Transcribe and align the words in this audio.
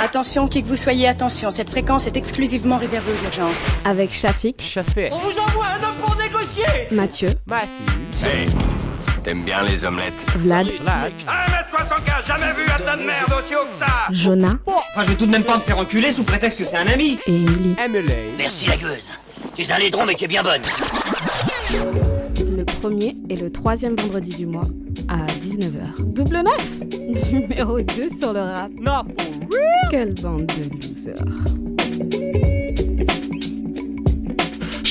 Attention, 0.00 0.46
qui 0.46 0.62
que 0.62 0.68
vous 0.68 0.76
soyez, 0.76 1.08
attention, 1.08 1.50
cette 1.50 1.70
fréquence 1.70 2.06
est 2.06 2.16
exclusivement 2.16 2.78
réservée 2.78 3.10
aux 3.12 3.24
urgences. 3.24 3.56
Avec 3.84 4.12
Shafik. 4.12 4.78
On 5.10 5.18
vous 5.18 5.38
envoie 5.38 5.66
un 5.66 5.82
homme 5.88 5.96
pour 6.00 6.16
négocier 6.16 6.64
Mathieu, 6.92 7.30
Matthew. 7.46 8.24
Hey, 8.24 8.48
t'aimes 9.24 9.42
bien 9.42 9.62
les 9.64 9.84
omelettes? 9.84 10.14
Vlad, 10.36 10.66
Vlad. 10.80 11.12
1m75, 11.26 12.26
jamais 12.26 12.52
vu 12.52 12.62
un 12.72 12.78
tas 12.84 12.96
de 12.96 13.02
merde 13.02 13.32
aussi 13.42 13.54
haut 13.56 13.66
que 13.72 13.78
ça 13.84 14.06
Jonah 14.12 14.54
Enfin, 14.66 15.02
je 15.02 15.08
vais 15.08 15.14
tout 15.16 15.26
de 15.26 15.32
même 15.32 15.42
pas 15.42 15.56
me 15.56 15.62
faire 15.62 15.78
enculer 15.78 16.12
sous 16.12 16.22
prétexte 16.22 16.58
que 16.60 16.64
c'est 16.64 16.76
un 16.76 16.86
ami 16.86 17.18
et 17.26 17.34
Emily. 17.34 17.74
Emily. 17.84 18.14
Merci 18.38 18.68
la 18.68 18.76
gueuse. 18.76 19.10
Tu 19.56 19.62
es 19.62 19.72
un 19.72 19.78
laidron 19.78 20.06
mais 20.06 20.14
tu 20.14 20.24
es 20.24 20.28
bien 20.28 20.44
bonne. 20.44 20.62
Le 22.38 22.64
premier 22.64 23.16
et 23.28 23.36
le 23.36 23.50
troisième 23.50 23.96
vendredi 23.96 24.30
du 24.34 24.46
mois 24.46 24.64
à 25.08 25.26
19h. 25.40 26.12
Double 26.12 26.42
neuf 26.42 26.78
Numéro 27.32 27.80
2 27.80 28.10
sur 28.10 28.32
le 28.32 28.40
rap. 28.40 28.70
Not 28.78 29.04
for 29.16 29.48
real. 29.50 29.90
Quelle 29.90 30.14
bande 30.14 30.46
de 30.46 30.86
losers. 30.86 31.77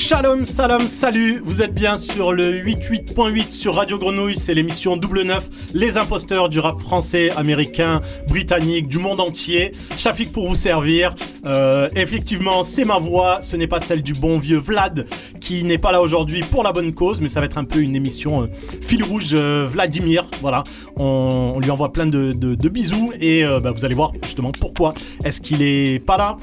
Shalom, 0.08 0.46
salam, 0.46 0.88
salut, 0.88 1.42
vous 1.44 1.60
êtes 1.60 1.74
bien 1.74 1.98
sur 1.98 2.32
le 2.32 2.62
88.8 2.62 3.50
sur 3.50 3.74
Radio 3.74 3.98
Grenouille, 3.98 4.36
c'est 4.36 4.54
l'émission 4.54 4.96
Double 4.96 5.20
Neuf, 5.20 5.50
les 5.74 5.98
imposteurs 5.98 6.48
du 6.48 6.60
rap 6.60 6.80
français, 6.80 7.28
américain, 7.32 8.00
britannique, 8.26 8.88
du 8.88 8.96
monde 8.96 9.20
entier. 9.20 9.72
Shafik 9.98 10.32
pour 10.32 10.48
vous 10.48 10.54
servir. 10.54 11.14
Euh, 11.44 11.90
effectivement, 11.94 12.62
c'est 12.62 12.86
ma 12.86 12.98
voix, 12.98 13.42
ce 13.42 13.54
n'est 13.56 13.66
pas 13.66 13.80
celle 13.80 14.02
du 14.02 14.14
bon 14.14 14.38
vieux 14.38 14.56
Vlad 14.56 15.06
qui 15.42 15.62
n'est 15.62 15.76
pas 15.76 15.92
là 15.92 16.00
aujourd'hui 16.00 16.42
pour 16.42 16.62
la 16.62 16.72
bonne 16.72 16.94
cause, 16.94 17.20
mais 17.20 17.28
ça 17.28 17.40
va 17.40 17.46
être 17.46 17.58
un 17.58 17.64
peu 17.64 17.80
une 17.80 17.94
émission 17.94 18.44
euh, 18.44 18.46
fil 18.80 19.04
rouge 19.04 19.32
euh, 19.34 19.68
Vladimir. 19.70 20.24
Voilà, 20.40 20.64
on, 20.96 21.60
lui 21.60 21.70
envoie 21.70 21.92
plein 21.92 22.06
de, 22.06 22.32
bisous 22.68 23.12
et 23.20 23.44
bah, 23.62 23.72
vous 23.72 23.84
allez 23.84 23.94
voir 23.94 24.12
justement 24.22 24.52
pourquoi 24.52 24.94
est-ce 25.24 25.42
qu'il 25.42 25.60
est 25.60 26.02
pas 26.02 26.16
là. 26.16 26.38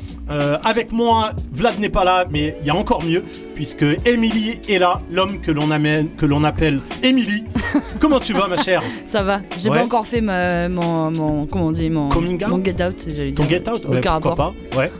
Avec 0.63 0.91
moi, 0.91 1.31
Vlad 1.51 1.79
n'est 1.79 1.89
pas 1.89 2.03
là, 2.03 2.25
mais 2.29 2.55
il 2.61 2.67
y 2.67 2.69
a 2.69 2.75
encore 2.75 3.03
mieux 3.03 3.23
puisque 3.55 3.85
Emily 4.05 4.55
est 4.69 4.77
là, 4.77 5.01
l'homme 5.11 5.39
que 5.41 5.49
l'on 5.51 5.71
amène, 5.71 6.09
que 6.15 6.25
l'on 6.25 6.43
appelle 6.43 6.79
Emily. 7.01 7.43
Comment 7.99 8.19
tu 8.19 8.33
vas, 8.33 8.47
ma 8.47 8.61
chère 8.61 8.83
Ça 9.07 9.23
va. 9.23 9.41
J'ai 9.59 9.69
Ouais. 9.69 9.79
pas 9.79 9.85
encore 9.85 10.05
fait 10.05 10.21
ma, 10.21 10.69
mon, 10.69 11.09
mon. 11.09 11.45
Comment 11.47 11.67
on 11.67 11.71
dit 11.71 11.89
Mon, 11.89 12.09
Coming 12.09 12.43
out 12.43 12.49
mon 12.49 12.63
get 12.63 12.83
out. 12.85 12.95
j'allais 13.07 13.31
Ton 13.31 13.45
dire. 13.45 13.59
get 13.63 13.69
out 13.69 13.83
Ouais, 13.85 14.01
pourquoi 14.01 14.11
rapport. 14.11 14.35
pas 14.35 14.53
Ouais. 14.77 14.91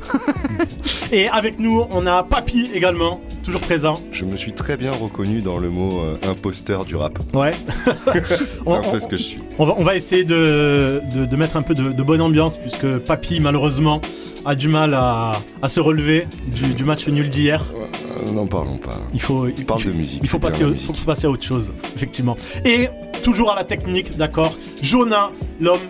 et 1.12 1.28
avec 1.28 1.60
nous, 1.60 1.84
on 1.92 2.08
a 2.08 2.24
Papy 2.24 2.70
également, 2.74 3.22
toujours 3.44 3.62
présent. 3.62 3.96
Je 4.12 4.26
me 4.26 4.36
suis 4.36 4.54
très 4.54 4.78
bien 4.78 4.92
reconnu 4.94 5.42
dans 5.42 5.58
le 5.58 5.70
mot 5.70 6.00
euh, 6.00 6.18
imposteur 6.24 6.86
du 6.86 6.96
rap. 6.96 7.20
Ouais. 7.34 7.54
C'est 8.26 8.40
On- 8.66 8.76
un 8.76 8.82
peu 8.92 9.00
ce 9.00 9.08
que 9.08 9.16
je 9.18 9.22
suis. 9.24 9.40
On 9.60 9.66
va, 9.66 9.76
on 9.78 9.84
va 9.84 9.96
essayer 9.96 10.24
de, 10.24 11.02
de, 11.16 11.26
de 11.26 11.36
mettre 11.36 11.58
un 11.58 11.62
peu 11.62 11.74
de, 11.76 11.92
de 11.92 12.04
bonne 12.04 12.22
ambiance 12.22 12.58
puisque 12.58 12.98
Papy 13.00 13.40
malheureusement 13.40 14.02
a 14.46 14.56
du 14.56 14.68
mal 14.68 14.94
à, 14.94 15.34
à 15.62 15.70
se 15.70 15.80
relever 15.80 16.28
du, 16.48 16.74
du 16.74 16.84
match 16.84 17.08
nul 17.08 17.30
d'hier. 17.30 17.64
Euh, 17.76 17.85
N'en 18.34 18.48
parlons 18.48 18.78
pas. 18.78 19.00
Il 19.14 19.22
faut, 19.22 19.48
il, 19.48 19.66
Parle 19.66 19.82
il 19.82 19.88
de 19.88 19.92
musique. 19.98 20.20
il 20.24 20.30
faut 20.30 20.40
passer, 20.40 20.62
la 20.62 20.68
au- 20.68 20.72
musique. 20.72 20.96
faut 20.96 21.06
passer 21.06 21.28
à 21.28 21.30
autre 21.30 21.44
chose, 21.44 21.72
effectivement. 21.96 22.38
Et 22.66 22.90
toujours 23.24 23.52
à 23.52 23.56
la 23.56 23.64
technique, 23.64 24.16
d'accord. 24.18 24.56
Jonah, 24.82 25.32
l'homme 25.60 25.82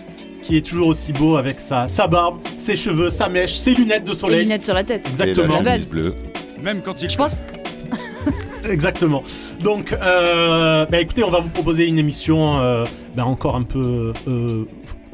qui 0.42 0.56
est 0.56 0.66
toujours 0.66 0.88
aussi 0.88 1.12
beau 1.12 1.36
avec 1.36 1.58
sa, 1.60 1.88
sa 1.88 2.06
barbe, 2.06 2.38
ses 2.56 2.76
cheveux, 2.76 3.10
sa 3.10 3.28
mèche, 3.28 3.54
ses 3.56 3.74
lunettes 3.74 4.04
de 4.04 4.12
Et 4.12 4.14
soleil. 4.14 4.40
lunettes 4.42 4.64
sur 4.64 4.74
la 4.74 4.84
tête. 4.84 5.08
Exactement. 5.08 5.60
Et 5.60 5.62
la 5.64 5.78
bleue. 5.78 6.14
Même 6.62 6.82
quand 6.82 7.02
il 7.02 7.10
Je 7.10 7.16
pense. 7.16 7.36
Exactement. 8.70 9.22
Donc, 9.60 9.92
euh, 9.92 10.86
bah, 10.86 11.00
écoutez, 11.00 11.22
on 11.24 11.30
va 11.30 11.40
vous 11.40 11.48
proposer 11.48 11.86
une 11.86 11.98
émission 11.98 12.58
euh, 12.58 12.84
bah, 13.16 13.24
encore 13.24 13.56
un 13.56 13.62
peu. 13.62 14.12
euh, 14.28 14.64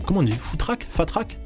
comment 0.07 0.21
on 0.21 0.23
dit? 0.23 0.35
Footrack 0.39 0.87
Fatrack 0.89 1.39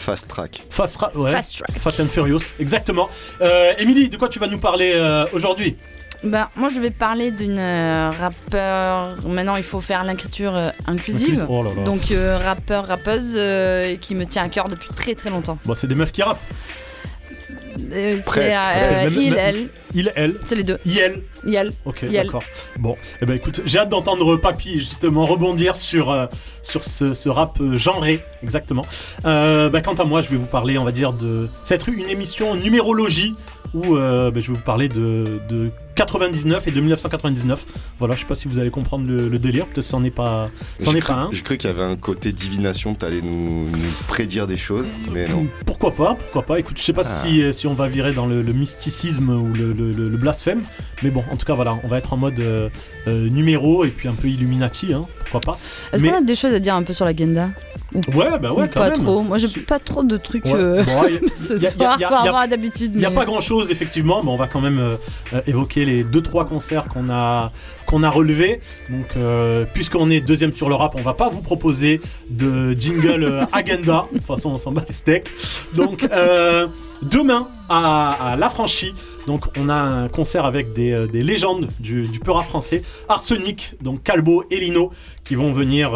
Fast 0.00 0.28
track. 0.28 0.62
Fast 0.70 0.98
tra- 0.98 1.14
ouais. 1.14 1.30
Fast 1.30 1.58
track. 1.58 1.72
Fast 1.78 2.00
and 2.00 2.06
Furious, 2.08 2.54
exactement. 2.58 3.10
Euh, 3.42 3.74
Émilie, 3.76 4.08
de 4.08 4.16
quoi 4.16 4.30
tu 4.30 4.38
vas 4.38 4.46
nous 4.46 4.56
parler 4.58 4.92
euh, 4.94 5.26
aujourd'hui? 5.34 5.76
Ben, 6.24 6.48
moi, 6.56 6.70
je 6.74 6.80
vais 6.80 6.90
parler 6.90 7.30
d'une 7.30 7.58
euh, 7.58 8.10
rappeur. 8.10 9.16
Maintenant, 9.28 9.56
il 9.56 9.62
faut 9.62 9.80
faire 9.82 10.02
l'écriture 10.04 10.56
euh, 10.56 10.70
inclusive. 10.86 11.44
Oh 11.50 11.62
là 11.62 11.70
là. 11.76 11.82
Donc, 11.82 12.10
euh, 12.12 12.38
rappeur, 12.38 12.86
rappeuse 12.86 13.32
euh, 13.36 13.96
qui 13.96 14.14
me 14.14 14.24
tient 14.24 14.44
à 14.44 14.48
cœur 14.48 14.68
depuis 14.68 14.88
très 14.96 15.14
très 15.14 15.28
longtemps. 15.28 15.58
Bon, 15.66 15.74
c'est 15.74 15.86
des 15.86 15.94
meufs 15.94 16.12
qui 16.12 16.22
rappent. 16.22 16.40
Euh, 17.92 18.18
c'est 18.32 18.54
euh, 18.54 19.10
il, 19.16 19.34
elle. 19.34 19.68
Il, 19.94 20.12
elle, 20.14 20.34
C'est 20.46 20.54
les 20.54 20.62
deux. 20.62 20.78
IL. 20.84 21.22
Yel. 21.44 21.72
Ok, 21.84 22.02
Yel. 22.02 22.26
d'accord. 22.26 22.42
Bon, 22.78 22.96
eh 23.20 23.26
ben 23.26 23.34
écoute, 23.34 23.60
j'ai 23.64 23.78
hâte 23.78 23.88
d'entendre 23.88 24.36
Papy 24.36 24.78
justement 24.80 25.26
rebondir 25.26 25.74
sur, 25.76 26.10
euh, 26.10 26.26
sur 26.62 26.84
ce, 26.84 27.14
ce 27.14 27.28
rap 27.28 27.60
euh, 27.60 27.76
genré, 27.78 28.20
exactement. 28.42 28.84
Euh, 29.24 29.68
bah, 29.68 29.80
quant 29.80 29.94
à 29.94 30.04
moi, 30.04 30.20
je 30.20 30.28
vais 30.28 30.36
vous 30.36 30.46
parler, 30.46 30.78
on 30.78 30.84
va 30.84 30.92
dire, 30.92 31.12
de. 31.12 31.48
Ça 31.62 31.70
va 31.70 31.74
être 31.76 31.88
une 31.88 32.08
émission 32.08 32.54
numérologie 32.56 33.34
où 33.74 33.96
euh, 33.96 34.30
bah, 34.30 34.40
je 34.40 34.48
vais 34.48 34.56
vous 34.58 34.64
parler 34.64 34.88
de, 34.88 35.40
de 35.48 35.70
99 35.94 36.66
et 36.68 36.70
de 36.70 36.80
1999. 36.80 37.64
Voilà, 37.98 38.14
je 38.14 38.20
sais 38.20 38.26
pas 38.26 38.34
si 38.34 38.48
vous 38.48 38.58
allez 38.58 38.70
comprendre 38.70 39.06
le, 39.08 39.28
le 39.28 39.38
délire, 39.38 39.66
peut-être 39.66 39.84
c'en 39.86 40.02
est 40.04 40.10
pas, 40.10 40.48
c'en 40.78 40.94
est 40.94 41.00
cru, 41.00 41.12
pas 41.12 41.20
un. 41.20 41.28
j'ai 41.32 41.42
cru 41.42 41.56
qu'il 41.58 41.68
y 41.68 41.72
avait 41.72 41.82
un 41.82 41.96
côté 41.96 42.32
divination, 42.32 42.94
t'allais 42.94 43.20
nous, 43.22 43.66
nous 43.66 43.78
prédire 44.08 44.46
des 44.46 44.56
choses, 44.56 44.86
mais 45.12 45.28
non. 45.28 45.46
Pourquoi 45.66 45.92
pas, 45.92 46.14
pourquoi 46.14 46.42
pas. 46.42 46.58
Écoute, 46.58 46.78
je 46.78 46.82
sais 46.82 46.92
pas 46.92 47.02
Ah. 47.04 47.26
si, 47.26 47.52
si 47.52 47.66
on 47.66 47.74
va 47.74 47.88
virer 47.88 48.12
dans 48.12 48.26
le, 48.26 48.42
le 48.42 48.52
mysticisme 48.52 49.28
ou 49.30 49.52
le, 49.54 49.72
le- 49.72 49.92
le- 49.92 50.08
le 50.08 50.16
blasphème, 50.16 50.62
mais 51.02 51.10
bon, 51.10 51.22
en 51.30 51.36
tout 51.36 51.44
cas, 51.46 51.54
voilà, 51.54 51.78
on 51.84 51.88
va 51.88 51.98
être 51.98 52.12
en 52.12 52.16
mode 52.16 52.38
euh, 52.40 52.68
euh, 53.08 53.28
numéro 53.28 53.84
et 53.84 53.88
puis 53.88 54.08
un 54.08 54.14
peu 54.14 54.28
Illuminati, 54.28 54.92
hein, 54.94 55.06
pourquoi 55.20 55.40
pas. 55.54 55.58
Est-ce 55.92 56.02
Mais- 56.02 56.10
qu'on 56.10 56.18
a 56.18 56.20
des 56.22 56.34
choses 56.36 56.54
à 56.54 56.58
dire 56.60 56.74
un 56.74 56.82
peu 56.82 56.92
sur 56.92 57.04
la 57.04 57.14
Genda 57.16 57.50
Ouais, 58.14 58.38
bah 58.40 58.52
ouais, 58.52 58.64
Ou 58.64 58.66
quand 58.68 58.80
Pas 58.80 58.90
même. 58.90 59.00
trop. 59.02 59.20
Moi, 59.22 59.36
j'ai 59.38 59.48
pas 59.62 59.80
trop 59.80 60.04
de 60.04 60.16
trucs 60.16 60.44
Ouais. 60.44 60.52
euh, 60.54 60.84
Bon, 60.84 61.02
y 61.08 61.16
a- 61.16 61.18
ce 61.36 61.54
y 61.60 61.66
a- 61.66 61.70
soir 61.70 62.00
y 62.00 62.04
a- 62.04 62.08
par 62.08 62.18
y 62.24 62.28
a- 62.28 62.30
rapport 62.30 62.36
à 62.38 62.46
d'habitude. 62.46 62.92
Il 62.94 63.00
n'y 63.00 63.04
a 63.04 63.10
mais- 63.10 63.16
pas 63.16 63.24
grand 63.24 63.40
chose 63.40 63.70
effectivement, 63.72 64.22
mais 64.22 64.30
on 64.30 64.36
va 64.36 64.46
quand 64.46 64.60
même 64.60 64.78
euh, 64.78 64.94
euh, 65.34 65.40
évoquer 65.48 65.84
les 65.84 65.89
2-3 65.98 66.46
concerts 66.46 66.84
qu'on 66.84 67.08
a, 67.10 67.52
qu'on 67.86 68.02
a 68.02 68.10
relevés. 68.10 68.60
Donc, 68.88 69.06
euh, 69.16 69.64
puisqu'on 69.72 70.10
est 70.10 70.20
deuxième 70.20 70.52
sur 70.52 70.68
le 70.68 70.74
rap, 70.74 70.94
on 70.96 71.02
va 71.02 71.14
pas 71.14 71.28
vous 71.28 71.42
proposer 71.42 72.00
de 72.30 72.72
jingle 72.72 73.24
euh, 73.24 73.44
agenda. 73.52 74.06
De 74.12 74.18
toute 74.18 74.26
façon, 74.26 74.50
on 74.50 74.58
s'en 74.58 74.72
bat 74.72 74.84
les 74.86 74.94
steaks. 74.94 75.30
Donc, 75.74 76.06
euh, 76.10 76.66
demain 77.02 77.48
à, 77.68 78.36
La 78.38 78.50
Franchie, 78.50 78.94
donc 79.26 79.46
on 79.58 79.68
a 79.68 79.74
un 79.74 80.08
concert 80.08 80.44
avec 80.44 80.72
des, 80.72 81.06
des 81.12 81.22
légendes 81.22 81.68
du, 81.78 82.06
du 82.06 82.20
français, 82.44 82.82
Arsenic, 83.08 83.74
donc 83.80 84.02
Calbo 84.02 84.44
et 84.50 84.60
Lino, 84.60 84.90
qui 85.24 85.34
vont 85.34 85.52
venir 85.52 85.94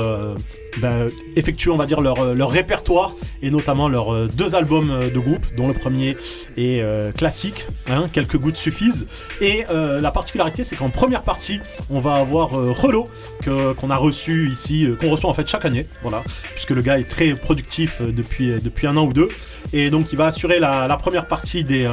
ben, 0.78 1.08
effectuer, 1.36 1.70
on 1.70 1.76
va 1.76 1.86
dire, 1.86 2.00
leur, 2.00 2.20
euh, 2.20 2.34
leur 2.34 2.50
répertoire 2.50 3.14
et 3.42 3.50
notamment 3.50 3.88
leurs 3.88 4.12
euh, 4.12 4.28
deux 4.32 4.54
albums 4.54 4.90
euh, 4.90 5.10
de 5.10 5.18
groupe, 5.18 5.44
dont 5.56 5.68
le 5.68 5.74
premier 5.74 6.16
est 6.56 6.84
classique, 7.16 7.66
hein, 7.88 8.06
quelques 8.12 8.38
gouttes 8.38 8.56
suffisent. 8.56 9.06
Et 9.40 9.64
la 9.68 10.10
particularité, 10.10 10.62
c'est 10.64 10.76
qu'en 10.76 10.90
première 10.90 11.22
partie, 11.22 11.60
on 11.90 11.98
va 11.98 12.14
avoir 12.14 12.58
euh, 12.58 12.70
Relo, 12.70 13.08
qu'on 13.44 13.90
a 13.90 13.96
reçu 13.96 14.48
ici, 14.50 14.88
qu'on 15.00 15.10
reçoit 15.10 15.30
en 15.30 15.34
fait 15.34 15.48
chaque 15.48 15.64
année, 15.64 15.86
voilà, 16.02 16.22
puisque 16.52 16.70
le 16.70 16.80
gars 16.80 16.98
est 16.98 17.08
très 17.08 17.34
productif 17.34 18.00
depuis, 18.02 18.52
depuis 18.62 18.86
un 18.86 18.96
an 18.96 19.06
ou 19.06 19.12
deux. 19.12 19.28
Et 19.72 19.90
donc, 19.90 20.12
il 20.12 20.16
va 20.16 20.26
assurer 20.26 20.60
la, 20.60 20.86
la 20.86 20.96
première 20.96 21.26
partie 21.26 21.64
des, 21.64 21.88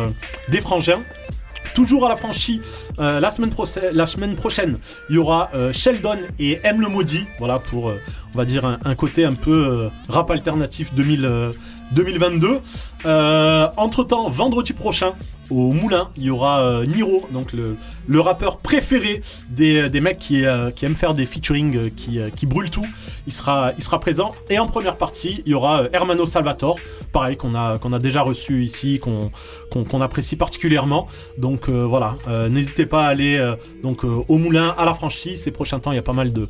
des 0.49 0.61
frangins. 0.61 0.99
Toujours 1.73 2.05
à 2.05 2.09
la 2.09 2.15
franchie, 2.15 2.61
euh, 2.99 3.19
la, 3.19 3.29
semaine 3.29 4.35
prochaine, 4.35 4.77
il 5.09 5.15
y 5.15 5.17
aura 5.17 5.49
euh, 5.53 5.71
Sheldon 5.71 6.17
et 6.39 6.59
M 6.63 6.81
le 6.81 6.87
maudit, 6.87 7.25
voilà 7.39 7.59
pour, 7.59 7.89
euh, 7.89 7.99
on 8.33 8.37
va 8.37 8.45
dire, 8.45 8.65
un, 8.83 8.95
côté 8.95 9.23
un 9.23 9.33
peu 9.33 9.89
rap 10.09 10.29
alternatif 10.31 10.93
2000, 10.93 11.25
euh, 11.25 11.51
2022. 11.91 12.59
Euh, 13.05 13.67
Entre-temps, 13.77 14.29
vendredi 14.29 14.73
prochain, 14.73 15.13
au 15.51 15.71
Moulin, 15.71 16.09
il 16.17 16.23
y 16.23 16.29
aura 16.29 16.61
euh, 16.61 16.85
Niro, 16.85 17.27
donc 17.31 17.53
le, 17.53 18.19
rappeur 18.21 18.57
préféré 18.57 19.21
des, 19.49 19.89
des 19.89 20.01
mecs 20.01 20.17
qui, 20.17 20.45
euh, 20.45 20.71
qui 20.71 20.85
aiment 20.85 20.95
faire 20.95 21.13
des 21.13 21.25
featuring 21.25 21.75
euh, 21.75 21.89
qui, 21.95 22.19
euh, 22.19 22.29
brûlent 22.43 22.69
tout. 22.69 22.85
Il 23.27 23.33
sera, 23.33 23.73
présent. 23.99 24.31
Et 24.49 24.57
en 24.59 24.65
première 24.65 24.97
partie, 24.97 25.41
il 25.45 25.51
y 25.51 25.53
aura 25.53 25.81
euh, 25.81 25.89
Hermano 25.93 26.25
Salvatore, 26.25 26.79
pareil, 27.11 27.37
qu'on 27.37 27.53
a, 27.53 27.99
déjà 27.99 28.21
reçu 28.21 28.63
ici, 28.63 28.99
qu'on 28.99 30.01
apprécie 30.01 30.35
particulièrement. 30.35 31.07
Donc 31.37 31.69
euh, 31.69 31.83
voilà, 31.85 32.15
euh, 32.27 32.49
n'hésitez 32.49 32.85
pas 32.85 33.05
à 33.05 33.09
aller 33.09 33.37
euh, 33.37 33.55
euh, 33.85 34.23
au 34.27 34.37
Moulin, 34.37 34.73
à 34.77 34.85
la 34.85 34.93
franchise. 34.93 35.43
Ces 35.43 35.51
prochains 35.51 35.79
temps, 35.79 35.91
il 35.91 35.95
y 35.95 35.99
a 35.99 36.03
pas 36.03 36.13
mal 36.13 36.31
de, 36.33 36.47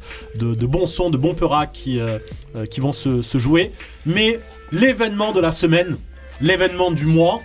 bons 0.65 0.85
sons, 0.85 1.09
de 1.09 1.17
bons 1.17 1.33
peuras 1.33 1.65
qui, 1.65 1.99
euh, 1.99 2.19
euh, 2.55 2.65
vont 2.77 2.91
se 2.91 3.37
jouer. 3.37 3.71
Mais 4.05 4.39
l'événement 4.71 5.31
de 5.31 5.39
la 5.39 5.51
semaine, 5.51 5.97
l'événement 6.41 6.91
du 6.91 7.05
mois, 7.05 7.39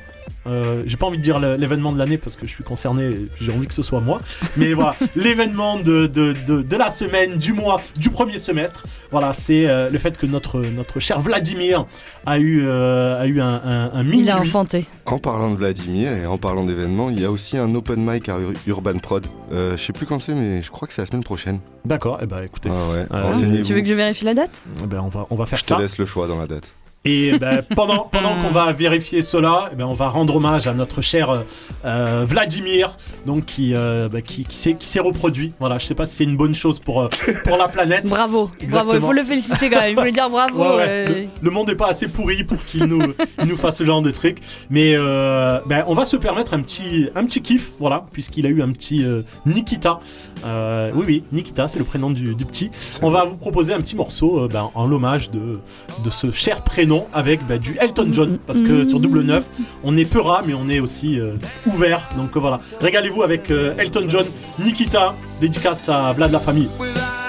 euh, 0.47 0.83
j'ai 0.87 0.97
pas 0.97 1.07
envie 1.07 1.19
de 1.19 1.23
dire 1.23 1.39
l'événement 1.39 1.93
de 1.93 1.99
l'année 1.99 2.19
parce 2.19 2.37
que 2.37 2.47
je 2.47 2.51
suis 2.53 2.65
concerné 2.65 3.05
et 3.05 3.29
j'ai 3.41 3.53
envie 3.53 3.67
que 3.67 3.75
ce 3.75 3.83
soit 3.83 4.01
moi. 4.01 4.21
Mais 4.57 4.73
voilà, 4.75 4.95
l'événement 5.17 5.79
de, 5.79 6.07
de, 6.07 6.35
de, 6.47 6.63
de 6.63 6.77
la 6.77 6.89
semaine, 6.91 7.37
du 7.39 7.53
mois, 7.53 7.81
du 7.97 8.11
premier 8.11 8.39
semestre. 8.39 8.85
Voilà, 9.11 9.33
c'est 9.33 9.67
euh, 9.69 9.91
le 9.91 9.99
fait 9.99 10.17
que 10.17 10.27
notre, 10.27 10.61
notre 10.61 11.01
cher 11.01 11.21
Vladimir 11.21 11.87
a 12.27 12.39
eu, 12.39 12.63
euh, 12.67 13.21
a 13.21 13.27
eu 13.27 13.41
un, 13.41 13.61
un, 13.65 13.91
un 13.93 14.03
mini. 14.03 14.23
Il 14.23 14.31
a 14.31 14.41
enfanté. 14.41 14.87
En 15.05 15.19
parlant 15.19 15.51
de 15.51 15.57
Vladimir 15.57 16.13
et 16.13 16.27
en 16.27 16.39
parlant 16.39 16.65
d'événements, 16.65 17.11
il 17.11 17.21
y 17.21 17.25
a 17.25 17.31
aussi 17.31 17.57
un 17.57 17.75
open 17.75 18.05
mic 18.05 18.29
à 18.29 18.39
Ur- 18.39 18.53
Urban 18.67 18.99
Prod. 18.99 19.25
Euh, 19.53 19.77
je 19.77 19.83
sais 19.83 19.93
plus 19.93 20.07
quand 20.07 20.19
c'est, 20.21 20.35
mais 20.35 20.63
je 20.63 20.71
crois 20.71 20.89
que 20.89 20.95
c'est 20.95 21.03
la 21.03 21.07
semaine 21.07 21.23
prochaine. 21.25 21.61
D'accord, 21.85 22.21
et 22.23 22.27
ben 22.27 22.43
écoutez, 22.43 22.69
Ah 22.71 22.93
ouais, 22.93 23.07
Euh. 23.13 23.63
Tu 23.63 23.75
veux 23.75 23.81
que 23.81 23.89
je 23.89 23.95
vérifie 23.95 24.25
la 24.25 24.35
date? 24.35 24.63
Eh 24.83 24.87
ben, 24.87 25.01
on, 25.01 25.09
va, 25.09 25.27
on 25.31 25.37
va 25.37 25.47
faire 25.47 25.59
Je 25.59 25.63
te 25.63 25.69
ça. 25.69 25.79
laisse 25.79 25.99
le 25.99 26.05
choix 26.07 26.27
dans 26.27 26.39
la 26.39 26.47
date. 26.47 26.73
Et 27.07 27.39
ben, 27.39 27.63
pendant, 27.77 28.01
pendant 28.11 28.37
qu'on 28.37 28.51
va 28.51 28.73
vérifier 28.73 29.23
cela, 29.23 29.69
eh 29.73 29.77
ben, 29.77 29.87
on 29.87 29.93
va 29.93 30.09
rendre 30.09 30.37
hommage 30.37 30.67
à 30.67 30.75
notre 30.75 31.01
cher 31.03 31.31
euh, 31.31 31.39
euh, 31.85 32.25
Vladimir, 32.29 32.97
donc 33.25 33.45
qui, 33.47 33.73
euh, 33.75 34.09
bah, 34.09 34.21
qui, 34.21 34.45
qui 34.45 34.57
s'est 34.57 34.75
qui 34.75 34.87
s'est 34.87 35.01
reproduit. 35.01 35.53
Voilà, 35.61 35.79
je 35.79 35.87
sais 35.87 35.95
pas 35.95 36.05
si 36.05 36.17
c'est 36.17 36.25
une 36.25 36.37
bonne 36.37 36.55
chose 36.55 36.79
pour, 36.79 37.03
euh, 37.03 37.09
pour 37.45 37.57
la 37.57 37.69
planète. 37.69 38.05
Bravo, 38.09 38.51
bravo, 38.69 38.95
il 38.95 39.01
faut 39.01 39.13
le 39.13 39.23
féliciter 39.23 39.71
quand 39.71 39.81
même, 39.81 39.91
il 39.91 39.95
faut 39.95 40.03
lui 40.03 40.13
dire 40.13 40.29
bravo. 40.29 40.61
Ouais, 40.61 40.77
ouais. 40.77 40.83
euh, 40.89 41.07
Le, 41.07 41.29
le 41.43 41.51
monde 41.51 41.69
n'est 41.69 41.75
pas 41.77 41.89
assez 41.89 42.09
pourri 42.09 42.45
pour 42.45 42.63
qu'il 42.65 42.85
nous, 42.85 43.01
il 43.41 43.47
nous 43.47 43.57
fasse 43.57 43.79
ce 43.79 43.85
genre 43.85 44.03
de 44.03 44.11
truc. 44.11 44.39
Mais 44.71 44.95
euh, 44.97 45.61
ben, 45.67 45.85
on 45.87 45.95
va 45.95 46.05
se 46.05 46.17
permettre 46.17 46.55
un 46.55 46.61
petit, 46.61 47.09
un 47.15 47.25
petit 47.25 47.41
kiff, 47.41 47.73
voilà, 47.79 48.05
puisqu'il 48.13 48.47
a 48.47 48.49
eu 48.49 48.63
un 48.63 48.73
petit 48.73 49.05
euh, 49.05 49.23
Nikita. 49.47 50.01
Euh, 50.45 50.91
oui, 50.95 51.05
oui, 51.07 51.25
Nikita, 51.33 51.69
c'est 51.69 51.79
le 51.79 51.85
prénom 51.85 52.11
du, 52.11 52.35
du 52.35 52.45
petit. 52.45 52.71
On 53.03 53.11
va 53.11 53.25
vous 53.25 53.37
proposer 53.37 53.73
un 53.73 53.81
petit 53.81 53.97
morceau 53.97 54.41
euh, 54.45 54.49
ben, 54.49 54.71
en 54.75 54.87
l'hommage 54.87 55.31
de, 55.31 55.61
de 56.05 56.11
ce 56.11 56.31
cher 56.33 56.63
prénom 56.63 56.96
avec 57.13 57.47
ben, 57.47 57.59
du 57.59 57.77
Elton 57.81 58.09
John. 58.13 58.39
Parce 58.47 58.61
que 58.61 58.85
sur 58.85 59.01
Double 59.01 59.23
9, 59.23 59.45
on 59.85 59.97
est 59.97 60.05
peu 60.05 60.21
rat, 60.21 60.43
mais 60.47 60.55
on 60.55 60.69
est 60.69 60.81
aussi 60.81 61.19
euh, 61.19 61.37
ouvert. 61.67 62.09
Donc 62.17 62.37
euh, 62.37 62.41
voilà, 62.41 62.59
régalez-vous 62.81 63.23
avec 63.23 63.51
euh, 63.51 63.75
Elton 63.79 64.07
John, 64.09 64.27
Nikita, 64.59 65.15
dédicace 65.41 65.89
à 65.89 66.13
Vlad 66.13 66.33
la 66.33 66.41
famille. 66.41 66.69
with 66.79 66.97
eyes 66.97 67.27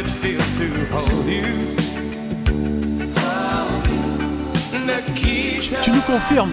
it 0.00 0.08
feels 0.08 0.58
to 0.58 0.68
hold 0.94 1.26
you. 1.26 1.76
Nikita. 4.86 5.80
Tu 5.82 5.90
nous 5.90 6.00
confirmes 6.00 6.52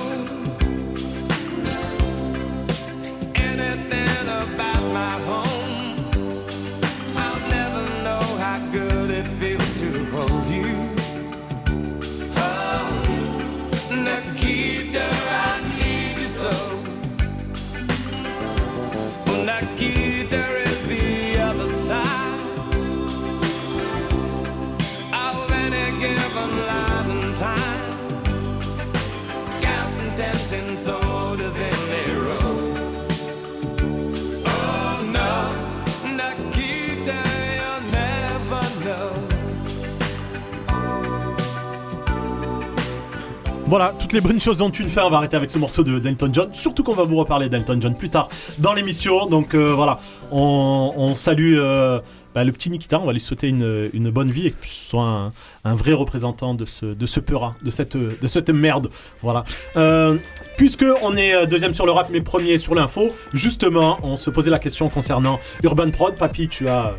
Voilà, 43.71 43.95
toutes 43.97 44.11
les 44.11 44.19
bonnes 44.19 44.41
choses 44.41 44.59
ont 44.59 44.69
une 44.69 44.89
fin. 44.89 45.05
On 45.05 45.09
va 45.09 45.15
arrêter 45.15 45.37
avec 45.37 45.49
ce 45.49 45.57
morceau 45.57 45.81
de 45.81 45.97
d'Elton 45.97 46.29
John. 46.33 46.53
Surtout 46.53 46.83
qu'on 46.83 46.91
va 46.91 47.05
vous 47.05 47.15
reparler 47.15 47.47
d'Elton 47.47 47.79
John 47.79 47.95
plus 47.95 48.09
tard 48.09 48.27
dans 48.57 48.73
l'émission. 48.73 49.27
Donc 49.27 49.55
euh, 49.55 49.73
voilà, 49.73 50.01
on, 50.29 51.13
salue 51.13 51.55
euh, 51.55 52.01
bah, 52.35 52.43
le 52.43 52.51
petit 52.51 52.69
Nikita. 52.69 52.99
On 52.99 53.05
va 53.05 53.13
lui 53.13 53.21
souhaiter 53.21 53.47
une, 53.47 54.09
bonne 54.09 54.29
vie 54.29 54.47
et 54.47 54.51
que 54.51 54.57
soit 54.67 55.31
un, 55.63 55.75
vrai 55.75 55.93
représentant 55.93 56.53
de 56.53 56.65
ce, 56.65 56.85
de 56.85 57.05
ce 57.05 57.21
de 57.21 57.71
cette, 57.71 57.95
de 57.95 58.27
cette 58.27 58.49
merde. 58.49 58.89
Voilà. 59.21 59.45
Euh, 59.77 60.17
puisque 60.57 60.85
on 61.01 61.15
est 61.15 61.47
deuxième 61.47 61.73
sur 61.73 61.85
le 61.85 61.93
rap, 61.93 62.09
mais 62.11 62.19
premier 62.19 62.57
sur 62.57 62.75
l'info, 62.75 63.07
justement, 63.31 63.99
on 64.03 64.17
se 64.17 64.29
posait 64.29 64.51
la 64.51 64.59
question 64.59 64.89
concernant 64.89 65.39
Urban 65.63 65.91
Prod. 65.91 66.17
Papy, 66.17 66.49
tu 66.49 66.67
as. 66.67 66.97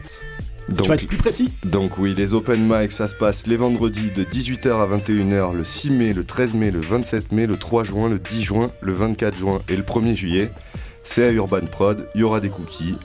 Tu 0.69 0.89
vas 0.89 0.95
être 0.95 1.07
plus 1.07 1.17
précis 1.17 1.51
Donc 1.65 1.99
oui, 1.99 2.15
les 2.17 2.35
open 2.35 2.61
mic, 2.69 2.93
ça 2.93 3.09
se 3.09 3.15
passe 3.15 3.47
les 3.47 3.57
vendredis 3.57 4.11
de 4.11 4.25
18h 4.25 4.71
à 4.71 4.87
21h, 4.97 5.55
le 5.55 5.65
6 5.65 5.91
mai, 5.91 6.13
le 6.13 6.25
13 6.25 6.55
mai, 6.55 6.71
le 6.71 6.81
27 6.81 7.33
mai, 7.33 7.47
le 7.47 7.57
3 7.57 7.85
juin, 7.85 8.09
le 8.09 8.19
10 8.19 8.43
juin, 8.43 8.71
le 8.81 8.93
24 8.93 9.37
juin 9.37 9.63
et 9.69 9.77
le 9.77 9.83
1er 9.83 10.15
juillet. 10.15 10.51
C'est 11.05 11.25
à 11.25 11.33
Urban 11.33 11.67
Prod, 11.71 12.09
il 12.15 12.21
y 12.21 12.25
aura 12.25 12.41
des 12.41 12.49
cookies. 12.49 12.97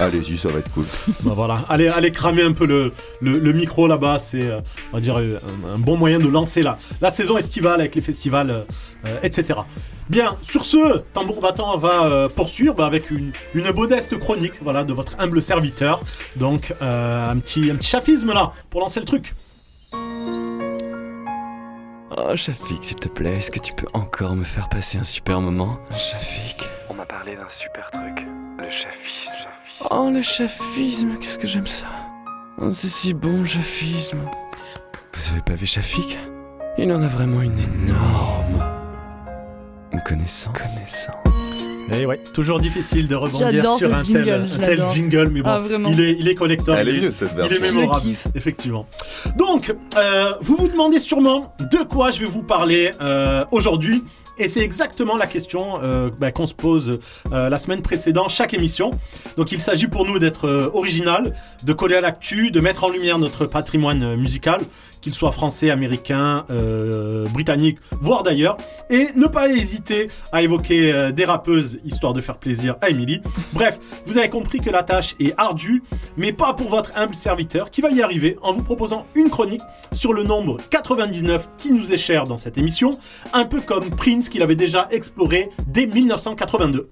Allez-y, 0.00 0.36
ça 0.36 0.48
va 0.48 0.58
être 0.58 0.70
cool. 0.72 0.86
Bah 1.22 1.32
voilà, 1.34 1.58
allez, 1.68 1.88
allez 1.88 2.10
cramer 2.10 2.42
un 2.42 2.52
peu 2.52 2.66
le, 2.66 2.92
le, 3.20 3.38
le 3.38 3.52
micro 3.52 3.86
là-bas, 3.86 4.18
c'est 4.18 4.42
euh, 4.50 4.60
on 4.92 4.96
va 4.96 5.00
dire 5.00 5.18
euh, 5.18 5.38
un, 5.68 5.74
un 5.74 5.78
bon 5.78 5.96
moyen 5.96 6.18
de 6.18 6.28
lancer 6.28 6.62
la, 6.62 6.78
la 7.00 7.10
saison 7.10 7.38
estivale 7.38 7.80
avec 7.80 7.94
les 7.94 8.00
festivals, 8.02 8.50
euh, 9.06 9.18
etc. 9.22 9.60
Bien, 10.10 10.36
sur 10.42 10.64
ce, 10.64 10.98
Tambour 11.12 11.40
Battant 11.40 11.76
va 11.78 12.04
euh, 12.04 12.28
poursuivre 12.28 12.74
bah, 12.74 12.86
avec 12.86 13.10
une, 13.10 13.32
une 13.54 13.70
modeste 13.72 14.18
chronique 14.18 14.54
voilà, 14.62 14.84
de 14.84 14.92
votre 14.92 15.14
humble 15.18 15.40
serviteur. 15.40 16.02
Donc 16.36 16.74
euh, 16.82 17.30
un, 17.30 17.38
petit, 17.38 17.70
un 17.70 17.76
petit 17.76 17.88
chafisme 17.90 18.32
là 18.32 18.52
pour 18.70 18.80
lancer 18.80 19.00
le 19.00 19.06
truc. 19.06 19.34
Oh, 22.16 22.36
Shafik, 22.36 22.84
s'il 22.84 22.96
te 22.96 23.08
plaît, 23.08 23.36
est-ce 23.38 23.50
que 23.50 23.58
tu 23.58 23.72
peux 23.74 23.86
encore 23.92 24.36
me 24.36 24.44
faire 24.44 24.68
passer 24.68 24.98
un 24.98 25.04
super 25.04 25.40
moment? 25.40 25.78
Shafik. 25.90 26.68
On 26.88 26.94
m'a 26.94 27.06
parlé 27.06 27.34
d'un 27.34 27.48
super 27.48 27.90
truc, 27.90 28.26
le 28.58 28.70
chafisme. 28.70 29.48
Oh, 29.90 30.10
le 30.12 30.22
chafisme, 30.22 31.16
qu'est-ce 31.20 31.38
que 31.38 31.46
j'aime 31.48 31.66
ça. 31.66 31.86
Oh, 32.60 32.72
c'est 32.72 32.88
si 32.88 33.14
bon, 33.14 33.40
le 33.40 33.46
chafisme. 33.46 34.18
Vous 35.14 35.32
avez 35.32 35.42
pas 35.42 35.54
vu 35.54 35.66
Shafik? 35.66 36.18
Il 36.78 36.92
en 36.92 37.02
a 37.02 37.06
vraiment 37.06 37.42
une 37.42 37.58
énorme. 37.58 38.64
Connaissance. 40.06 40.52
Connaissant. 40.56 41.12
Et 41.92 42.02
Eh 42.02 42.06
ouais, 42.06 42.18
toujours 42.34 42.60
difficile 42.60 43.06
de 43.08 43.14
rebondir 43.14 43.68
sur 43.78 43.94
un 43.94 44.02
jingle, 44.02 44.46
tel, 44.58 44.80
un 44.80 44.88
jingle, 44.88 45.28
mais 45.30 45.42
bon, 45.42 45.50
Ah, 45.50 45.62
il 45.88 46.00
est, 46.00 46.16
il 46.18 46.28
est 46.28 46.34
collector. 46.34 46.76
Elle 46.76 46.88
est 46.88 46.94
il 46.94 47.02
mieux, 47.02 47.12
cette 47.12 47.30
Il 47.38 47.52
est 47.52 47.60
mémorable, 47.60 48.10
effectivement. 48.34 48.86
Donc, 49.36 49.74
euh, 49.96 50.32
vous 50.40 50.56
vous 50.56 50.68
demandez 50.68 50.98
sûrement 50.98 51.54
de 51.60 51.84
quoi 51.84 52.10
je 52.10 52.20
vais 52.20 52.26
vous 52.26 52.42
parler 52.42 52.90
euh, 53.00 53.44
aujourd'hui. 53.50 54.04
Et 54.36 54.48
c'est 54.48 54.60
exactement 54.60 55.16
la 55.16 55.26
question 55.26 55.78
euh, 55.82 56.10
bah, 56.18 56.32
qu'on 56.32 56.46
se 56.46 56.54
pose 56.54 56.98
euh, 57.32 57.48
la 57.48 57.58
semaine 57.58 57.82
précédente, 57.82 58.30
chaque 58.30 58.52
émission. 58.52 58.90
Donc 59.36 59.52
il 59.52 59.60
s'agit 59.60 59.86
pour 59.86 60.06
nous 60.06 60.18
d'être 60.18 60.48
euh, 60.48 60.70
original, 60.74 61.34
de 61.62 61.72
coller 61.72 61.94
à 61.94 62.00
l'actu, 62.00 62.50
de 62.50 62.60
mettre 62.60 62.82
en 62.84 62.88
lumière 62.88 63.18
notre 63.18 63.46
patrimoine 63.46 64.16
musical, 64.16 64.60
qu'il 65.04 65.12
soit 65.12 65.32
français, 65.32 65.68
américain, 65.68 66.46
euh, 66.48 67.26
britannique, 67.26 67.76
voire 68.00 68.22
d'ailleurs. 68.22 68.56
Et 68.88 69.08
ne 69.14 69.26
pas 69.26 69.50
hésiter 69.50 70.08
à 70.32 70.40
évoquer 70.40 70.92
euh, 70.92 71.12
des 71.12 71.26
rappeuses, 71.26 71.78
histoire 71.84 72.14
de 72.14 72.22
faire 72.22 72.38
plaisir 72.38 72.76
à 72.80 72.88
Emily. 72.88 73.20
Bref, 73.52 73.78
vous 74.06 74.16
avez 74.16 74.30
compris 74.30 74.60
que 74.60 74.70
la 74.70 74.82
tâche 74.82 75.14
est 75.20 75.34
ardue, 75.36 75.82
mais 76.16 76.32
pas 76.32 76.54
pour 76.54 76.70
votre 76.70 76.90
humble 76.96 77.14
serviteur, 77.14 77.70
qui 77.70 77.82
va 77.82 77.90
y 77.90 78.00
arriver 78.00 78.38
en 78.40 78.52
vous 78.52 78.62
proposant 78.62 79.04
une 79.14 79.28
chronique 79.28 79.60
sur 79.92 80.14
le 80.14 80.22
nombre 80.22 80.56
99 80.70 81.48
qui 81.58 81.70
nous 81.70 81.92
est 81.92 81.98
cher 81.98 82.24
dans 82.24 82.38
cette 82.38 82.56
émission, 82.56 82.98
un 83.34 83.44
peu 83.44 83.60
comme 83.60 83.90
Prince 83.90 84.30
qu'il 84.30 84.40
avait 84.40 84.56
déjà 84.56 84.88
exploré 84.90 85.50
dès 85.66 85.84
1982. 85.84 86.88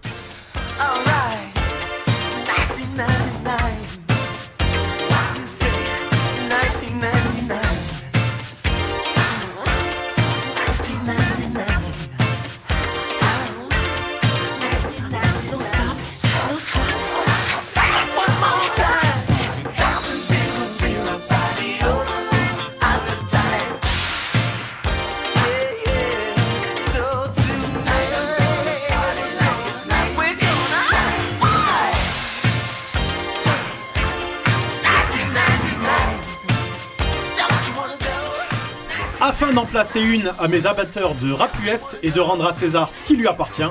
Afin 39.43 39.55
d'en 39.55 39.67
placer 39.67 40.01
une 40.01 40.31
à 40.39 40.47
mes 40.47 40.69
abatteurs 40.69 41.17
de 41.17 41.33
rap 41.33 41.51
US 41.65 41.97
et 42.05 42.13
de 42.13 42.21
rendre 42.21 42.47
à 42.47 42.53
César 42.53 42.89
ce 42.89 43.03
qui 43.03 43.17
lui 43.17 43.27
appartient, 43.27 43.67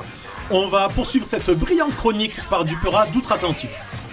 on 0.50 0.68
va 0.68 0.86
poursuivre 0.88 1.26
cette 1.26 1.48
brillante 1.48 1.96
chronique 1.96 2.36
par 2.50 2.64
du 2.64 2.76
Peura 2.76 3.06
d'outre-Atlantique. 3.06 3.70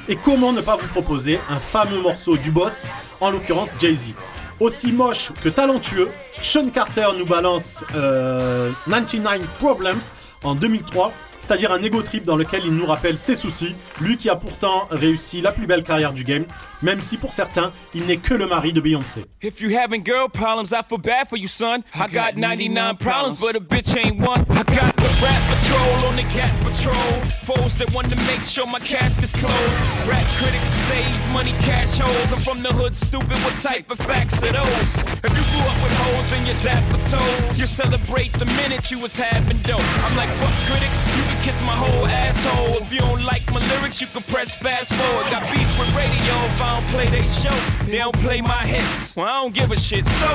Et 0.07 0.15
comment 0.15 0.53
ne 0.53 0.61
pas 0.61 0.77
vous 0.77 0.87
proposer 0.87 1.37
un 1.49 1.59
fameux 1.59 1.99
morceau 1.99 2.37
du 2.37 2.49
boss, 2.49 2.87
en 3.19 3.29
l'occurrence 3.29 3.73
Jay-Z. 3.77 4.13
Aussi 4.61 4.93
moche 4.93 5.33
que 5.43 5.49
talentueux, 5.49 6.09
Sean 6.39 6.69
Carter 6.69 7.07
nous 7.17 7.25
balance 7.25 7.83
euh, 7.93 8.71
99 8.89 9.41
Problems 9.59 9.99
en 10.45 10.55
2003, 10.55 11.11
c'est-à-dire 11.41 11.73
un 11.73 11.81
ego 11.81 12.01
trip 12.03 12.23
dans 12.23 12.37
lequel 12.37 12.61
il 12.63 12.73
nous 12.73 12.85
rappelle 12.85 13.17
ses 13.17 13.35
soucis, 13.35 13.75
lui 13.99 14.15
qui 14.15 14.29
a 14.29 14.37
pourtant 14.37 14.87
réussi 14.91 15.41
la 15.41 15.51
plus 15.51 15.67
belle 15.67 15.83
carrière 15.83 16.13
du 16.13 16.23
game, 16.23 16.45
même 16.81 17.01
si 17.01 17.17
pour 17.17 17.33
certains, 17.33 17.71
il 17.93 18.05
n'est 18.05 18.17
que 18.17 18.33
le 18.33 18.47
mari 18.47 18.73
de 18.73 18.81
Beyoncé. 18.81 19.25
If 19.41 19.61
you 19.61 19.69
having 19.69 20.03
girl 20.03 20.27
problems, 20.29 20.73
I 20.73 20.81
feel 20.87 20.97
bad 20.97 21.27
for 21.27 21.37
you, 21.37 21.47
son. 21.47 21.83
I 21.95 22.07
got 22.07 22.37
99 22.37 22.97
problems, 22.97 23.39
but 23.39 23.55
a 23.55 23.59
bitch 23.59 23.95
ain't 23.95 24.19
one. 24.19 24.45
I 24.49 24.63
got 24.63 24.95
the 24.95 25.09
rap 25.21 25.41
patrol 25.49 26.09
on 26.09 26.15
the 26.15 26.23
cat 26.23 26.53
patrol. 26.63 26.95
Foes 27.43 27.77
that 27.77 27.93
want 27.93 28.09
to 28.09 28.15
make 28.27 28.43
sure 28.43 28.67
my 28.67 28.79
casket's 28.79 29.33
closed. 29.33 29.79
Rap 30.07 30.25
critics 30.37 30.63
that 30.63 30.81
say 30.87 31.01
he's 31.01 31.27
money 31.33 31.53
cash 31.65 31.97
holes. 31.97 32.31
I'm 32.31 32.39
from 32.39 32.61
the 32.63 32.71
hood, 32.73 32.95
stupid. 32.95 33.37
What 33.43 33.57
type 33.59 33.89
of 33.89 33.97
facts 33.99 34.43
are 34.43 34.51
those? 34.51 34.91
If 35.23 35.31
you 35.33 35.43
grew 35.51 35.65
up 35.65 35.79
with 35.83 35.95
holes 36.03 36.31
in 36.33 36.45
your 36.45 36.55
zapper 36.55 36.99
toes, 37.09 37.59
you 37.59 37.65
celebrate 37.65 38.31
the 38.33 38.45
minute 38.59 38.91
you 38.91 38.99
was 38.99 39.17
having 39.17 39.57
dope. 39.63 39.81
I'm 40.05 40.15
like, 40.15 40.29
fuck 40.39 40.53
critics, 40.67 40.97
you 41.17 41.23
can 41.27 41.39
kiss 41.41 41.61
my 41.63 41.75
whole 41.75 42.05
asshole. 42.05 42.83
If 42.83 42.91
you 42.93 42.99
don't 42.99 43.23
like 43.23 43.45
my 43.51 43.59
lyrics, 43.75 43.99
you 44.01 44.07
can 44.07 44.23
press 44.23 44.57
fast 44.57 44.93
forward. 44.93 45.25
Got 45.31 45.43
beef 45.51 45.69
with 45.79 45.89
radio 45.95 46.35
if 46.53 46.61
I 46.69 46.79
don't 46.79 46.89
play 46.89 47.07
they 47.09 47.25
show. 47.25 47.55
They 47.85 47.97
don't 47.97 48.15
play 48.19 48.41
my 48.41 48.61
hits. 48.61 49.15
Well, 49.15 49.25
I 49.25 49.41
don't 49.41 49.55
give 49.55 49.71
a 49.71 49.79
shit. 49.79 50.05
So, 50.05 50.27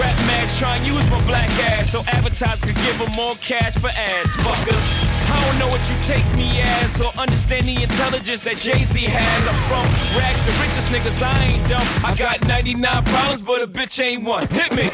Rap 0.00 0.16
Max 0.26 0.58
try 0.58 0.76
and 0.76 0.84
use 0.84 1.08
my 1.08 1.24
black 1.26 1.48
ass 1.70 1.92
so 1.92 2.00
advertisers 2.10 2.62
could 2.62 2.74
give 2.82 2.98
them 2.98 3.12
more 3.12 3.36
cash 3.36 3.74
for 3.74 3.86
ads. 3.86 4.36
Fuckers, 4.38 4.82
I 5.30 5.38
don't 5.46 5.58
know 5.60 5.68
what 5.68 5.78
you 5.88 5.96
take 6.02 6.26
me 6.34 6.60
as 6.60 7.00
or 7.00 7.12
understand 7.16 7.66
the 7.66 7.80
intelligence 7.80 8.40
that 8.40 8.56
Jay 8.56 8.82
Z 8.82 8.98
has. 9.06 9.42
I'm 9.46 9.60
from 9.70 9.86
rags, 10.18 10.42
the 10.42 10.52
richest 10.58 10.88
niggas. 10.90 11.22
I 11.22 11.44
ain't 11.44 11.68
dumb. 11.68 11.86
I 12.04 12.16
got 12.16 12.44
99 12.48 13.04
problems, 13.04 13.40
but 13.40 13.62
a 13.62 13.68
bitch 13.68 14.02
ain't 14.02 14.24
one. 14.24 14.48
Hit 14.48 14.74
me. 14.74 14.90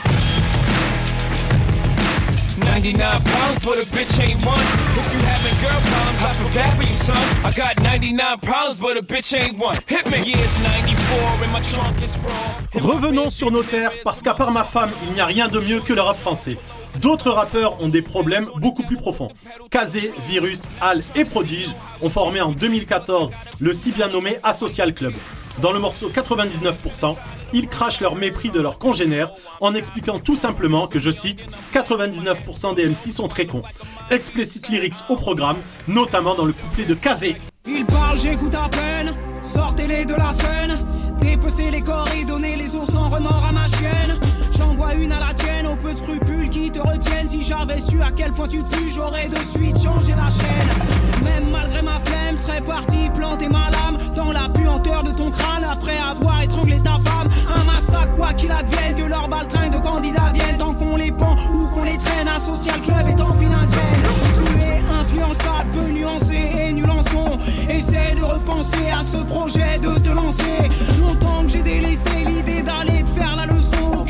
99 2.80 3.24
problems, 3.24 3.64
but 3.64 3.78
a 3.78 3.86
bitch 3.90 4.18
ain't 4.24 4.42
one. 4.42 4.58
If 4.96 5.12
you 5.12 5.20
having 5.20 5.54
girl 5.60 5.80
problems, 5.92 6.22
I 6.22 6.32
feel 6.32 6.48
bad 6.54 6.76
for 6.78 6.82
you, 6.82 6.94
son. 6.94 7.44
I 7.44 7.52
got 7.52 7.78
99 7.82 8.38
problems, 8.38 8.80
but 8.80 8.96
a 8.96 9.02
bitch 9.02 9.38
ain't 9.38 9.58
one. 9.58 9.76
Hit 9.86 10.06
me. 10.10 10.16
Yeah, 10.24 10.38
it's 10.38 10.56
94 10.62 11.44
and 11.44 11.52
my 11.52 11.60
trunk 11.60 12.00
is 12.00 12.16
raw. 12.24 12.80
Revenons 12.80 13.28
sur 13.28 13.50
nos 13.50 13.62
terres, 13.62 13.92
parce 14.02 14.22
qu'à 14.22 14.32
part 14.32 14.50
ma 14.50 14.64
femme, 14.64 14.90
il 15.06 15.12
n'y 15.12 15.20
a 15.20 15.26
rien 15.26 15.48
de 15.48 15.60
mieux 15.60 15.80
que 15.80 15.92
le 15.92 16.00
rap 16.00 16.16
français. 16.16 16.56
D'autres 16.96 17.30
rappeurs 17.30 17.82
ont 17.82 17.88
des 17.88 18.00
problèmes 18.00 18.48
beaucoup 18.56 18.82
plus 18.82 18.96
profonds. 18.96 19.28
Kazé, 19.70 20.10
Virus, 20.26 20.62
Al 20.80 21.02
et 21.14 21.26
Prodige 21.26 21.74
ont 22.00 22.08
formé 22.08 22.40
en 22.40 22.52
2014 22.52 23.30
le 23.60 23.72
si 23.74 23.90
bien 23.92 24.08
nommé 24.08 24.38
Asocial 24.42 24.94
Club. 24.94 25.12
Dans 25.60 25.72
le 25.72 25.80
morceau 25.80 26.08
99%, 26.08 27.16
ils 27.52 27.68
crachent 27.68 28.00
leur 28.00 28.16
mépris 28.16 28.50
de 28.50 28.60
leurs 28.60 28.78
congénères 28.78 29.32
en 29.60 29.74
expliquant 29.74 30.18
tout 30.18 30.36
simplement 30.36 30.86
que, 30.86 30.98
je 30.98 31.10
cite, 31.10 31.46
99% 31.74 32.74
des 32.74 32.86
MC 32.86 33.12
sont 33.12 33.28
très 33.28 33.46
cons. 33.46 33.62
Explicit 34.10 34.68
lyrics 34.68 35.04
au 35.08 35.16
programme, 35.16 35.56
notamment 35.88 36.34
dans 36.34 36.44
le 36.44 36.52
couplet 36.52 36.84
de 36.84 36.94
Kazé. 36.94 37.36
Il 37.66 37.84
parle, 37.86 38.18
j'écoute 38.18 38.54
à 38.54 38.68
peine. 38.68 39.14
Sortez-les 39.42 40.04
de 40.04 40.14
la 40.14 40.32
scène. 40.32 40.78
Dépecez 41.20 41.70
les 41.70 41.82
corps 41.82 42.08
et 42.18 42.24
donnez 42.24 42.56
les 42.56 42.74
os 42.74 42.86
sans 42.86 43.08
remords 43.08 43.44
à 43.46 43.52
ma 43.52 43.66
chienne. 43.66 44.18
J'envoie 44.56 44.94
une 44.94 45.12
à 45.12 45.20
la 45.20 45.34
tienne, 45.34 45.66
aux 45.66 45.76
peu 45.76 45.92
de 45.92 45.98
scrupules 45.98 46.50
qui 46.50 46.70
te 46.70 46.80
retiennent. 46.80 47.28
Si 47.28 47.40
j'avais 47.40 47.80
su 47.80 48.00
à 48.02 48.10
quel 48.14 48.32
point 48.32 48.48
tu 48.48 48.58
pues, 48.62 48.88
j'aurais 48.88 49.28
de 49.28 49.36
suite 49.36 49.80
changé 49.82 50.14
la 50.14 50.28
chaîne. 50.28 51.24
Même 51.24 51.50
malgré 51.50 51.82
ma 51.82 52.00
flemme, 52.00 52.36
serais 52.36 52.60
parti 52.60 53.10
planter 53.14 53.48
ma 53.48 53.70
lame 53.70 53.98
dans 54.14 54.32
la 54.32 54.48
puanteur 54.48 55.02
de 55.02 55.10
ton 55.10 55.30
crâne 55.30 55.64
après 55.70 55.98
avoir 55.98 56.42
étranglé 56.42 56.78
ta 56.78 56.98
femme. 56.98 57.28
Un 57.54 57.64
massacre, 57.64 58.14
quoi 58.16 58.32
qu'il 58.34 58.50
advienne, 58.50 58.94
que 58.96 59.04
leur 59.04 59.28
baltringue 59.28 59.72
de 59.72 59.78
candidats 59.78 60.32
viennent. 60.32 60.58
Tant 60.58 60.74
qu'on 60.74 60.96
les 60.96 61.12
pend 61.12 61.36
ou 61.52 61.66
qu'on 61.74 61.84
les 61.84 61.98
traîne, 61.98 62.28
un 62.28 62.38
social 62.38 62.80
club 62.80 63.08
est 63.08 63.20
en 63.20 63.32
file 63.34 63.52
indienne. 63.52 64.02
Tu 64.36 64.62
es 64.62 64.82
influençable, 65.00 65.70
peu 65.72 65.90
nuancé 65.90 66.38
et 66.58 66.72
nul 66.72 66.90
en 66.90 67.02
son. 67.02 67.38
Essaie 67.68 68.14
de 68.16 68.22
repenser 68.22 68.90
à 68.90 69.02
ce 69.02 69.18
projet 69.18 69.78
de 69.80 69.98
te 69.98 70.10
lancer. 70.10 70.68
Longtemps 71.00 71.42
que 71.42 71.48
j'ai 71.48 71.62
délaissé 71.62 72.24
l'idée 72.26 72.62
d'aller 72.62 73.02
te 73.04 73.10
faire 73.10 73.36
la. 73.36 73.49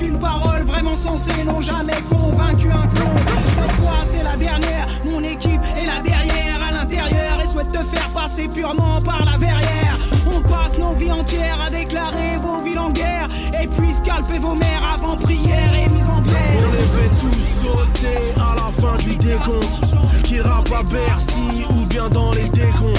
Aucune 0.01 0.19
parole 0.19 0.63
vraiment 0.63 0.97
sensée 0.97 1.45
n'ont 1.45 1.61
jamais 1.61 2.01
convaincu 2.09 2.71
un 2.71 2.87
con. 2.87 3.11
Cette 3.55 3.73
fois 3.73 3.99
c'est 4.03 4.23
la 4.23 4.35
dernière, 4.35 4.89
mon 5.05 5.23
équipe 5.23 5.61
est 5.77 5.85
là 5.85 6.01
derrière, 6.03 6.63
à 6.67 6.73
l'intérieur 6.73 7.39
et 7.43 7.47
souhaite 7.47 7.71
te 7.71 7.83
faire 7.85 8.09
passer 8.15 8.49
purement 8.49 9.03
par 9.03 9.23
la 9.27 9.37
verrière. 9.37 9.99
On 10.27 10.41
passe 10.41 10.79
nos 10.79 10.95
vies 10.95 11.13
entières 11.13 11.61
à 11.61 11.69
déclarer 11.69 12.39
vos 12.39 12.63
villes 12.63 12.79
en 12.79 12.91
guerre 12.91 13.29
et 13.63 13.67
puis 13.67 13.93
scalper 13.93 14.39
vos 14.39 14.55
mères 14.55 14.95
avant 14.95 15.17
prière 15.17 15.75
et 15.75 15.89
mise 15.91 16.07
en 16.07 16.23
plaie. 16.23 16.57
On 16.57 16.73
les 16.73 16.79
fait 16.79 17.11
tous 17.21 17.67
sauter 17.67 18.41
à 18.41 18.55
la 18.57 18.73
fin 18.81 18.97
du 19.05 19.17
décompte. 19.17 19.95
Qu'ils 20.25 20.41
rappent 20.41 20.73
à 20.73 20.83
Bercy 20.83 21.67
ou 21.69 21.87
bien 21.89 22.09
dans 22.09 22.33
les 22.33 22.49
décomptes. 22.49 22.99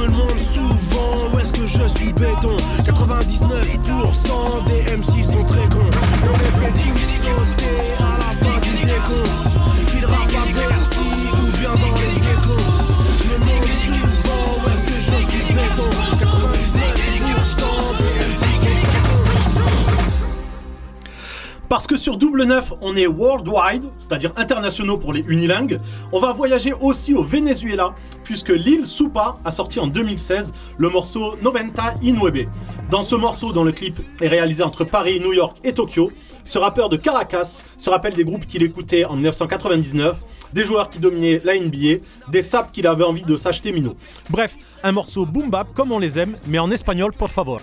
Me 0.00 0.06
demande 0.06 0.40
souvent 0.54 1.28
où 1.30 1.38
est-ce 1.38 1.52
que 1.52 1.66
je 1.66 1.86
suis 1.86 2.12
béton. 2.14 2.56
99% 2.84 4.64
des 4.66 4.96
MC 4.96 5.24
sont 5.24 5.44
très 5.44 5.68
cons. 5.68 5.90
Et 6.24 6.28
on 6.28 6.38
les 6.38 6.52
fait 6.58 6.72
tous 6.72 7.00
sauter 7.20 7.76
à 7.98 8.16
la 8.16 8.30
fin 8.40 8.56
du 8.60 8.72
décompte. 8.86 9.90
Qu'ils 9.90 10.06
rappent 10.06 10.38
à 10.40 10.46
Bercy 10.54 11.10
ou 11.34 11.58
bien 11.58 11.74
dans 11.74 11.94
les 12.00 12.14
décomptes. 12.18 12.88
Je 13.18 13.24
me 13.28 13.34
demande 13.40 13.68
souvent 13.84 14.44
où 14.56 14.68
est-ce 14.70 14.84
que 14.88 14.96
je 15.00 15.16
suis 15.28 15.44
béton. 15.52 15.90
Parce 21.70 21.86
que 21.86 21.96
sur 21.96 22.16
Double 22.16 22.42
9, 22.42 22.72
on 22.80 22.96
est 22.96 23.06
worldwide, 23.06 23.84
c'est-à-dire 24.00 24.32
internationaux 24.34 24.98
pour 24.98 25.12
les 25.12 25.20
unilingues, 25.20 25.78
on 26.10 26.18
va 26.18 26.32
voyager 26.32 26.72
aussi 26.72 27.14
au 27.14 27.22
Venezuela, 27.22 27.94
puisque 28.24 28.48
Lil 28.48 28.84
Supa 28.84 29.38
a 29.44 29.52
sorti 29.52 29.78
en 29.78 29.86
2016 29.86 30.52
le 30.78 30.88
morceau 30.88 31.36
Noventa 31.40 31.94
Inuebe. 32.02 32.48
Dans 32.90 33.04
ce 33.04 33.14
morceau, 33.14 33.52
dont 33.52 33.62
le 33.62 33.70
clip 33.70 33.94
est 34.20 34.26
réalisé 34.26 34.64
entre 34.64 34.82
Paris, 34.82 35.20
New 35.20 35.32
York 35.32 35.58
et 35.62 35.72
Tokyo, 35.72 36.10
ce 36.44 36.58
rappeur 36.58 36.88
de 36.88 36.96
Caracas 36.96 37.62
se 37.76 37.88
rappelle 37.88 38.14
des 38.14 38.24
groupes 38.24 38.46
qu'il 38.46 38.64
écoutait 38.64 39.04
en 39.04 39.14
1999, 39.14 40.16
des 40.52 40.64
joueurs 40.64 40.90
qui 40.90 40.98
dominaient 40.98 41.40
la 41.44 41.56
NBA, 41.56 42.02
des 42.32 42.42
saps 42.42 42.72
qu'il 42.72 42.88
avait 42.88 43.04
envie 43.04 43.22
de 43.22 43.36
s'acheter 43.36 43.70
Mino. 43.70 43.94
Bref, 44.28 44.56
un 44.82 44.90
morceau 44.90 45.24
boom 45.24 45.50
bap 45.50 45.68
comme 45.72 45.92
on 45.92 46.00
les 46.00 46.18
aime, 46.18 46.36
mais 46.48 46.58
en 46.58 46.72
espagnol, 46.72 47.12
por 47.16 47.30
favor. 47.30 47.60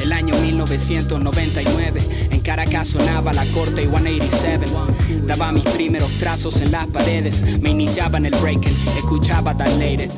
El 0.00 0.12
año 0.12 0.32
1999, 0.42 2.00
en 2.30 2.40
Caracas 2.40 2.86
sonaba 2.86 3.32
la 3.32 3.44
corte 3.46 3.88
187. 3.88 4.66
Daba 5.26 5.50
mis 5.50 5.64
primeros 5.64 6.08
trazos 6.20 6.58
en 6.58 6.70
las 6.70 6.86
paredes, 6.86 7.42
me 7.60 7.70
iniciaba 7.70 8.18
en 8.18 8.26
el 8.26 8.36
breaking, 8.40 8.76
escuchaba 8.96 9.54
Dan 9.54 9.76
Lady. 9.80 10.08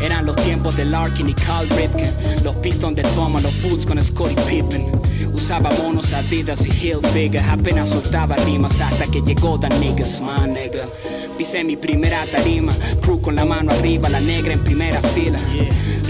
Eran 0.00 0.24
los 0.24 0.36
tiempos 0.36 0.78
de 0.78 0.86
Larkin 0.86 1.28
y 1.28 1.34
Carl 1.34 1.68
Ripken, 1.68 2.10
los 2.42 2.56
Pistons 2.56 2.96
de 2.96 3.02
Thomas, 3.02 3.42
los 3.42 3.62
Boots 3.62 3.84
con 3.84 4.02
Scottie 4.02 4.36
Pippen. 4.48 4.86
Usaba 5.34 5.68
monos, 5.82 6.14
Adidas 6.14 6.64
y 6.64 6.70
Hilfiger, 6.70 7.42
apenas 7.50 7.90
soltaba 7.90 8.36
rimas 8.36 8.80
hasta 8.80 9.04
que 9.04 9.20
llegó 9.20 9.58
Dan 9.58 9.78
Niggas, 9.80 10.22
my 10.22 10.50
nigga. 10.50 10.88
Pisé 11.36 11.64
mi 11.64 11.76
primera 11.76 12.24
tarima, 12.26 12.72
crew 13.00 13.20
con 13.20 13.34
la 13.34 13.44
mano 13.44 13.72
arriba, 13.72 14.08
la 14.08 14.20
negra 14.20 14.52
en 14.52 14.60
primera 14.60 15.00
fila. 15.00 15.38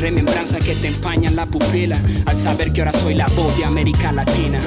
Remembranzas 0.01 0.63
que 0.63 0.75
te 0.75 0.89
empañan 0.89 1.35
la 1.35 1.47
pupila 1.47 1.97
al 2.27 2.37
saber 2.37 2.73
que 2.73 2.83
ahora 2.83 2.93
soy 2.93 3.15
la 3.15 3.27
voz 3.29 3.57
de 3.57 3.65
América 3.65 4.13
Latina. 4.13 4.59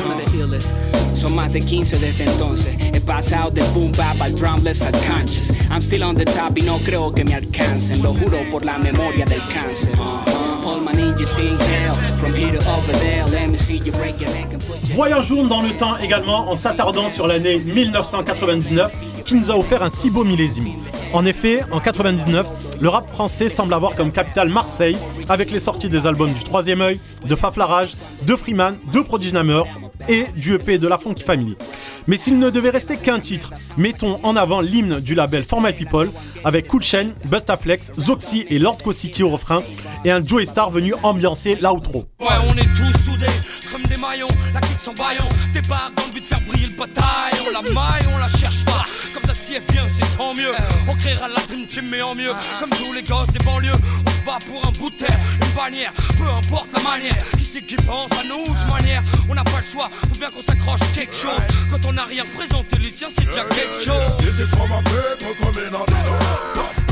Son 1.14 1.36
más 1.36 1.54
de 1.54 1.62
15 1.62 2.00
desde 2.00 2.24
entonces. 2.24 2.76
He 2.80 3.00
pasado 3.02 3.52
de 3.52 3.62
boom 3.74 3.92
bap 3.92 4.20
al 4.22 4.34
drumless 4.36 4.82
al 4.82 4.94
conscious. 4.94 5.50
I'm 5.70 5.82
still 5.82 6.04
on 6.04 6.16
the 6.16 6.26
top 6.26 6.58
y 6.58 6.62
no 6.62 6.78
creo 6.80 7.12
que 7.14 7.24
me 7.24 7.36
alcancen. 7.36 8.02
Lo 8.02 8.14
juro 8.14 8.40
por 8.50 8.66
la 8.66 8.80
memoria 8.80 9.26
del 9.26 9.42
cáncer. 9.54 9.94
All 10.66 10.82
my 10.82 10.92
ninjas 10.92 11.38
in 11.38 11.58
hell, 11.60 11.94
from 12.18 12.34
here 12.34 12.52
to 12.52 12.70
over 12.70 12.94
there. 13.00 13.26
Let 13.28 13.50
me 13.50 13.58
see 13.58 13.78
you 13.78 13.92
break 13.94 14.20
your 14.20 14.30
neck 14.32 14.54
and 14.54 14.62
put 14.66 14.78
Voyageons 14.96 15.46
dans 15.46 15.62
le 15.62 15.70
temps 15.78 15.98
également 15.98 16.50
en 16.52 16.56
s'attardant 16.56 17.10
sur 17.10 17.28
l'année 17.28 17.60
1999 17.60 19.07
qui 19.28 19.36
nous 19.36 19.52
a 19.52 19.58
offert 19.58 19.84
un 19.84 19.90
si 19.90 20.10
beau 20.10 20.24
millésime. 20.24 20.74
En 21.12 21.26
effet, 21.26 21.62
en 21.72 21.82
99, 21.82 22.48
le 22.80 22.88
rap 22.88 23.10
français 23.12 23.50
semble 23.50 23.74
avoir 23.74 23.94
comme 23.94 24.12
capitale 24.12 24.48
Marseille 24.48 24.96
avec 25.28 25.52
les 25.52 25.60
sorties 25.60 25.90
des 25.90 26.08
albums 26.08 26.32
du 26.32 26.44
Troisième 26.44 26.82
œil, 26.82 27.00
de 27.26 27.36
Faflarage, 27.36 27.92
de 28.26 28.36
Freeman, 28.38 28.78
de 28.94 29.02
Prodigy 29.02 29.34
et 30.08 30.26
du 30.36 30.54
EP 30.54 30.78
de 30.78 30.88
la 30.88 30.98
Funky 30.98 31.24
Family. 31.24 31.58
Mais 32.08 32.16
s'il 32.16 32.40
ne 32.40 32.50
devait 32.50 32.70
rester 32.70 32.96
qu'un 32.96 33.20
titre, 33.20 33.54
mettons 33.76 34.18
en 34.24 34.38
avant 34.38 34.62
l'hymne 34.62 35.02
du 35.02 35.14
label 35.14 35.44
For 35.44 35.62
My 35.62 35.74
People 35.74 36.10
avec 36.46 36.68
Cool 36.68 36.82
Chain, 36.82 37.08
Bustaflex, 37.26 37.92
Zoxy 38.00 38.46
et 38.50 38.60
Lord 38.60 38.78
City 38.94 39.24
au 39.24 39.30
refrain 39.30 39.60
et 40.06 40.12
un 40.12 40.24
Joey 40.24 40.46
Star 40.46 40.70
venu 40.70 40.94
ambiancer 41.04 41.58
l'outro. 41.62 42.06
Ouais, 42.22 42.28
on 42.50 42.56
est 42.56 42.74
tous 42.76 42.98
soudés 43.04 43.26
comme 43.70 43.84
des 43.84 43.98
maillons, 43.98 44.28
la 44.60 44.68
clique 44.68 44.80
sans 44.80 44.94
baillon. 44.94 45.28
Débarque 45.54 45.94
dans 45.96 46.06
le 46.08 46.14
but 46.14 46.22
de 46.22 46.26
faire 46.26 46.42
briller 46.42 46.68
le 46.68 46.74
bataille. 46.74 47.40
On 47.48 47.52
la 47.52 47.62
maille, 47.62 48.06
on 48.14 48.18
la 48.18 48.30
cherche 48.30 48.64
pas. 48.66 48.86
Comme 49.14 49.24
ça, 49.24 49.34
si 49.34 49.56
elle 49.56 49.64
vient, 49.72 49.88
c'est 49.90 50.18
tant 50.18 50.34
mieux. 50.34 50.54
On 50.88 50.96
créera 50.96 51.28
la 51.28 51.42
dream 51.48 51.66
team, 51.68 51.88
mais 51.90 52.02
en 52.02 52.16
mieux. 52.16 52.34
Comme 52.60 52.70
tous 52.72 52.94
les 52.94 53.04
gosses 53.04 53.30
des 53.30 53.44
banlieues, 53.44 53.80
on 54.06 54.12
se 54.12 54.26
bat 54.26 54.40
pour 54.48 54.66
un 54.66 54.72
bout 54.72 54.90
de 54.90 54.98
terre, 54.98 55.20
une 55.42 55.54
bannière. 55.56 55.94
Peu 56.18 56.28
importe 56.28 56.74
la 56.74 56.82
manière, 56.82 57.18
qui 57.38 57.44
c'est 57.44 57.62
qui 57.62 57.76
pense 57.76 58.12
à 58.12 58.24
nous 58.24 58.46
de 58.46 58.72
manière? 58.72 59.04
On 59.30 59.36
n'a 59.36 59.44
pas 59.44 59.62
le 59.62 59.68
choix, 59.72 59.90
faut 60.10 60.20
bien 60.20 60.30
qu'on 60.30 60.42
s'accroche 60.42 60.82
à 60.82 60.86
quelque 60.94 61.16
chose. 61.16 61.42
Quand 61.72 61.86
on 61.88 61.94
n'a 61.94 62.06
rien 62.06 62.24
représenté, 62.24 62.78
les 62.78 62.92
siens, 62.92 63.10
c'est 63.16 63.26
déjà 63.26 63.44
quelque 63.44 63.84
chose. 63.86 64.18
This 64.20 64.40
is 64.40 64.50
from 64.50 64.70
coming 64.70 65.74
on 65.74 65.86
the 65.86 66.87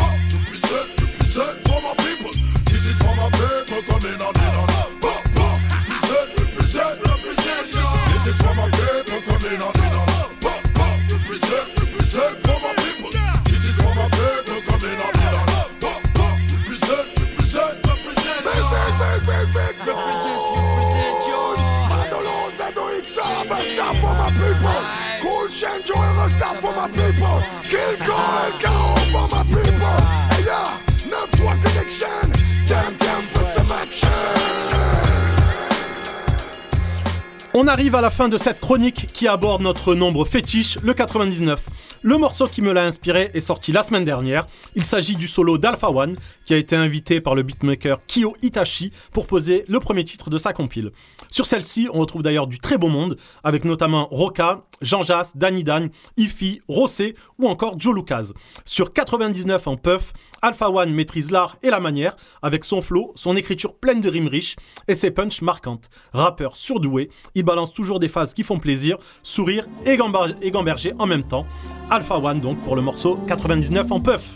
arrive 37.86 37.94
à 37.94 38.02
la 38.02 38.10
fin 38.10 38.30
de 38.30 38.40
cette 38.40 38.60
chronique 38.60 39.06
qui 39.14 39.28
aborde 39.28 39.62
notre 39.62 39.94
nombre 39.94 40.26
fétiche, 40.26 40.80
le 40.82 40.96
99. 40.96 41.68
Le 42.02 42.18
morceau 42.18 42.48
qui 42.48 42.64
me 42.64 42.72
l'a 42.72 42.84
inspiré 42.84 43.30
est 43.36 43.42
sorti 43.42 43.72
la 43.72 43.84
semaine 43.84 44.04
dernière. 44.04 44.48
Il 44.74 44.84
s'agit 44.84 45.16
du 45.16 45.28
solo 45.28 45.60
d'Alpha 45.60 45.92
One, 45.92 46.16
qui 46.46 46.56
a 46.56 46.58
été 46.58 46.76
invité 46.76 47.22
par 47.22 47.36
le 47.36 47.44
beatmaker 47.44 48.00
Kyo 48.08 48.36
Itachi 48.42 48.92
pour 49.12 49.28
poser 49.28 49.66
le 49.68 49.80
premier 49.80 50.04
titre 50.04 50.32
de 50.32 50.40
sa 50.40 50.52
compile. 50.52 50.94
Sur 51.29 51.46
celle-ci, 51.46 51.88
on 51.94 52.00
retrouve 52.00 52.24
d'ailleurs 52.24 52.48
du 52.48 52.59
très 52.59 52.77
beau 52.77 52.90
monde, 52.90 53.18
avec 53.44 53.66
notamment 53.66 54.07
Roca, 54.11 54.66
Jean 54.81 55.03
Jas, 55.03 55.31
Danny 55.35 55.64
Dan, 55.64 55.90
Ifi, 56.18 56.61
Rossé 56.68 57.16
ou 57.40 57.48
encore 57.48 57.79
Joe 57.79 57.96
Lucas. 57.96 58.27
Sur 58.66 58.94
99 58.94 59.68
en 59.68 59.77
puff, 59.77 60.14
Alpha 60.42 60.70
One 60.70 60.94
maîtrise 60.94 61.31
l'art 61.31 61.57
et 61.64 61.70
la 61.70 61.79
manière, 61.79 62.16
avec 62.42 62.64
son 62.64 62.81
flow, 62.81 63.11
son 63.16 63.35
écriture 63.35 63.75
pleine 63.75 64.01
de 64.01 64.09
rimes 64.09 64.27
riches 64.27 64.55
et 64.88 64.96
ses 64.96 65.11
punches 65.11 65.42
marquantes. 65.42 65.90
Rappeur 66.14 66.55
surdoué, 66.55 67.09
il 67.33 67.44
balance 67.44 67.74
toujours 67.74 68.00
des 68.00 68.09
phases 68.09 68.33
qui 68.33 68.44
font 68.44 68.59
plaisir, 68.59 68.98
sourire 69.24 69.66
et, 69.85 69.98
et 70.42 70.51
gamberger 70.51 70.94
en 71.00 71.05
même 71.05 71.24
temps. 71.24 71.46
Alpha 71.90 72.18
One 72.18 72.42
donc 72.42 72.61
pour 72.61 72.75
le 72.75 72.81
morceau 72.81 73.18
99 73.27 73.92
en 73.92 74.00
puff. 74.00 74.35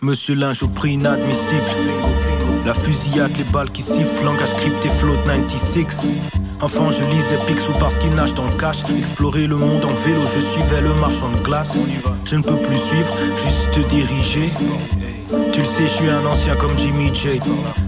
Monsieur 0.00 0.36
au 0.62 0.68
prix 0.68 0.92
inadmissible. 0.92 1.97
La 2.64 2.74
fusillade, 2.74 3.30
les 3.38 3.44
balles 3.44 3.70
qui 3.70 3.82
sifflent, 3.82 4.24
langage 4.24 4.54
crypté, 4.54 4.88
float 4.90 5.16
96. 5.24 6.12
Enfant, 6.60 6.90
je 6.90 7.04
lisais 7.04 7.38
Picsou 7.46 7.72
parce 7.78 7.98
qu'il 7.98 8.14
nage 8.14 8.34
dans 8.34 8.46
le 8.46 8.56
cash. 8.56 8.82
Explorer 8.96 9.46
le 9.46 9.56
monde 9.56 9.84
en 9.84 9.94
vélo, 9.94 10.22
je 10.34 10.40
suivais 10.40 10.80
le 10.80 10.92
marchand 10.94 11.30
de 11.30 11.40
glace. 11.40 11.76
Je 12.24 12.36
ne 12.36 12.42
peux 12.42 12.56
plus 12.56 12.78
suivre, 12.78 13.14
juste 13.36 13.78
diriger. 13.88 14.50
Tu 15.58 15.64
le 15.64 15.70
sais, 15.70 15.88
je 15.88 15.92
suis 15.92 16.08
un 16.08 16.24
ancien 16.24 16.54
comme 16.54 16.78
Jimmy 16.78 17.12
J. 17.12 17.40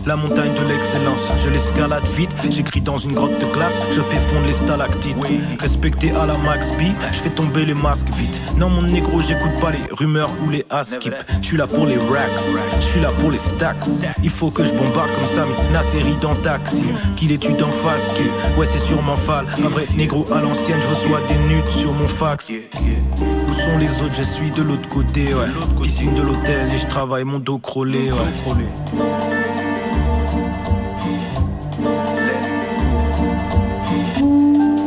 La 0.05 0.17
montagne 0.17 0.53
de 0.55 0.65
l'excellence, 0.69 1.31
je 1.39 1.49
l'escalade 1.49 2.05
vite. 2.09 2.35
J'écris 2.51 2.81
dans 2.81 2.97
une 2.97 3.13
grotte 3.13 3.39
de 3.39 3.47
glace, 3.47 3.79
je 3.93 4.01
fais 4.01 4.19
fondre 4.19 4.45
les 4.49 4.53
stalactites. 4.53 5.17
Respecté 5.61 6.11
à 6.11 6.27
la 6.27 6.37
Max 6.37 6.73
B, 6.73 6.81
je 7.13 7.19
fais 7.19 7.31
tomber 7.31 7.65
les 7.65 7.75
masques 7.75 8.11
vite. 8.17 8.37
Non, 8.57 8.71
mon 8.71 8.83
négro, 8.83 9.21
j'écoute 9.21 9.53
pas 9.61 9.71
les 9.71 9.85
rumeurs 9.93 10.33
ou 10.45 10.51
les 10.51 10.67
askip. 10.69 11.15
Je 11.41 11.47
suis 11.47 11.57
là 11.57 11.69
pour 11.69 11.87
les 11.87 11.97
racks, 11.97 12.41
je 12.75 12.85
suis 12.85 13.01
là 13.01 13.13
pour 13.21 13.31
les 13.31 13.39
stacks. 13.39 13.85
Il 14.21 14.31
faut 14.31 14.51
que 14.51 14.65
je 14.65 14.75
bombarde 14.75 15.13
comme 15.13 15.27
Samy, 15.27 15.53
la 15.73 15.85
série 15.85 16.17
dans 16.21 16.35
Taxi. 16.35 16.87
Qu'il 17.15 17.31
étude 17.31 17.63
en 17.63 17.71
face, 17.71 18.13
ouais, 18.59 18.67
c'est 18.67 18.79
sûrement 18.79 19.15
fall. 19.15 19.47
Un 19.65 19.69
vrai 19.69 19.87
négro 19.97 20.27
à 20.33 20.41
l'ancienne, 20.41 20.81
je 20.81 20.89
reçois 20.89 21.21
des 21.29 21.37
nudes 21.55 21.71
sur 21.71 21.93
mon 21.93 22.09
fax. 22.09 22.51
Où 22.51 23.53
sont 23.53 23.79
les 23.79 24.03
autres? 24.03 24.15
Je 24.15 24.23
suis 24.25 24.51
de 24.51 24.63
l'autre 24.63 24.89
côté, 24.89 25.35
ouais. 25.35 25.47
Piscine 25.81 26.15
de 26.15 26.23
l'hôtel 26.23 26.73
et 26.73 26.77
je 26.77 26.87
travaille 26.87 27.25
mon 27.25 27.39
dos 27.39 27.60
crôlé, 27.61 28.11
ouais. 28.11 28.55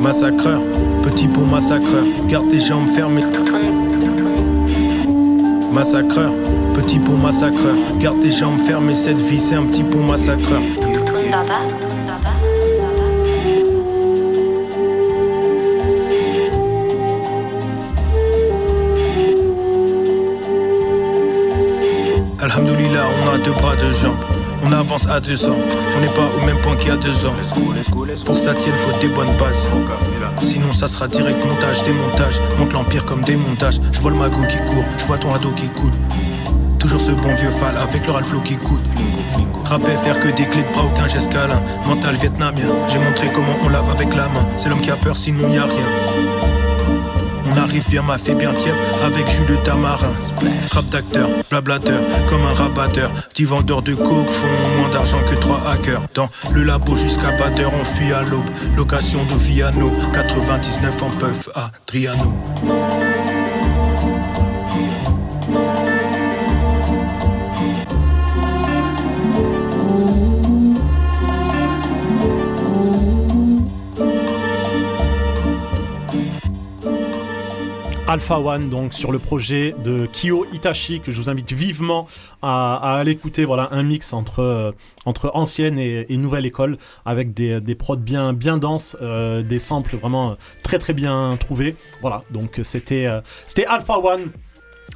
Massacreur, 0.01 0.61
petit 1.01 1.27
pot 1.27 1.45
massacreur, 1.45 2.03
garde 2.27 2.49
tes 2.49 2.59
jambes 2.59 2.87
fermées. 2.89 3.23
Massacreur, 5.71 6.33
petit 6.73 6.99
pot 6.99 7.15
massacreur, 7.15 7.75
garde 7.99 8.19
tes 8.19 8.31
jambes 8.31 8.59
fermées. 8.59 8.95
Cette 8.95 9.21
vie, 9.21 9.39
c'est 9.39 9.55
un 9.55 9.65
petit 9.65 9.83
pot 9.83 10.01
massacreur. 10.01 10.61
Avance 24.93 25.07
à 25.09 25.19
deux 25.19 25.47
ans. 25.47 25.57
On 25.97 26.01
n'est 26.01 26.13
pas 26.13 26.29
au 26.37 26.45
même 26.45 26.59
point 26.61 26.75
qu'il 26.75 26.89
y 26.89 26.91
a 26.91 26.97
deux 26.97 27.25
ans. 27.25 27.33
Pour 28.25 28.35
que 28.35 28.41
ça 28.41 28.53
tienne, 28.53 28.75
faut 28.75 28.97
des 28.99 29.07
bonnes 29.07 29.35
bases. 29.37 29.67
Sinon, 30.39 30.71
ça 30.73 30.87
sera 30.87 31.07
direct 31.07 31.43
montage, 31.45 31.83
démontage. 31.83 32.39
Monte 32.57 32.73
l'empire 32.73 33.05
comme 33.05 33.23
démontage. 33.23 33.79
Je 33.91 33.99
vois 33.99 34.11
le 34.11 34.17
magot 34.17 34.45
qui 34.47 34.57
court, 34.57 34.85
je 34.97 35.05
vois 35.05 35.17
ton 35.17 35.33
ado 35.33 35.49
qui 35.51 35.69
coule. 35.69 35.91
Toujours 36.79 36.99
ce 36.99 37.11
bon 37.11 37.33
vieux 37.35 37.49
fal 37.49 37.77
avec 37.77 38.05
le 38.05 38.11
ralflo 38.11 38.39
qui 38.41 38.57
coûte. 38.57 38.83
Rapper, 39.65 39.95
faire 40.03 40.19
que 40.19 40.27
des 40.27 40.45
clés 40.45 40.63
de 40.63 40.71
bras, 40.73 40.85
aucun 40.85 41.07
geste 41.07 41.31
câlin. 41.31 41.63
Mental 41.87 42.15
vietnamien, 42.15 42.67
j'ai 42.89 42.99
montré 42.99 43.31
comment 43.31 43.57
on 43.63 43.69
lave 43.69 43.89
avec 43.89 44.13
la 44.13 44.27
main. 44.27 44.47
C'est 44.57 44.69
l'homme 44.69 44.81
qui 44.81 44.91
a 44.91 44.95
peur, 44.95 45.17
sinon 45.17 45.49
y 45.49 45.57
a 45.57 45.63
rien. 45.63 46.12
On 47.45 47.57
arrive 47.57 47.87
bien 47.89 48.01
ma 48.01 48.17
fait 48.17 48.35
bien 48.35 48.53
tiède 48.53 48.75
avec 49.03 49.29
jus 49.29 49.45
de 49.45 49.55
tamarin. 49.57 50.11
Rap 50.71 50.85
d'acteur, 50.85 51.29
blablateur, 51.49 51.99
comme 52.27 52.41
un 52.45 52.53
rabatteur. 52.53 53.11
Petit 53.29 53.45
vendeur 53.45 53.81
de 53.81 53.95
coke 53.95 54.29
font 54.29 54.77
moins 54.79 54.89
d'argent 54.89 55.19
que 55.29 55.35
trois 55.35 55.61
hackers. 55.67 56.01
Dans 56.13 56.29
le 56.51 56.63
labo 56.63 56.95
jusqu'à 56.95 57.31
batteur, 57.31 57.71
on 57.79 57.85
fuit 57.85 58.11
à 58.13 58.23
l'aube. 58.23 58.49
Location 58.77 59.19
de 59.25 59.37
Viano, 59.37 59.91
99 60.13 61.03
en 61.03 61.09
puff 61.09 61.49
à 61.55 61.71
Triano. 61.85 62.33
Alpha 78.13 78.37
One, 78.39 78.69
donc 78.69 78.93
sur 78.93 79.11
le 79.11 79.17
projet 79.17 79.73
de 79.83 80.05
Kyo 80.05 80.45
Itachi, 80.53 80.99
que 80.99 81.11
je 81.11 81.19
vous 81.19 81.31
invite 81.31 81.51
vivement 81.51 82.07
à, 82.43 82.75
à 82.75 82.99
aller 82.99 83.11
écouter. 83.11 83.43
Voilà, 83.43 83.69
un 83.71 83.81
mix 83.81 84.13
entre, 84.13 84.41
euh, 84.43 84.71
entre 85.05 85.31
ancienne 85.33 85.79
et, 85.79 86.05
et 86.07 86.17
nouvelle 86.17 86.45
école, 86.45 86.77
avec 87.05 87.33
des, 87.33 87.59
des 87.59 87.73
prods 87.73 87.95
bien, 87.95 88.33
bien 88.33 88.57
denses, 88.59 88.95
euh, 89.01 89.41
des 89.41 89.57
samples 89.57 89.95
vraiment 89.95 90.37
très 90.61 90.77
très 90.77 90.93
bien 90.93 91.35
trouvés. 91.39 91.75
Voilà, 92.01 92.21
donc 92.29 92.59
c'était 92.61 93.07
euh, 93.07 93.21
c'était 93.47 93.65
Alpha 93.65 93.97
One. 93.97 94.29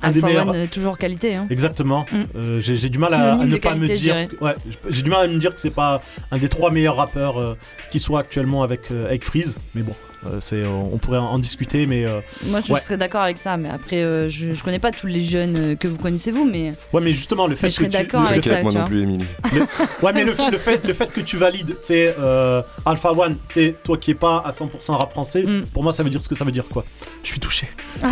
Un 0.03 0.11
des 0.11 0.17
Alpha 0.19 0.27
meilleurs- 0.27 0.47
One, 0.49 0.55
euh, 0.55 0.67
toujours 0.71 0.99
qualité. 0.99 1.33
Hein. 1.33 1.47
Exactement. 1.49 2.05
Mm. 2.11 2.15
Euh, 2.35 2.59
j'ai 2.59 2.77
j'ai 2.77 2.89
du 2.89 2.99
mal 2.99 3.15
à, 3.15 3.37
ne 3.37 3.57
pas 3.57 3.73
me 3.73 3.87
qualité, 3.87 3.95
dire. 3.95 4.15
ouais, 4.41 4.53
j'ai 4.91 5.01
du 5.01 5.09
mal 5.09 5.27
à 5.27 5.27
me 5.27 5.39
dire 5.39 5.55
que 5.55 5.59
c'est 5.59 5.71
pas 5.71 6.01
un 6.29 6.37
des 6.37 6.49
trois 6.49 6.69
meilleurs 6.69 6.97
rappeurs 6.97 7.39
euh, 7.39 7.57
qui 7.89 7.97
soit 7.97 8.19
actuellement 8.19 8.61
avec 8.61 8.91
avec 8.91 9.25
Freeze. 9.25 9.55
Mais 9.73 9.81
bon, 9.81 9.95
c'est 10.41 10.65
on 10.65 10.93
on 10.93 10.97
pourrait 10.97 11.17
en, 11.19 11.37
discuter, 11.39 11.85
mais 11.85 12.05
euh, 12.05 12.19
Moi, 12.45 12.61
je 12.65 12.73
ouais. 12.73 12.79
serais 12.79 12.97
d'accord 12.97 13.21
avec 13.21 13.37
ça, 13.37 13.55
mais 13.57 13.69
après, 13.69 13.97
euh, 14.03 14.29
je, 14.29 14.53
je 14.53 14.63
connais 14.63 14.79
pas 14.79 14.91
tous 14.91 15.07
les 15.07 15.21
jeunes 15.21 15.55
euh, 15.57 15.75
que 15.75 15.87
vous 15.87 15.97
connaissez 15.97 16.31
vous, 16.31 16.45
mais 16.45 16.73
Ouais, 16.93 17.01
mais 17.01 17.13
justement, 17.13 17.47
le 17.47 17.55
fait 17.55 17.67
Mais 17.67 17.71
je 17.71 17.77
que 17.77 17.83
serais 17.85 17.89
tu. 17.89 17.97
d'accord 18.07 18.27
avec 18.27 18.43
fait- 18.43 18.63
moi 18.63 18.71
non 18.71 18.85
plus, 18.85 19.01
Émilie. 19.03 19.25
Le- 19.53 19.61
Ouais, 20.05 20.13
mais 20.13 20.23
le, 20.25 20.33
fait, 20.33 20.83
le 20.83 20.93
fait 20.93 21.07
que 21.11 21.21
tu 21.21 21.37
valides, 21.37 21.67
tu 21.81 21.87
sais, 21.87 22.15
euh, 22.19 22.61
Alpha 22.85 23.11
One, 23.11 23.37
tu 23.47 23.53
sais, 23.53 23.75
toi 23.83 23.97
qui 23.97 24.11
es 24.11 24.15
pas 24.15 24.37
à 24.45 24.51
100% 24.51 24.91
rap 24.97 25.11
français, 25.11 25.43
Mm. 25.43 25.63
pour 25.73 25.83
moi, 25.83 25.93
ça 25.93 26.03
veut 26.03 26.09
dire 26.09 26.21
ce 26.23 26.29
que 26.29 26.35
ça 26.35 26.43
veut 26.45 26.51
dire, 26.51 26.67
quoi. 26.69 26.83
Je 27.23 27.29
suis 27.29 27.39
touché. 27.39 27.67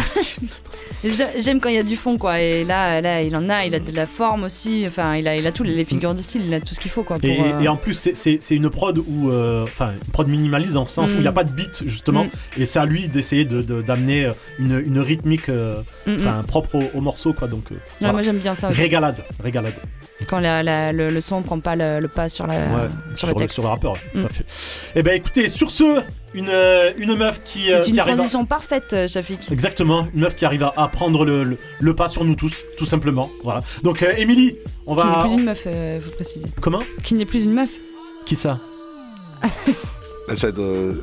J'ai- 1.04 1.42
j'aime 1.42 1.60
quand 1.60 1.70
il 1.70 1.76
y 1.76 1.80
a 1.80 1.84
du 1.84 1.96
fond, 1.96 2.18
quoi. 2.18 2.40
Et 2.42 2.64
là, 2.64 3.02
là, 3.02 3.22
il 3.22 3.36
en 3.36 3.50
a, 3.50 3.66
il 3.66 3.74
a 3.76 3.80
de 3.80 3.92
la 3.92 4.06
forme 4.06 4.44
aussi. 4.44 4.84
Enfin, 4.88 5.16
il 5.16 5.28
a, 5.28 5.36
il 5.36 5.46
a 5.48 5.52
tout, 5.52 5.64
les 5.64 5.86
figures 5.86 6.14
de 6.16 6.22
style, 6.22 6.44
il 6.46 6.54
a 6.54 6.60
tout 6.60 6.74
ce 6.74 6.80
qu'il 6.80 6.92
faut, 6.92 7.04
quoi. 7.04 7.18
Pour, 7.18 7.26
Et, 7.30 7.40
euh, 7.40 7.60
et 7.62 7.68
en 7.68 7.78
plus, 7.78 7.94
c'est- 7.94 8.16
c'est 8.16 8.38
c'est 8.42 8.56
une 8.56 8.70
prod 8.70 8.98
où, 8.98 9.30
euh, 9.30 9.64
enfin, 9.64 9.92
une 10.06 10.12
prod 10.12 10.28
minimaliste 10.28 10.74
dans 10.74 10.84
le 10.84 10.90
sens 10.90 11.10
où 11.10 11.14
il 11.16 11.22
n'y 11.22 11.28
a 11.28 11.32
Mm. 11.32 11.36
pas 11.36 11.44
de 11.44 11.52
beat 11.52 11.84
justement, 11.96 12.26
Mm. 12.26 12.62
et 12.62 12.66
c'est 12.66 12.80
à 12.80 12.86
lui 12.86 13.08
d'essayer 13.08 13.46
de- 13.46 13.62
de- 13.62 13.82
d'amener 13.82 14.26
euh, 14.26 14.34
une, 14.60 14.76
une 14.86 15.00
rythmique, 15.00 15.50
euh, 15.50 15.76
Mm, 16.06 16.12
mm. 16.12 16.16
enfin, 16.20 16.44
propre 16.54 16.76
au, 16.76 16.84
au 16.98 17.02
morceau, 17.02 17.32
quoi. 17.34 17.48
Donc, 17.48 17.66
euh, 17.72 17.76
Ouais, 18.06 18.12
moi, 18.12 18.22
j'aime 18.24 18.38
bien 18.38 18.54
ça 18.56 18.70
aussi. 18.70 18.82
Régalade, 18.82 19.20
régalade. 19.44 19.74
quand 20.30 20.40
la- 20.40 20.64
la- 20.64 20.92
le, 20.94 21.10
le 21.10 21.22
son 21.22 21.42
prend 21.42 21.60
pas 21.60 21.76
le, 21.76 22.00
le 22.00 22.08
pas 22.08 22.30
sur, 22.30 22.46
la, 22.48 22.56
Ouais, 22.56 22.90
sur, 23.16 23.28
le 23.28 23.36
texte. 23.36 23.54
sur 23.56 23.64
le 23.64 23.70
rappeur, 23.70 23.94
tout 24.14 24.20
Mm. 24.20 24.26
à 24.26 24.30
fait. 24.30 24.46
Et 25.00 25.04
ben, 25.04 25.14
écoutez, 25.16 25.48
sur 25.50 25.70
ce, 25.72 26.02
une, 26.34 26.52
une 26.98 27.16
meuf 27.16 27.42
qui, 27.46 27.72
euh, 27.72 27.82
C'est 27.82 27.90
une 27.90 27.96
qui 27.96 28.00
arrive. 28.02 28.14
à- 28.14 28.18
transition 28.18 28.46
parfaite, 28.46 28.94
Shafik. 29.08 29.52
Exactement, 29.52 30.08
une 30.14 30.22
meuf 30.22 30.36
qui 30.36 30.46
arrive 30.46 30.64
à, 30.76 30.88
prendre 30.90 31.24
le, 31.26 31.44
le- 31.44 31.58
le 31.80 31.96
pas 31.96 32.08
sur 32.08 32.24
nous 32.26 32.36
tous, 32.36 32.54
tout 32.78 32.86
simplement. 32.86 33.30
Voilà. 33.44 33.62
Donc, 33.84 34.04
euh, 34.04 34.14
Émilie, 34.18 34.56
on 34.86 34.96
Qui 34.96 35.04
n'est 35.06 35.14
va. 35.16 35.22
plus 35.24 35.34
une 35.34 35.44
meuf, 35.46 35.64
euh, 35.66 36.02
faut 36.02 36.12
préciser. 36.12 36.46
Comment? 36.62 36.84
Qui 37.04 37.14
n'est 37.16 37.26
plus 37.26 37.44
une 37.46 37.54
meuf. 37.54 37.70
Qui 38.26 38.36
ça? 38.36 38.60
Ça 40.36 40.52
doit- 40.52 40.96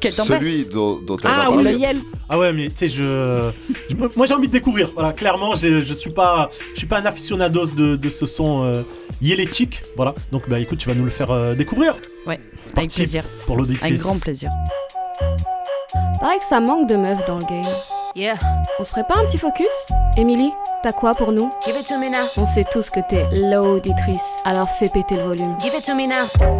Quelle 0.00 0.14
tempête 0.14 0.42
Celui 0.42 0.66
dont, 0.68 1.00
dont 1.00 1.16
elle 1.16 1.30
Ah 1.32 1.44
va 1.44 1.50
oui, 1.56 1.64
parler. 1.64 1.96
Ah 2.28 2.38
ouais, 2.38 2.52
mais 2.52 2.68
tu 2.68 2.76
sais, 2.76 2.88
je, 2.88 3.50
je- 3.90 3.96
moi 4.16 4.26
j'ai 4.26 4.34
envie 4.34 4.48
de 4.48 4.52
découvrir. 4.52 4.90
Voilà, 4.94 5.12
clairement, 5.12 5.54
je, 5.56 5.80
je 5.80 5.94
suis 5.94 6.10
pas, 6.10 6.50
je 6.72 6.78
suis 6.78 6.86
pas 6.86 6.98
un 6.98 7.06
aficionados 7.06 7.66
de, 7.76 7.96
de 7.96 8.10
ce 8.10 8.26
son 8.26 8.64
euh, 8.64 8.82
yélétique. 9.20 9.82
Voilà. 9.96 10.14
Donc 10.30 10.48
bah 10.48 10.58
écoute, 10.58 10.78
tu 10.78 10.88
vas 10.88 10.94
nous 10.94 11.04
le 11.04 11.10
faire 11.10 11.30
euh, 11.30 11.54
découvrir. 11.54 11.94
Ouais, 12.26 12.38
C'est 12.64 12.72
avec 12.78 12.88
parti 12.88 12.96
plaisir. 13.00 13.24
Pour 13.46 13.56
l'auditrice. 13.56 13.84
Avec 13.90 14.00
grand 14.00 14.18
plaisir. 14.20 14.50
Pareil 16.20 16.38
que 16.38 16.44
ça 16.44 16.60
manque 16.60 16.88
de 16.88 16.96
meufs 16.96 17.24
dans 17.26 17.38
le 17.38 17.44
game. 17.44 17.64
Yeah. 18.14 18.34
On 18.78 18.84
serait 18.84 19.04
pas 19.08 19.16
un 19.16 19.24
petit 19.24 19.38
focus? 19.38 19.66
Émilie, 20.16 20.52
t'as 20.82 20.92
quoi 20.92 21.14
pour 21.14 21.32
nous? 21.32 21.50
Give 21.64 21.74
it 21.80 21.86
to 21.88 21.98
me 21.98 22.10
now. 22.10 22.18
On 22.36 22.46
sait 22.46 22.64
tous 22.70 22.90
que 22.90 23.00
t'es 23.08 23.26
l'auditrice, 23.50 24.22
alors 24.44 24.68
fais 24.68 24.88
péter 24.88 25.16
le 25.16 25.22
volume. 25.22 25.56
Give 25.60 25.72
it 25.76 25.84
to 25.84 25.94
me 25.94 26.06
now. 26.06 26.58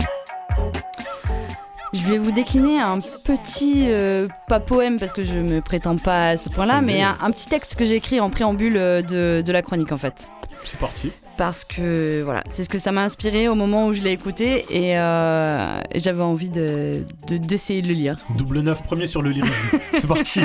Je 1.92 2.07
vais 2.07 2.16
vous 2.18 2.33
décliner 2.33 2.81
un 2.81 2.98
petit, 3.00 3.85
euh, 3.88 4.26
pas 4.48 4.61
poème 4.61 4.98
parce 4.98 5.12
que 5.12 5.24
je 5.24 5.38
me 5.38 5.61
prétends 5.61 5.96
pas 5.98 6.28
à 6.28 6.37
ce 6.38 6.48
point-là, 6.48 6.81
mais 6.81 7.02
un, 7.02 7.16
un 7.20 7.31
petit 7.31 7.46
texte 7.46 7.74
que 7.74 7.85
j'ai 7.85 7.96
écrit 7.96 8.18
en 8.18 8.31
préambule 8.31 8.76
euh, 8.78 9.02
de, 9.02 9.42
de 9.44 9.52
la 9.52 9.61
chronique 9.61 9.92
en 9.92 9.98
fait. 9.98 10.28
C'est 10.64 10.78
parti. 10.78 11.11
Parce 11.37 11.64
que 11.64 12.22
voilà, 12.24 12.44
c'est 12.50 12.64
ce 12.64 12.70
que 12.70 12.78
ça 12.78 12.92
m'a 12.92 13.02
inspiré 13.02 13.48
au 13.48 13.55
moment 13.55 13.87
où 13.88 13.94
je 13.94 14.00
l'ai 14.00 14.12
écouté 14.12 14.64
et, 14.70 14.98
euh, 14.98 15.81
j'avais 15.94 16.22
envie 16.22 16.48
de- 16.48 17.05
de- 17.26 17.37
d'essayer 17.37 17.83
de, 17.83 17.88
le 17.88 17.94
lire. 17.94 18.16
Double 18.38 18.61
neuf, 18.61 18.83
premier 18.85 19.07
sur 19.07 19.20
le 19.20 19.31
lyrisme. 19.31 19.55
C'est 19.98 20.07
parti. 20.07 20.40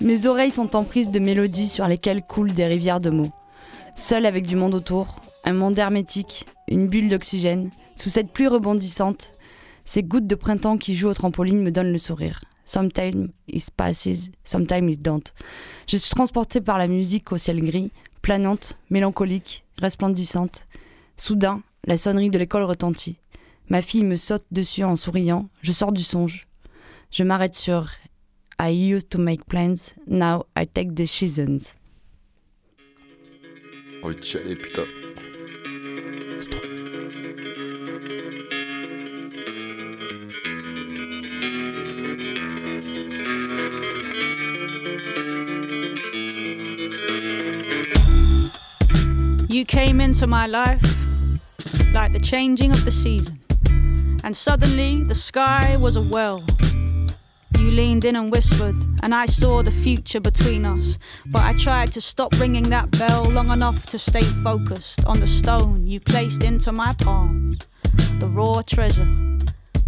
Mes 0.00 0.26
oreilles 0.26 0.50
sont 0.52 0.74
emprises 0.76 1.10
de 1.10 1.18
mélodies 1.18 1.68
sur 1.68 1.86
lesquelles 1.86 2.22
coulent 2.22 2.52
des 2.52 2.66
rivières 2.66 3.00
de 3.00 3.10
mots. 3.10 3.30
Seul 3.94 4.26
avec 4.26 4.46
du 4.46 4.56
monde 4.56 4.74
autour, 4.74 5.16
un 5.44 5.54
monde 5.54 5.78
hermétique, 5.78 6.46
une 6.68 6.86
bulle 6.88 7.08
d'oxygène, 7.08 7.70
sous 7.96 8.10
cette 8.10 8.30
pluie 8.30 8.48
rebondissante, 8.48 9.32
ces 9.86 10.02
gouttes 10.02 10.26
de 10.26 10.34
printemps 10.34 10.76
qui 10.76 10.94
jouent 10.94 11.08
au 11.08 11.14
trampoline 11.14 11.62
me 11.62 11.70
donnent 11.70 11.92
le 11.92 11.98
sourire. 11.98 12.44
Sometimes 12.66 13.28
it 13.46 13.70
passes, 13.76 14.30
sometimes 14.42 14.90
it 14.90 15.00
don't. 15.00 15.32
Je 15.88 15.96
suis 15.96 16.10
transportée 16.10 16.60
par 16.60 16.76
la 16.76 16.88
musique 16.88 17.30
au 17.30 17.38
ciel 17.38 17.64
gris, 17.64 17.92
planante, 18.20 18.76
mélancolique, 18.90 19.64
resplendissante. 19.78 20.66
Soudain, 21.16 21.62
la 21.86 21.96
sonnerie 21.96 22.30
de 22.30 22.38
l'école 22.38 22.64
retentit. 22.64 23.18
Ma 23.68 23.80
fille 23.80 24.02
me 24.02 24.16
saute 24.16 24.44
dessus 24.50 24.82
en 24.82 24.96
souriant. 24.96 25.48
Je 25.62 25.70
sors 25.70 25.92
du 25.92 26.02
songe. 26.02 26.48
Je 27.12 27.22
m'arrête 27.22 27.54
sur 27.54 27.88
I 28.60 28.72
used 28.92 29.08
to 29.10 29.18
make 29.18 29.44
plans, 29.46 29.94
now 30.08 30.46
I 30.58 30.66
take 30.66 30.92
decisions. 30.94 31.76
De 34.02 34.22
chialer, 34.22 34.56
putain. 34.56 34.84
You 49.56 49.64
came 49.64 50.02
into 50.02 50.26
my 50.26 50.46
life 50.46 50.82
like 51.94 52.12
the 52.12 52.20
changing 52.20 52.72
of 52.72 52.84
the 52.84 52.90
season, 52.90 53.40
and 54.22 54.36
suddenly 54.36 55.02
the 55.02 55.14
sky 55.14 55.78
was 55.78 55.96
a 55.96 56.02
well. 56.02 56.44
You 57.58 57.70
leaned 57.70 58.04
in 58.04 58.16
and 58.16 58.30
whispered, 58.30 58.76
and 59.02 59.14
I 59.14 59.24
saw 59.24 59.62
the 59.62 59.70
future 59.70 60.20
between 60.20 60.66
us. 60.66 60.98
But 61.24 61.42
I 61.42 61.54
tried 61.54 61.90
to 61.92 62.02
stop 62.02 62.38
ringing 62.38 62.68
that 62.68 62.90
bell 62.98 63.30
long 63.30 63.48
enough 63.48 63.86
to 63.86 63.98
stay 63.98 64.24
focused 64.44 65.02
on 65.06 65.20
the 65.20 65.26
stone 65.26 65.86
you 65.86 66.00
placed 66.00 66.44
into 66.44 66.70
my 66.70 66.92
palms, 66.98 67.66
the 68.18 68.28
raw 68.28 68.60
treasure. 68.60 69.08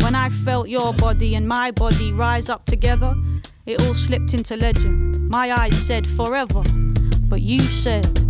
When 0.01 0.15
I 0.15 0.31
felt 0.31 0.71
your 0.71 0.95
body 0.95 1.35
and 1.35 1.47
my 1.47 1.73
body 1.73 2.11
rise 2.11 2.49
up 2.49 2.65
together, 2.65 3.15
it 3.67 3.83
all 3.83 3.93
slipped 3.93 4.33
into 4.33 4.57
legend. 4.57 5.29
My 5.29 5.53
eyes 5.53 5.77
said 5.77 6.07
forever, 6.07 6.63
but 7.29 7.43
you 7.43 7.61
said, 7.61 8.28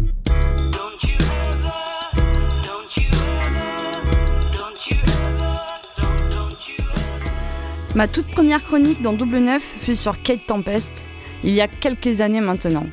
Ma 7.94 8.06
toute 8.06 8.28
première 8.28 8.62
chronique 8.62 9.00
dans 9.00 9.14
Double 9.14 9.38
Neuf 9.38 9.62
fut 9.62 9.96
sur 9.96 10.22
Kate 10.22 10.46
Tempest, 10.46 11.06
il 11.42 11.50
y 11.50 11.62
a 11.62 11.68
quelques 11.68 12.20
années 12.20 12.42
maintenant. 12.42 12.86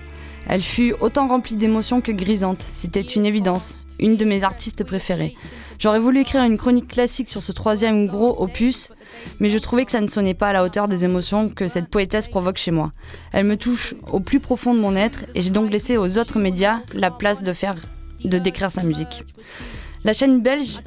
Elle 0.48 0.62
fut 0.62 0.94
autant 1.02 1.28
remplie 1.28 1.58
d'émotions 1.58 2.00
que 2.00 2.14
grisante, 2.14 2.62
c'était 2.62 3.02
une 3.02 3.26
évidence, 3.26 3.78
une 4.00 4.16
de 4.16 4.24
mes 4.24 4.44
artistes 4.44 4.86
préférées. 4.86 5.36
J'aurais 5.80 6.00
voulu 6.00 6.22
écrire 6.22 6.44
une 6.44 6.58
chronique 6.58 6.88
classique 6.88 7.30
sur 7.30 7.44
ce 7.44 7.52
troisième 7.52 8.08
gros 8.08 8.42
opus, 8.42 8.94
mais 9.40 9.50
je 9.50 9.58
trouvais 9.58 9.84
que 9.84 9.92
ça 9.92 10.00
ne 10.02 10.08
sonnait 10.08 10.34
pas 10.34 10.50
à 10.50 10.54
la 10.54 10.64
hauteur 10.64 10.88
des 10.88 11.04
émotions 11.04 11.50
que 11.50 11.68
cette 11.68 11.90
poétesse 11.90 12.28
provoque 12.28 12.58
chez 12.58 12.72
moi. 12.72 12.94
Elle 13.34 13.46
me 13.46 13.58
touche 13.58 13.96
au 14.12 14.22
plus 14.22 14.40
profond 14.40 14.74
de 14.74 14.80
mon 14.80 14.96
être 14.96 15.26
et 15.36 15.42
j'ai 15.42 15.50
donc 15.50 15.72
laissé 15.72 15.98
aux 15.98 16.18
autres 16.18 16.40
médias 16.40 16.80
la 16.94 17.12
place 17.12 17.44
de 17.44 17.52
faire, 17.52 17.76
de 18.24 18.38
décrire 18.38 18.72
sa 18.72 18.84
musique. 18.84 19.26
La 20.06 20.14
chaîne 20.14 20.42
belge 20.42 20.80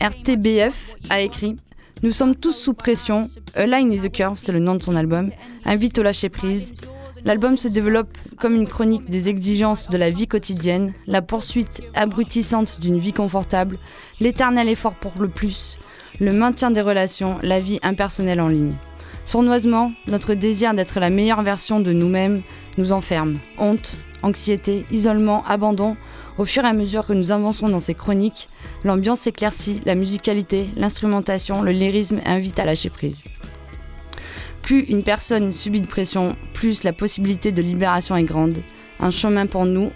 RTBF 0.00 0.96
a 1.08 1.20
écrit 1.20 1.56
Nous 2.02 2.12
sommes 2.12 2.34
tous 2.34 2.54
sous 2.54 2.72
pression. 2.72 3.28
A 3.54 3.66
Line 3.66 3.92
is 3.92 4.06
a 4.06 4.08
Curve, 4.08 4.38
c'est 4.38 4.52
le 4.52 4.58
nom 4.58 4.74
de 4.74 4.82
son 4.82 4.96
album, 4.96 5.30
invite 5.66 5.98
au 5.98 6.02
lâcher 6.02 6.30
prise. 6.30 6.72
L'album 7.26 7.58
se 7.58 7.68
développe 7.68 8.16
comme 8.38 8.54
une 8.54 8.66
chronique 8.66 9.10
des 9.10 9.28
exigences 9.28 9.90
de 9.90 9.98
la 9.98 10.08
vie 10.08 10.26
quotidienne, 10.26 10.94
la 11.06 11.20
poursuite 11.20 11.82
abrutissante 11.94 12.80
d'une 12.80 12.98
vie 12.98 13.12
confortable, 13.12 13.76
l'éternel 14.18 14.70
effort 14.70 14.94
pour 14.94 15.12
le 15.20 15.28
plus, 15.28 15.78
le 16.20 16.32
maintien 16.32 16.70
des 16.70 16.80
relations, 16.80 17.38
la 17.42 17.60
vie 17.60 17.78
impersonnelle 17.82 18.40
en 18.40 18.48
ligne. 18.48 18.76
Sournoisement, 19.26 19.92
notre 20.06 20.32
désir 20.32 20.72
d'être 20.72 21.00
la 21.00 21.10
meilleure 21.10 21.42
version 21.42 21.80
de 21.80 21.92
nous-mêmes 21.92 22.40
nous 22.80 22.92
enferme. 22.92 23.38
Honte, 23.58 23.96
anxiété, 24.22 24.86
isolement, 24.90 25.44
abandon. 25.46 25.96
Au 26.38 26.44
fur 26.44 26.64
et 26.64 26.68
à 26.68 26.72
mesure 26.72 27.06
que 27.06 27.12
nous 27.12 27.30
avançons 27.30 27.68
dans 27.68 27.80
ces 27.80 27.94
chroniques, 27.94 28.48
l'ambiance 28.82 29.20
s'éclaircit, 29.20 29.82
la 29.84 29.94
musicalité, 29.94 30.70
l'instrumentation, 30.76 31.60
le 31.60 31.72
lyrisme 31.72 32.20
invitent 32.24 32.58
à 32.58 32.64
lâcher 32.64 32.88
prise. 32.88 33.24
Plus 34.62 34.80
une 34.84 35.02
personne 35.02 35.52
subit 35.52 35.82
de 35.82 35.86
pression, 35.86 36.36
plus 36.54 36.82
la 36.82 36.92
possibilité 36.92 37.52
de 37.52 37.60
libération 37.60 38.16
est 38.16 38.24
grande. 38.24 38.56
Un 39.00 39.10
chemin 39.10 39.46
pour 39.46 39.66
nous, 39.66 39.90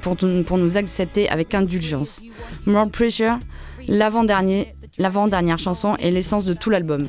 pour, 0.00 0.58
nous 0.58 0.76
accepter 0.76 1.28
avec 1.28 1.54
indulgence. 1.54 2.22
More 2.66 2.90
Pressure, 2.90 3.38
l'avant-dernière 3.88 5.58
chanson 5.58 5.96
est 5.96 6.10
l'essence 6.10 6.44
de 6.44 6.54
tout 6.54 6.70
l'album. 6.70 7.08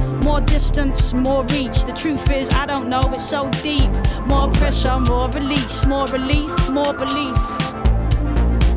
More 0.23 0.41
distance, 0.41 1.13
more 1.13 1.43
reach. 1.45 1.83
The 1.85 1.93
truth 1.93 2.29
is, 2.31 2.49
I 2.53 2.65
don't 2.65 2.87
know, 2.89 3.01
it's 3.13 3.27
so 3.27 3.49
deep. 3.63 3.89
More 4.27 4.49
pressure, 4.49 4.99
more 4.99 5.29
release, 5.29 5.85
more 5.87 6.05
relief, 6.07 6.69
more 6.69 6.93
belief. 6.93 7.37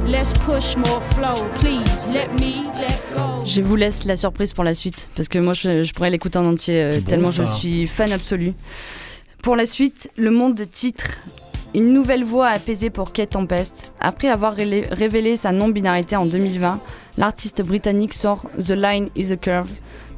Let's 0.07 0.33
push 0.45 0.77
more 0.77 1.01
flow, 1.01 1.35
please. 1.61 2.09
Let 2.13 2.29
me 2.41 2.63
let 2.79 2.99
go. 3.15 3.45
Je 3.47 3.61
vous 3.63 3.77
laisse 3.77 4.05
la 4.05 4.17
surprise 4.17 4.53
pour 4.53 4.65
la 4.65 4.75
suite, 4.75 5.09
parce 5.17 5.29
que 5.29 5.39
moi 5.39 5.53
je, 5.55 5.83
je 5.83 5.93
pourrais 5.93 6.11
l'écouter 6.11 6.39
en 6.39 6.47
entier, 6.47 6.83
euh, 6.85 6.91
bon, 6.93 7.01
tellement 7.03 7.29
ça. 7.29 7.45
je 7.45 7.51
suis 7.53 7.87
fan 7.87 8.11
absolu. 8.13 8.55
Pour 9.43 9.57
la 9.57 9.67
suite, 9.67 10.11
le 10.17 10.31
monde 10.31 10.55
de 10.55 10.65
titre. 10.65 11.07
Une 11.75 11.93
nouvelle 11.93 12.23
voix 12.23 12.47
apaisée 12.49 12.89
pour 12.89 13.13
Kate 13.13 13.31
Tempest. 13.31 13.93
Après 14.01 14.29
avoir 14.29 14.55
révélé 14.55 15.37
sa 15.37 15.51
non-binarité 15.51 16.15
en 16.15 16.25
2020, 16.25 16.79
l'artiste 17.19 17.63
britannique 17.63 18.15
sort 18.15 18.47
The 18.65 18.71
Line 18.71 19.09
is 19.17 19.33
a 19.33 19.37
Curve, 19.37 19.69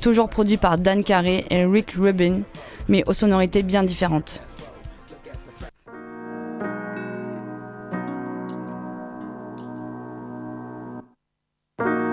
toujours 0.00 0.28
produit 0.28 0.56
par 0.56 0.78
Dan 0.78 1.02
Carey 1.02 1.44
et 1.50 1.64
Rick 1.64 1.92
Rubin, 1.92 2.42
mais 2.88 3.02
aux 3.06 3.12
sonorités 3.12 3.62
bien 3.62 3.82
différentes. 3.82 4.42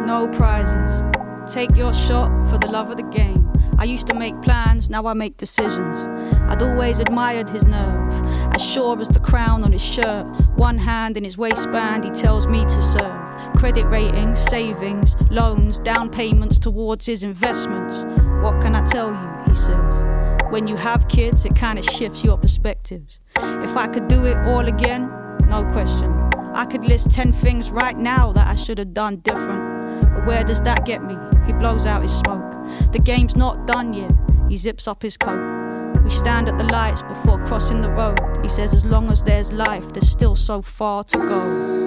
No 0.06 0.28
prizes. 0.28 1.04
Take 1.46 1.78
your 1.78 1.93
shot 1.93 2.30
for 2.46 2.58
the 2.58 2.67
love 2.67 2.89
of 2.89 2.98
the 2.98 3.10
game. 3.12 3.53
I 3.78 3.86
used 3.86 4.08
to 4.08 4.14
make 4.14 4.40
plans, 4.42 4.90
now 4.90 5.06
I 5.06 5.14
make 5.14 5.38
decisions. 5.38 6.06
I'd 6.50 6.62
always 6.62 7.00
admired 7.00 7.50
his 7.50 7.66
nerve, 7.66 8.14
as 8.54 8.64
sure 8.64 9.00
as 9.00 9.10
the 9.10 9.20
crown 9.20 9.64
on 9.64 9.72
his 9.72 9.84
shirt. 9.84 10.26
One 10.56 10.78
hand 10.78 11.18
in 11.18 11.24
his 11.24 11.38
waistband, 11.38 12.04
he 12.04 12.12
tells 12.12 12.48
me 12.48 12.64
to 12.64 12.82
serve. 12.82 13.54
Credit 13.58 13.86
ratings, 13.86 14.40
savings, 14.40 15.16
loans, 15.30 15.80
down 15.80 16.10
payments 16.10 16.60
towards 16.60 17.06
his 17.06 17.24
investments. 17.24 18.04
What 18.44 18.62
can 18.62 18.76
I 18.76 18.86
tell 18.86 19.12
you? 19.12 19.44
He 19.48 19.54
says. 19.54 20.04
When 20.52 20.68
you 20.68 20.76
have 20.76 21.08
kids, 21.08 21.46
it 21.46 21.56
kind 21.56 21.80
of 21.80 21.86
shifts 21.86 22.24
your 22.24 22.38
perspectives. 22.38 23.20
If 23.38 23.76
I 23.76 23.88
could 23.88 24.08
do 24.08 24.26
it 24.26 24.38
all 24.48 24.68
again, 24.68 25.10
no 25.48 25.66
question. 25.72 26.12
I 26.54 26.66
could 26.66 26.86
list 26.86 27.10
10 27.10 27.32
things 27.32 27.72
right 27.72 27.98
now 27.98 28.32
that 28.34 28.48
I 28.48 28.56
should 28.56 28.78
have 28.78 28.94
done 28.94 29.18
different. 29.18 30.14
But 30.14 30.28
where 30.28 30.44
does 30.44 30.62
that 30.62 30.86
get 30.86 31.04
me? 31.04 31.18
He 31.48 31.54
blows 31.54 31.86
out 31.88 32.04
his 32.04 32.14
smoke. 32.14 32.42
The 32.92 33.00
game's 33.00 33.36
not 33.36 33.66
done 33.68 33.94
yet. 33.94 34.12
He 34.50 34.58
zips 34.58 34.88
up 34.88 35.02
his 35.02 35.18
coat. 35.18 35.94
We 36.04 36.10
stand 36.10 36.50
at 36.50 36.58
the 36.58 36.66
lights 36.66 37.02
before 37.02 37.42
crossing 37.44 37.82
the 37.82 37.90
road. 37.90 38.20
He 38.42 38.50
says, 38.50 38.74
as 38.74 38.84
long 38.86 39.10
as 39.10 39.24
there's 39.24 39.52
life, 39.52 39.94
there's 39.94 40.10
still 40.10 40.36
so 40.36 40.62
far 40.62 41.04
to 41.06 41.18
go. 41.18 41.84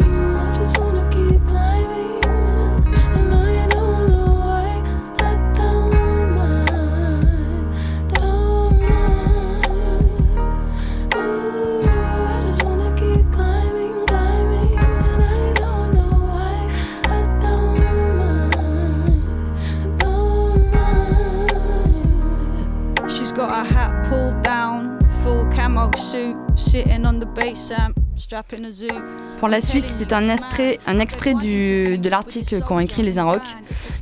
Pour 29.38 29.48
la 29.48 29.60
suite, 29.60 29.88
c'est 29.88 30.12
un 30.12 30.28
extrait, 30.28 31.34
du, 31.34 31.98
de 31.98 32.08
l'article 32.08 32.60
qu'ont 32.62 32.80
écrit 32.80 33.02
les 33.02 33.18
Inrocks 33.18 33.42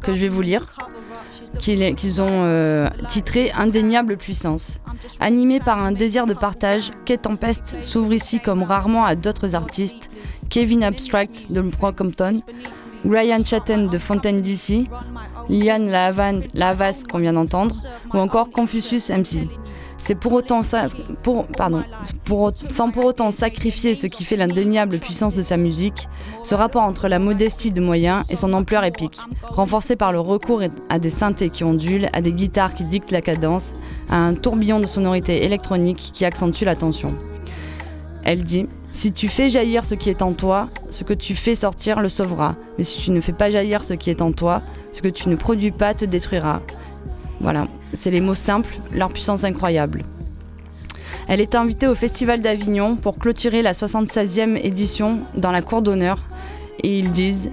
que 0.02 0.12
je 0.12 0.20
vais 0.20 0.28
vous 0.28 0.42
lire, 0.42 0.76
qu'ils 1.58 2.20
ont 2.20 2.26
euh, 2.30 2.88
titré 3.08 3.50
Indéniable 3.52 4.16
puissance. 4.16 4.80
Animé 5.20 5.60
par 5.60 5.82
un 5.82 5.92
désir 5.92 6.26
de 6.26 6.34
partage, 6.34 6.90
Kate 7.04 7.22
Tempest 7.22 7.76
s'ouvre 7.82 8.12
ici 8.12 8.40
comme 8.40 8.62
rarement 8.62 9.04
à 9.04 9.14
d'autres 9.14 9.54
artistes, 9.54 10.10
Kevin 10.48 10.84
Abstract 10.84 11.50
de 11.50 11.60
Brockhampton, 11.60 12.40
Ryan 13.04 13.44
Chatten 13.44 13.88
de 13.88 13.98
Fontaine 13.98 14.40
DC, 14.40 14.86
Lian 15.48 15.84
Lavan, 15.84 16.40
Lavas 16.54 17.02
qu'on 17.10 17.18
vient 17.18 17.34
d'entendre, 17.34 17.76
ou 18.12 18.18
encore 18.18 18.50
Confucius 18.50 19.10
MC. 19.10 19.48
C'est 19.98 20.14
pour 20.14 20.42
sans 22.68 22.90
pour 22.90 23.04
autant 23.04 23.30
sacrifier 23.30 23.94
ce 23.94 24.06
qui 24.06 24.24
fait 24.24 24.36
l'indéniable 24.36 24.98
puissance 24.98 25.34
de 25.34 25.42
sa 25.42 25.56
musique, 25.56 26.08
ce 26.42 26.54
rapport 26.54 26.82
entre 26.82 27.08
la 27.08 27.18
modestie 27.18 27.70
de 27.72 27.80
moyens 27.80 28.24
et 28.30 28.36
son 28.36 28.52
ampleur 28.52 28.84
épique, 28.84 29.18
renforcé 29.42 29.96
par 29.96 30.12
le 30.12 30.20
recours 30.20 30.62
à 30.88 30.98
des 30.98 31.10
synthés 31.10 31.50
qui 31.50 31.64
ondulent, 31.64 32.08
à 32.12 32.20
des 32.20 32.32
guitares 32.32 32.74
qui 32.74 32.84
dictent 32.84 33.12
la 33.12 33.22
cadence, 33.22 33.74
à 34.08 34.16
un 34.16 34.34
tourbillon 34.34 34.80
de 34.80 34.86
sonorités 34.86 35.44
électroniques 35.44 36.10
qui 36.12 36.24
accentue 36.24 36.64
la 36.64 36.76
tension. 36.76 37.14
Elle 38.24 38.42
dit 38.42 38.66
Si 38.92 39.12
tu 39.12 39.28
fais 39.28 39.50
jaillir 39.50 39.84
ce 39.84 39.94
qui 39.94 40.10
est 40.10 40.22
en 40.22 40.32
toi, 40.32 40.70
ce 40.90 41.04
que 41.04 41.14
tu 41.14 41.34
fais 41.34 41.54
sortir 41.54 42.00
le 42.00 42.08
sauvera. 42.08 42.56
Mais 42.78 42.84
si 42.84 42.98
tu 43.00 43.10
ne 43.10 43.20
fais 43.20 43.32
pas 43.32 43.50
jaillir 43.50 43.84
ce 43.84 43.92
qui 43.94 44.10
est 44.10 44.22
en 44.22 44.32
toi, 44.32 44.62
ce 44.92 45.02
que 45.02 45.08
tu 45.08 45.28
ne 45.28 45.36
produis 45.36 45.70
pas 45.70 45.94
te 45.94 46.04
détruira. 46.04 46.62
Voilà, 47.40 47.68
c'est 47.94 48.10
les 48.10 48.20
mots 48.20 48.34
simples, 48.34 48.78
leur 48.92 49.08
puissance 49.08 49.44
incroyable. 49.44 50.04
Elle 51.28 51.40
est 51.40 51.54
invitée 51.54 51.86
au 51.86 51.94
Festival 51.94 52.40
d'Avignon 52.40 52.96
pour 52.96 53.18
clôturer 53.18 53.62
la 53.62 53.72
76e 53.72 54.56
édition 54.62 55.20
dans 55.34 55.52
la 55.52 55.62
cour 55.62 55.80
d'honneur. 55.80 56.18
Et 56.82 56.98
ils 56.98 57.12
disent 57.12 57.50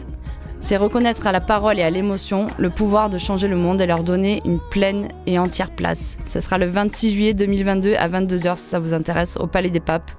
C'est 0.59 0.77
reconnaître 0.77 1.25
à 1.27 1.31
la 1.31 1.39
parole 1.39 1.79
et 1.79 1.83
à 1.83 1.89
l'émotion 1.89 2.47
le 2.57 2.69
pouvoir 2.69 3.09
de 3.09 3.17
changer 3.17 3.47
le 3.47 3.55
monde 3.55 3.81
et 3.81 3.85
leur 3.85 4.03
donner 4.03 4.41
une 4.45 4.59
pleine 4.71 5.07
et 5.25 5.39
entière 5.39 5.71
place. 5.71 6.17
Ce 6.27 6.41
sera 6.41 6.57
le 6.57 6.65
26 6.65 7.11
juillet 7.11 7.33
2022 7.33 7.95
à 7.95 8.09
22h 8.09 8.57
si 8.57 8.65
ça 8.65 8.79
vous 8.79 8.93
intéresse 8.93 9.37
au 9.37 9.47
Palais 9.47 9.69
des 9.69 9.79
Papes. 9.79 10.11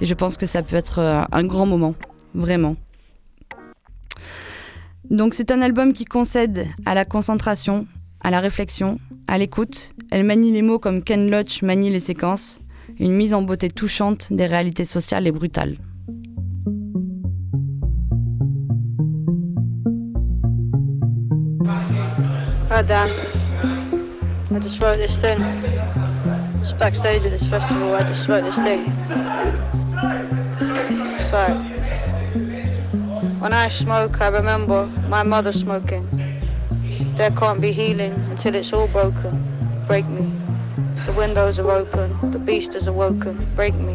Et 0.00 0.06
je 0.06 0.14
pense 0.14 0.36
que 0.36 0.46
ça 0.46 0.62
peut 0.62 0.76
être 0.76 1.00
euh, 1.00 1.22
un 1.30 1.44
grand 1.44 1.66
moment, 1.66 1.94
vraiment. 2.34 2.76
Donc 5.10 5.34
c'est 5.34 5.50
un 5.50 5.62
album 5.62 5.92
qui 5.92 6.04
concède 6.04 6.68
à 6.86 6.94
la 6.94 7.04
concentration, 7.04 7.86
à 8.20 8.30
la 8.30 8.40
réflexion, 8.40 8.98
à 9.26 9.38
l'écoute. 9.38 9.94
Elle 10.10 10.24
manie 10.24 10.52
les 10.52 10.62
mots 10.62 10.78
comme 10.78 11.02
Ken 11.02 11.30
Loach 11.30 11.62
manie 11.62 11.90
les 11.90 12.00
séquences. 12.00 12.60
Une 12.98 13.12
mise 13.12 13.34
en 13.34 13.42
beauté 13.42 13.68
touchante 13.70 14.32
des 14.32 14.46
réalités 14.46 14.84
sociales 14.84 15.26
et 15.26 15.32
brutales. 15.32 15.76
Hi 22.70 22.82
Dan. 22.84 23.08
I 24.50 24.58
just 24.60 24.80
wrote 24.80 24.98
this 24.98 25.18
thing. 25.18 25.38
Just 26.60 26.78
backstage 26.78 27.24
at 27.26 27.30
this 27.30 27.46
festival, 27.46 27.94
I 27.94 28.02
just 28.02 28.28
wrote 28.28 28.44
this 28.44 28.58
thing. 28.58 28.92
It's 31.16 31.32
when 33.40 33.52
I 33.52 33.68
smoke, 33.68 34.20
I 34.20 34.28
remember 34.28 34.86
my 35.08 35.22
mother 35.22 35.52
smoking. 35.52 36.27
There 37.16 37.30
can't 37.30 37.60
be 37.60 37.72
healing 37.72 38.12
until 38.30 38.54
it's 38.54 38.72
all 38.72 38.88
broken. 38.88 39.84
Break 39.86 40.06
me. 40.06 40.32
The 41.06 41.12
windows 41.12 41.58
are 41.58 41.70
open, 41.70 42.30
the 42.32 42.38
beast 42.38 42.74
is 42.74 42.86
awoken. 42.86 43.46
Break 43.54 43.74
me. 43.74 43.94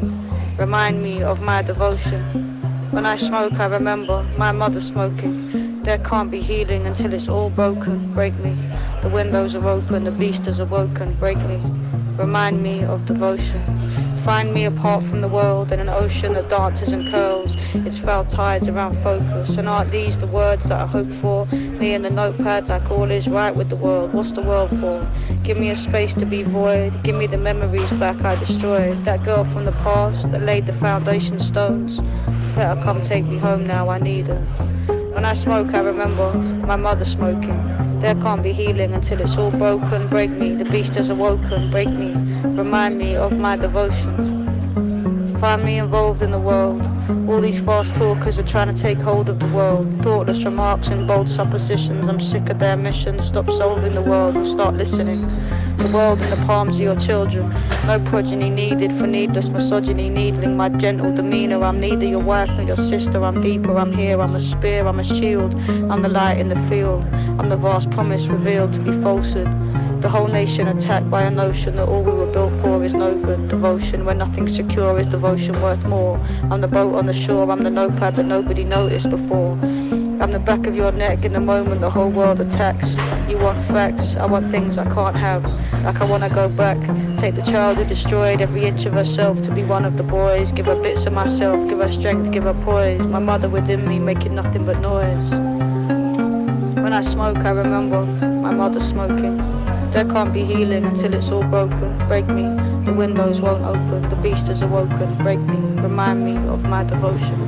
Remind 0.57 1.03
me 1.03 1.21
of 1.21 1.41
my 1.41 1.61
devotion. 1.61 2.21
When 2.91 3.05
I 3.05 3.15
smoke, 3.15 3.53
I 3.59 3.65
remember 3.65 4.23
my 4.37 4.51
mother 4.51 4.79
smoking. 4.79 5.81
There 5.83 5.97
can't 5.97 6.31
be 6.31 6.39
healing 6.39 6.87
until 6.87 7.13
it's 7.13 7.27
all 7.27 7.49
broken. 7.49 8.13
Break 8.13 8.35
me. 8.35 8.55
The 9.01 9.09
windows 9.09 9.53
are 9.55 9.67
open, 9.67 10.05
the 10.05 10.11
beast 10.11 10.47
is 10.47 10.59
awoken. 10.59 11.13
Break 11.15 11.37
me. 11.39 11.61
Remind 12.17 12.63
me 12.63 12.83
of 12.83 13.05
devotion. 13.05 14.02
Find 14.23 14.53
me 14.53 14.63
apart 14.63 15.03
from 15.03 15.19
the 15.19 15.27
world 15.27 15.73
in 15.73 15.81
an 15.81 15.89
ocean 15.89 16.31
that 16.35 16.47
dances 16.47 16.93
and 16.93 17.11
curls. 17.11 17.57
Its 17.73 17.97
foul 17.97 18.23
tides 18.23 18.69
around 18.69 18.95
focus. 18.99 19.57
And 19.57 19.67
aren't 19.67 19.91
these 19.91 20.17
the 20.17 20.27
words 20.27 20.63
that 20.69 20.79
I 20.79 20.87
hope 20.87 21.11
for? 21.11 21.45
Me 21.47 21.93
and 21.93 22.05
the 22.05 22.09
notepad, 22.09 22.69
like 22.69 22.89
all 22.89 23.11
is 23.11 23.27
right 23.27 23.53
with 23.53 23.67
the 23.67 23.75
world. 23.75 24.13
What's 24.13 24.31
the 24.31 24.41
world 24.41 24.69
for? 24.79 25.05
Give 25.43 25.57
me 25.57 25.71
a 25.71 25.77
space 25.77 26.13
to 26.13 26.25
be 26.25 26.41
void. 26.41 27.03
Give 27.03 27.17
me 27.17 27.27
the 27.27 27.37
memories 27.37 27.91
back 27.91 28.23
I 28.23 28.35
destroyed. 28.35 29.03
That 29.03 29.25
girl 29.25 29.43
from 29.43 29.65
the 29.65 29.73
past 29.83 30.31
that 30.31 30.41
laid 30.41 30.67
the 30.67 30.73
foundation 30.73 31.37
stones. 31.37 31.99
Let 32.55 32.77
her 32.77 32.81
come 32.81 33.01
take 33.01 33.25
me 33.25 33.37
home 33.37 33.67
now, 33.67 33.89
I 33.89 33.99
need 33.99 34.27
her. 34.27 34.39
When 35.13 35.25
I 35.25 35.33
smoke, 35.33 35.73
I 35.73 35.79
remember 35.79 36.33
my 36.65 36.77
mother 36.77 37.03
smoking. 37.03 37.59
There 37.99 38.15
can't 38.15 38.41
be 38.41 38.53
healing 38.53 38.93
until 38.93 39.21
it's 39.21 39.37
all 39.37 39.51
broken. 39.51 40.07
Break 40.07 40.29
me, 40.29 40.55
the 40.55 40.65
beast 40.65 40.95
has 40.95 41.09
awoken. 41.09 41.71
Break 41.71 41.89
me, 41.89 42.13
remind 42.43 42.97
me 42.97 43.15
of 43.15 43.37
my 43.37 43.55
devotion. 43.55 44.43
Find 45.39 45.63
me 45.65 45.77
involved 45.77 46.21
in 46.21 46.31
the 46.31 46.39
world. 46.39 46.81
All 47.27 47.41
these 47.41 47.59
fast 47.59 47.93
talkers 47.95 48.39
are 48.39 48.47
trying 48.47 48.73
to 48.73 48.81
take 48.81 49.01
hold 49.01 49.27
of 49.27 49.39
the 49.39 49.47
world. 49.47 50.01
Thoughtless 50.01 50.45
remarks 50.45 50.87
and 50.87 51.05
bold 51.05 51.29
suppositions. 51.29 52.07
I'm 52.07 52.19
sick 52.19 52.49
of 52.49 52.59
their 52.59 52.77
mission. 52.77 53.19
Stop 53.19 53.49
solving 53.49 53.93
the 53.93 54.01
world 54.01 54.37
and 54.37 54.47
start 54.47 54.75
listening. 54.75 55.21
The 55.77 55.89
world 55.93 56.21
in 56.21 56.29
the 56.29 56.45
palms 56.45 56.75
of 56.75 56.81
your 56.81 56.95
children. 56.95 57.49
No 57.85 57.99
progeny 58.05 58.49
needed 58.49 58.93
for 58.93 59.05
needless 59.05 59.49
misogyny. 59.49 60.09
Needling 60.09 60.55
my 60.55 60.69
gentle 60.69 61.13
demeanor. 61.13 61.61
I'm 61.61 61.79
neither 61.81 62.05
your 62.05 62.23
wife 62.23 62.49
nor 62.51 62.63
your 62.63 62.77
sister. 62.77 63.21
I'm 63.21 63.41
deeper. 63.41 63.77
I'm 63.77 63.91
here. 63.91 64.21
I'm 64.21 64.35
a 64.35 64.39
spear. 64.39 64.87
I'm 64.87 64.99
a 64.99 65.03
shield. 65.03 65.53
I'm 65.91 66.03
the 66.03 66.09
light 66.09 66.37
in 66.37 66.47
the 66.47 66.59
field. 66.69 67.03
I'm 67.37 67.49
the 67.49 67.57
vast 67.57 67.91
promise 67.91 68.27
revealed 68.27 68.71
to 68.73 68.79
be 68.79 68.93
falsehood. 69.01 69.49
The 70.03 70.09
whole 70.09 70.27
nation 70.27 70.67
attacked 70.67 71.09
by 71.09 71.21
a 71.21 71.31
notion 71.31 71.77
that 71.77 71.87
all 71.87 72.03
we 72.03 72.11
were 72.11 72.25
built 72.25 72.51
for 72.61 72.83
is 72.83 72.93
no 72.93 73.17
good. 73.17 73.47
Devotion, 73.47 74.03
where 74.03 74.13
nothing's 74.13 74.53
secure, 74.53 74.99
is 74.99 75.07
devotion 75.07 75.59
worth 75.61 75.81
more. 75.85 76.17
I'm 76.51 76.59
the 76.59 76.67
boat 76.67 76.95
on 76.95 77.05
the 77.05 77.13
shore, 77.13 77.49
I'm 77.49 77.61
the 77.61 77.69
notepad 77.69 78.17
that 78.17 78.25
nobody 78.25 78.65
noticed 78.65 79.09
before. 79.09 79.53
I'm 80.19 80.33
the 80.33 80.43
back 80.45 80.67
of 80.67 80.75
your 80.75 80.91
neck 80.91 81.23
in 81.23 81.31
the 81.31 81.39
moment 81.39 81.79
the 81.79 81.89
whole 81.89 82.09
world 82.09 82.41
attacks. 82.41 82.97
You 83.29 83.37
want 83.37 83.65
facts, 83.65 84.17
I 84.17 84.25
want 84.25 84.51
things 84.51 84.77
I 84.77 84.83
can't 84.93 85.15
have. 85.15 85.45
Like 85.85 86.01
I 86.01 86.03
wanna 86.03 86.29
go 86.29 86.49
back, 86.49 86.79
take 87.17 87.35
the 87.35 87.41
child 87.41 87.77
who 87.77 87.85
destroyed 87.85 88.41
every 88.41 88.65
inch 88.65 88.85
of 88.85 88.91
herself 88.91 89.41
to 89.43 89.55
be 89.55 89.63
one 89.63 89.85
of 89.85 89.95
the 89.95 90.03
boys. 90.03 90.51
Give 90.51 90.65
her 90.65 90.75
bits 90.75 91.05
of 91.05 91.13
myself, 91.13 91.69
give 91.69 91.79
her 91.79 91.93
strength, 91.93 92.29
give 92.33 92.43
her 92.43 92.53
poise. 92.53 93.07
My 93.07 93.19
mother 93.19 93.47
within 93.47 93.87
me 93.87 93.99
making 93.99 94.35
nothing 94.35 94.65
but 94.65 94.81
noise. 94.81 95.31
When 96.83 96.91
I 96.91 96.99
smoke, 96.99 97.37
I 97.37 97.51
remember 97.51 98.05
my 98.05 98.51
mother 98.51 98.81
smoking. 98.81 99.62
There 99.93 100.05
can't 100.05 100.33
be 100.33 100.43
healing 100.43 100.85
until 100.85 101.13
it's 101.13 101.29
all 101.29 101.43
broken. 101.43 101.95
Break 102.07 102.25
me, 102.27 102.41
the 102.83 102.91
windows 102.91 103.39
won't 103.39 103.63
open, 103.63 104.09
the 104.09 104.15
beast 104.15 104.49
is 104.49 104.63
awoken. 104.63 105.15
Break 105.19 105.37
me, 105.41 105.55
remind 105.83 106.25
me 106.25 106.35
of 106.47 106.63
my 106.63 106.83
devotion. 106.83 107.39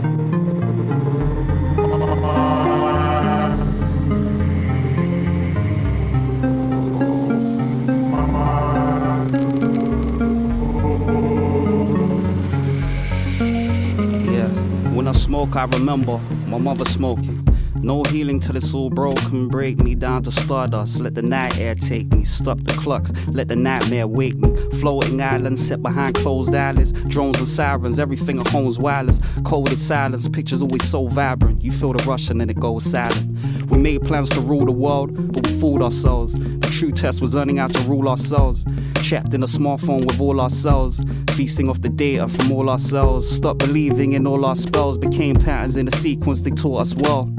Yeah, 14.31 14.49
when 14.93 15.08
I 15.08 15.13
smoke, 15.13 15.55
I 15.55 15.63
remember 15.63 16.19
my 16.45 16.60
mother 16.60 16.86
smoking. 16.86 17.55
No 17.86 18.02
healing 18.06 18.39
till 18.39 18.58
it's 18.58 18.74
all 18.74 18.89
broken. 18.89 19.48
Break 19.48 19.78
me 19.78 19.93
down 19.93 20.24
to 20.24 20.32
stardust. 20.32 21.00
Let 21.00 21.13
the 21.13 21.21
night 21.21 21.60
air 21.60 21.76
take 21.76 22.12
me. 22.12 22.24
Stop 22.24 22.62
the 22.62 22.74
clocks. 22.74 23.13
Let 23.28 23.48
the 23.48 23.56
nightmare 23.56 24.08
wake 24.08 24.38
me. 24.38 24.58
Floating 24.80 25.21
islands 25.21 25.63
set 25.63 25.84
behind 25.84 26.15
closed 26.15 26.56
eyelids. 26.56 26.93
Drones 26.93 27.38
and 27.38 27.48
sirens. 27.48 28.00
Everything 28.00 28.39
at 28.39 28.48
home's 28.48 28.80
wireless. 28.80 29.19
Coded 29.43 29.78
silence. 29.78 30.28
Pictures 30.28 30.63
always 30.63 30.84
so 30.89 31.06
vibrant. 31.06 31.62
You 31.62 31.71
feel 31.71 31.93
the 31.93 32.04
rush 32.06 32.32
and 32.32 32.41
then 32.41 32.50
it 32.50 32.60
goes 32.60 32.86
silent. 32.86 33.69
We 33.69 33.78
made 33.78 34.02
plans 34.02 34.30
to 34.30 34.39
rule 34.39 34.65
the 34.65 34.71
world, 34.71 35.34
but 35.34 35.45
we 35.45 35.54
fooled 35.60 35.84
ourselves. 35.84 36.34
The 36.34 36.69
true 36.71 36.91
test 36.91 37.21
was 37.21 37.36
learning 37.36 37.58
how 37.58 37.67
to 37.67 37.80
rule 37.82 38.10
ourselves. 38.10 38.65
Trapped 38.95 39.36
in 39.36 39.43
a 39.43 39.48
smartphone 39.48 40.08
with 40.08 40.19
all 40.19 40.41
ourselves. 40.41 41.04
Feasting 41.36 41.69
off 41.69 41.82
the 41.82 41.89
data 41.89 42.28
from 42.30 42.52
all 42.52 42.67
ourselves. 42.67 43.30
Stop 43.30 43.60
believing 43.60 44.13
in 44.13 44.26
all 44.26 44.43
our 44.43 44.56
spells. 44.56 44.98
Became 44.98 45.36
patterns 45.36 45.78
in 45.78 45.86
the 45.86 45.95
sequence 45.95 46.41
they 46.41 46.50
taught 46.50 46.82
us 46.82 46.95
well 46.95 47.32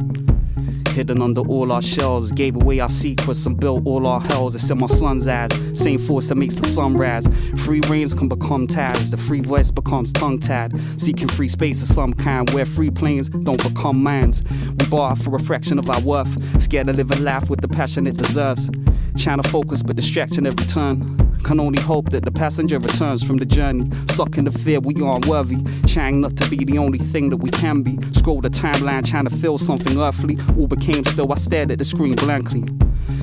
hidden 0.97 1.21
under 1.21 1.43
all 1.43 1.71
our 1.73 1.83
shells. 1.83 2.33
Gave 2.33 2.57
away 2.57 2.81
our 2.81 2.89
secrets 2.89 3.45
and 3.45 3.61
built 3.61 3.87
all 3.87 4.07
our 4.07 4.21
hells. 4.23 4.55
It's 4.55 4.71
in 4.71 4.79
my 4.79 4.87
son's 4.87 5.29
eyes. 5.29 5.51
Same 5.75 5.99
force 5.99 6.29
that 6.29 6.37
makes 6.37 6.55
the 6.55 6.67
sun 6.69 6.97
rise. 6.97 7.29
Free 7.59 7.83
reigns 7.89 8.15
can 8.15 8.29
become 8.29 8.67
ties. 8.67 9.11
The 9.11 9.19
free 9.19 9.43
voice 9.43 9.71
becomes 9.71 10.11
tongue 10.11 10.41
tied. 10.41 10.73
Seeking 10.99 11.29
free 11.29 11.49
space 11.49 11.83
of 11.83 11.89
some 11.89 12.15
kind 12.15 12.49
where 12.51 12.65
free 12.65 12.91
planes 12.91 13.29
don't 13.29 13.63
become 13.63 14.03
mines. 14.03 14.43
We 14.79 14.89
bar 14.89 15.15
for 15.17 15.37
a 15.37 15.39
fraction 15.39 15.79
of 15.79 15.91
our 15.91 16.01
worth. 16.01 16.63
Scared 16.63 16.87
to 16.87 16.95
live 16.95 17.11
a 17.11 17.17
life 17.17 17.51
with 17.51 17.61
the 17.61 17.69
passion 17.69 18.07
it 18.07 18.17
deserves. 18.17 18.71
Trying 19.19 19.43
to 19.43 19.49
focus, 19.49 19.83
but 19.83 19.97
distraction 19.97 20.47
every 20.47 20.67
turn. 20.67 21.26
Can 21.47 21.61
only 21.61 21.81
hope 21.81 22.11
that 22.11 22.25
the 22.25 22.33
passenger 22.33 22.77
returns 22.81 23.23
from 23.23 23.37
the 23.37 23.47
journey. 23.47 23.89
Sucking 24.09 24.47
the 24.47 24.51
fear 24.51 24.81
we 24.81 25.01
aren't 25.01 25.27
worthy. 25.27 25.63
Trying 25.87 26.21
not 26.21 26.37
to 26.39 26.51
be 26.51 26.65
the 26.65 26.77
only 26.77 26.99
thing 26.99 27.31
that 27.31 27.37
we 27.37 27.51
can 27.51 27.83
be. 27.83 27.97
Scroll 28.11 28.41
the 28.41 28.51
timeline, 28.51 29.07
trying 29.07 29.27
to 29.27 29.31
feel 29.31 29.57
something 29.57 29.97
earthly. 29.97 30.37
All 30.59 30.67
became 30.67 31.05
still, 31.05 31.33
I 31.33 31.37
stared 31.37 31.71
at 31.71 31.79
the 31.79 31.85
screen 31.85 32.17
blankly. 32.17 32.65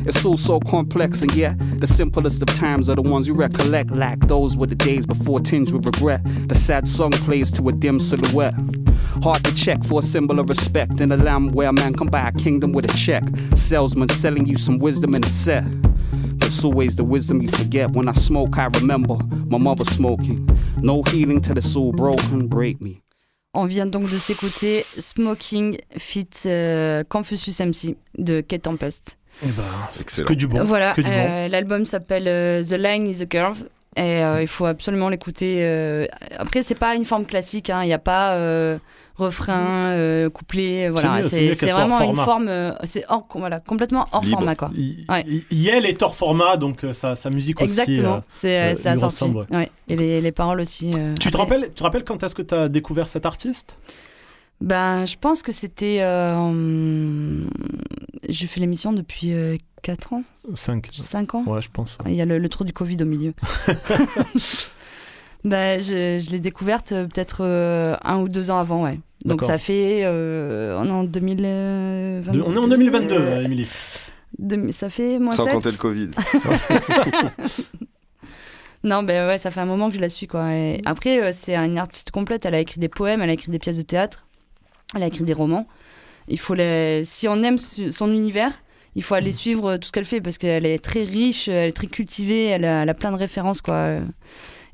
It's 0.05 0.23
all 0.23 0.37
so 0.37 0.61
complex, 0.61 1.21
and 1.21 1.35
yet 1.35 1.57
the 1.81 1.85
simplest 1.85 2.41
of 2.41 2.47
times 2.57 2.87
are 2.87 2.95
the 2.95 3.01
ones 3.01 3.27
you 3.27 3.33
recollect. 3.33 3.91
Like 3.91 4.25
those 4.29 4.55
were 4.55 4.67
the 4.67 4.75
days 4.75 5.05
before 5.05 5.41
tinged 5.41 5.73
with 5.73 5.85
regret. 5.85 6.21
The 6.47 6.55
sad 6.55 6.87
song 6.87 7.11
plays 7.11 7.51
to 7.51 7.67
a 7.67 7.73
dim 7.73 7.99
silhouette. 7.99 8.55
Hard 9.21 9.43
to 9.43 9.53
check 9.53 9.83
for 9.83 9.99
a 9.99 10.01
symbol 10.01 10.39
of 10.39 10.47
respect 10.47 11.01
in 11.01 11.11
a 11.11 11.17
land 11.17 11.53
where 11.53 11.67
a 11.67 11.73
man 11.73 11.93
can 11.93 12.07
buy 12.07 12.29
a 12.29 12.31
kingdom 12.31 12.71
with 12.71 12.85
a 12.85 12.97
check. 12.97 13.23
Salesman 13.53 14.07
selling 14.07 14.45
you 14.45 14.55
some 14.55 14.79
wisdom 14.79 15.13
in 15.13 15.25
a 15.25 15.29
set. 15.29 15.65
It's 16.53 16.63
always 16.63 16.95
the 16.95 17.03
wisdom 17.03 17.41
you 17.41 17.47
forget. 17.47 17.89
When 17.89 18.07
I 18.07 18.13
smoke, 18.13 18.59
I 18.59 18.69
remember 18.79 19.17
my 19.47 19.57
mother 19.57 19.83
smoking. 19.85 20.47
No 20.77 21.01
healing 21.01 21.41
till 21.41 21.57
it's 21.57 21.75
all 21.75 21.91
broken. 21.91 22.47
Break 22.47 22.79
me. 22.79 23.01
On 23.55 23.65
vient 23.65 23.87
donc 23.87 24.03
de 24.03 24.15
s'écouter 24.15 24.83
Smoking 24.83 25.79
Fit 25.97 26.29
euh, 26.45 27.03
Confucius 27.09 27.59
MC 27.59 27.95
de 28.19 28.41
Kate 28.41 28.61
Tempest. 28.61 29.17
Eh 29.43 29.47
ben, 29.47 30.25
que 30.25 30.33
du 30.33 30.45
bon. 30.47 30.63
Voilà, 30.63 30.93
euh, 30.99 31.47
l'album 31.47 31.87
s'appelle 31.87 32.27
euh, 32.27 32.63
The 32.63 32.73
Line 32.73 33.07
is 33.07 33.23
a 33.23 33.25
Curve. 33.25 33.65
Et 33.95 34.23
euh, 34.23 34.41
il 34.41 34.47
faut 34.47 34.65
absolument 34.65 35.09
l'écouter. 35.09 35.57
euh, 35.61 36.05
Après, 36.37 36.63
c'est 36.63 36.73
pas 36.77 36.95
une 36.95 37.05
forme 37.05 37.25
classique, 37.25 37.69
hein, 37.69 37.83
il 37.83 37.87
n'y 37.87 37.93
a 37.93 37.99
pas 37.99 38.33
euh, 38.35 38.79
refrain, 39.15 39.91
euh, 39.91 40.29
couplet. 40.29 40.89
Voilà, 40.89 41.29
c'est 41.29 41.53
vraiment 41.53 42.01
une 42.01 42.15
forme. 42.15 42.49
c'est 42.85 43.05
voilà, 43.35 43.59
complètement 43.59 44.05
hors 44.11 44.23
Libre. 44.23 44.37
format, 44.37 44.55
quoi. 44.55 44.71
Ouais. 45.09 45.25
Yel 45.51 45.85
est 45.85 46.01
hors 46.01 46.15
format, 46.15 46.57
donc 46.57 46.85
sa, 46.93 47.15
sa 47.15 47.29
musique 47.29 47.61
aussi. 47.61 47.79
Exactement, 47.79 48.23
c'est 48.33 48.87
assorti. 48.87 49.25
ouais. 49.51 49.69
Et 49.87 49.95
les, 49.95 50.21
les 50.21 50.31
paroles 50.31 50.61
aussi. 50.61 50.91
Tu 51.19 51.29
te, 51.29 51.37
rappelles, 51.37 51.65
tu 51.67 51.73
te 51.75 51.83
rappelles 51.83 52.03
quand 52.03 52.23
est-ce 52.23 52.33
que 52.35 52.41
tu 52.41 52.55
as 52.55 52.69
découvert 52.69 53.07
cet 53.07 53.25
artiste? 53.27 53.77
Ben, 54.63 55.05
je 55.05 55.17
pense 55.19 55.41
que 55.43 55.51
c'était 55.51 55.97
euh, 56.01 57.45
je 58.29 58.45
fais 58.47 58.59
l'émission 58.61 58.93
depuis 58.93 59.33
4 59.81 60.13
ans 60.13 60.23
5. 60.55 60.87
5 60.91 61.35
ans 61.35 61.43
Ouais, 61.45 61.61
je 61.61 61.69
pense. 61.69 61.97
Il 62.05 62.13
y 62.13 62.21
a 62.21 62.25
le, 62.25 62.37
le 62.39 62.49
trou 62.49 62.63
du 62.63 62.71
Covid 62.71 62.97
au 63.01 63.05
milieu. 63.05 63.33
bah, 65.43 65.79
je, 65.79 66.19
je 66.19 66.31
l'ai 66.31 66.39
découverte 66.39 66.93
euh, 66.93 67.05
peut-être 67.07 67.39
euh, 67.43 67.97
un 68.05 68.19
ou 68.19 68.29
deux 68.29 68.49
ans 68.51 68.57
avant, 68.57 68.83
ouais. 68.83 68.99
Donc 69.25 69.41
ça 69.43 69.57
fait. 69.57 70.03
euh, 70.05 70.77
on 70.79 70.85
est 70.87 70.91
en 70.91 71.03
2022. 71.03 72.31
De- 72.31 72.41
on 72.41 72.53
est 72.53 72.57
en 72.57 72.67
2022, 72.67 73.15
euh, 73.15 73.41
Émilie. 73.43 73.69
Ça 74.71 74.89
fait 74.89 75.19
moins 75.19 75.31
Sans 75.33 75.45
compter 75.45 75.71
le 75.71 75.77
Covid. 75.77 76.09
Non, 78.85 79.01
ben 79.01 79.27
ouais, 79.27 79.37
ça 79.37 79.49
fait 79.49 79.61
un 79.61 79.65
moment 79.65 79.87
que 79.89 79.95
je 79.95 80.01
la 80.01 80.09
suis, 80.09 80.27
quoi. 80.27 80.53
Et 80.53 80.81
après, 80.83 81.21
euh, 81.23 81.31
c'est 81.33 81.55
une 81.55 81.77
artiste 81.77 82.11
complète. 82.11 82.45
Elle 82.45 82.55
a 82.55 82.59
écrit 82.59 82.81
des 82.81 82.89
poèmes, 82.89 83.21
elle 83.21 83.29
a 83.29 83.33
écrit 83.33 83.49
des 83.49 83.59
pièces 83.59 83.77
de 83.77 83.81
théâtre, 83.81 84.25
elle 84.95 85.03
a 85.03 85.07
écrit 85.07 85.23
des 85.23 85.33
romans. 85.33 85.67
Il 86.27 86.39
faut 86.39 86.53
les... 86.53 87.01
Si 87.03 87.27
on 87.27 87.41
aime 87.43 87.57
son 87.57 88.11
univers, 88.11 88.51
il 88.95 89.03
faut 89.03 89.15
aller 89.15 89.31
suivre 89.31 89.71
euh, 89.71 89.77
tout 89.77 89.87
ce 89.87 89.91
qu'elle 89.91 90.05
fait 90.05 90.21
parce 90.21 90.37
qu'elle 90.37 90.65
est 90.65 90.79
très 90.79 91.03
riche, 91.03 91.47
elle 91.47 91.69
est 91.69 91.73
très 91.73 91.87
cultivée, 91.87 92.45
elle 92.45 92.63
a, 92.65 92.83
elle 92.83 92.89
a 92.89 92.93
plein 92.93 93.11
de 93.11 93.17
références, 93.17 93.61
quoi. 93.61 93.99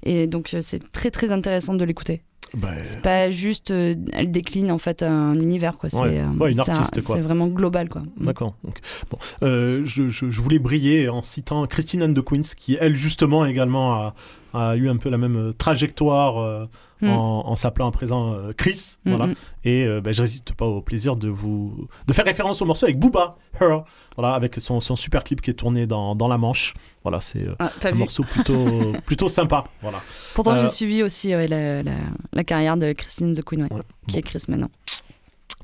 Et 0.04 0.28
donc, 0.28 0.54
euh, 0.54 0.62
c'est 0.64 0.92
très, 0.92 1.12
très 1.12 1.32
intéressant 1.32 1.74
de 1.74 1.84
l'écouter. 1.84 2.22
Bah, 2.58 2.70
C'est 2.90 3.02
pas 3.04 3.30
juste, 3.30 3.70
euh, 3.70 3.94
elle 4.12 4.32
décline 4.32 4.72
en 4.72 4.80
fait 4.80 5.04
un 5.04 5.36
univers, 5.36 5.78
quoi. 5.78 5.90
C'est 5.92 5.98
Ouais, 6.00 6.20
euh, 6.20 6.52
c'est 6.54 6.70
un- 6.72 6.74
artiste, 6.74 7.04
quoi. 7.04 7.16
C'est 7.16 7.22
vraiment 7.22 7.48
global, 7.48 7.90
quoi. 7.90 8.02
D'accord. 8.18 8.56
ok. 8.68 8.78
Bon, 9.12 9.18
euh, 9.44 9.84
je, 9.86 10.10
je- 10.10 10.32
je 10.32 10.42
voulais 10.42 10.58
briller 10.58 11.10
en 11.10 11.22
citant 11.22 11.66
Christine 11.68 12.02
Anne 12.02 12.14
de 12.16 12.22
Queens, 12.22 12.42
qui 12.58 12.76
elle 12.80 12.96
justement 12.96 13.46
également 13.46 13.94
a, 13.94 14.16
a 14.54 14.76
eu 14.76 14.90
un 14.90 14.98
peu 14.98 15.10
la 15.10 15.18
même 15.18 15.36
euh, 15.38 15.54
trajectoire 15.54 16.38
euh, 16.40 16.66
Mm. 17.02 17.08
en, 17.12 17.48
en 17.48 17.56
s'appelant 17.56 17.88
à 17.88 17.92
présent 17.94 18.34
euh, 18.34 18.52
Chris. 18.52 18.98
Mm, 19.06 19.10
Voilà. 19.12 19.28
mm. 19.28 19.36
Et 19.64 19.88
ben, 20.04 20.14
je 20.14 20.22
résiste 20.22 20.52
pas 20.52 20.66
au 20.66 20.82
plaisir 20.82 21.16
de 21.16 21.30
vous 21.30 21.88
de 22.08 22.12
faire 22.12 22.26
référence 22.26 22.62
au 22.62 22.66
morceau 22.66 22.88
avec 22.88 23.00
Booba, 23.00 23.38
Her, 23.62 23.86
voilà, 24.18 24.34
avec 24.36 24.56
son, 24.60 24.82
son 24.82 24.98
super 24.98 25.24
clip 25.24 25.40
qui 25.40 25.50
est 25.50 25.54
tourné 25.54 25.88
dans, 25.88 26.14
dans 26.14 26.28
la 26.28 26.38
Manche. 26.38 26.74
Voilà, 27.04 27.22
c'est 27.22 27.46
Ah, 27.58 27.72
un 27.86 27.92
vu. 27.94 28.00
morceau 28.00 28.24
plutôt 28.24 28.92
plutôt 29.06 29.30
sympa. 29.30 29.64
Voilà. 29.82 30.00
Pourtant, 30.36 30.60
j'ai 30.60 30.68
suivi 30.68 31.02
aussi 31.02 31.34
ouais, 31.34 31.48
la, 31.48 31.84
la- 31.84 31.92
la 32.34 32.44
carrière 32.44 32.76
de 32.76 32.92
Christine 32.92 33.34
the 33.34 33.44
Queen, 33.46 33.62
ouais, 33.72 33.82
qui 34.10 34.20
est 34.20 34.22
Chris 34.22 34.44
maintenant. 34.50 34.70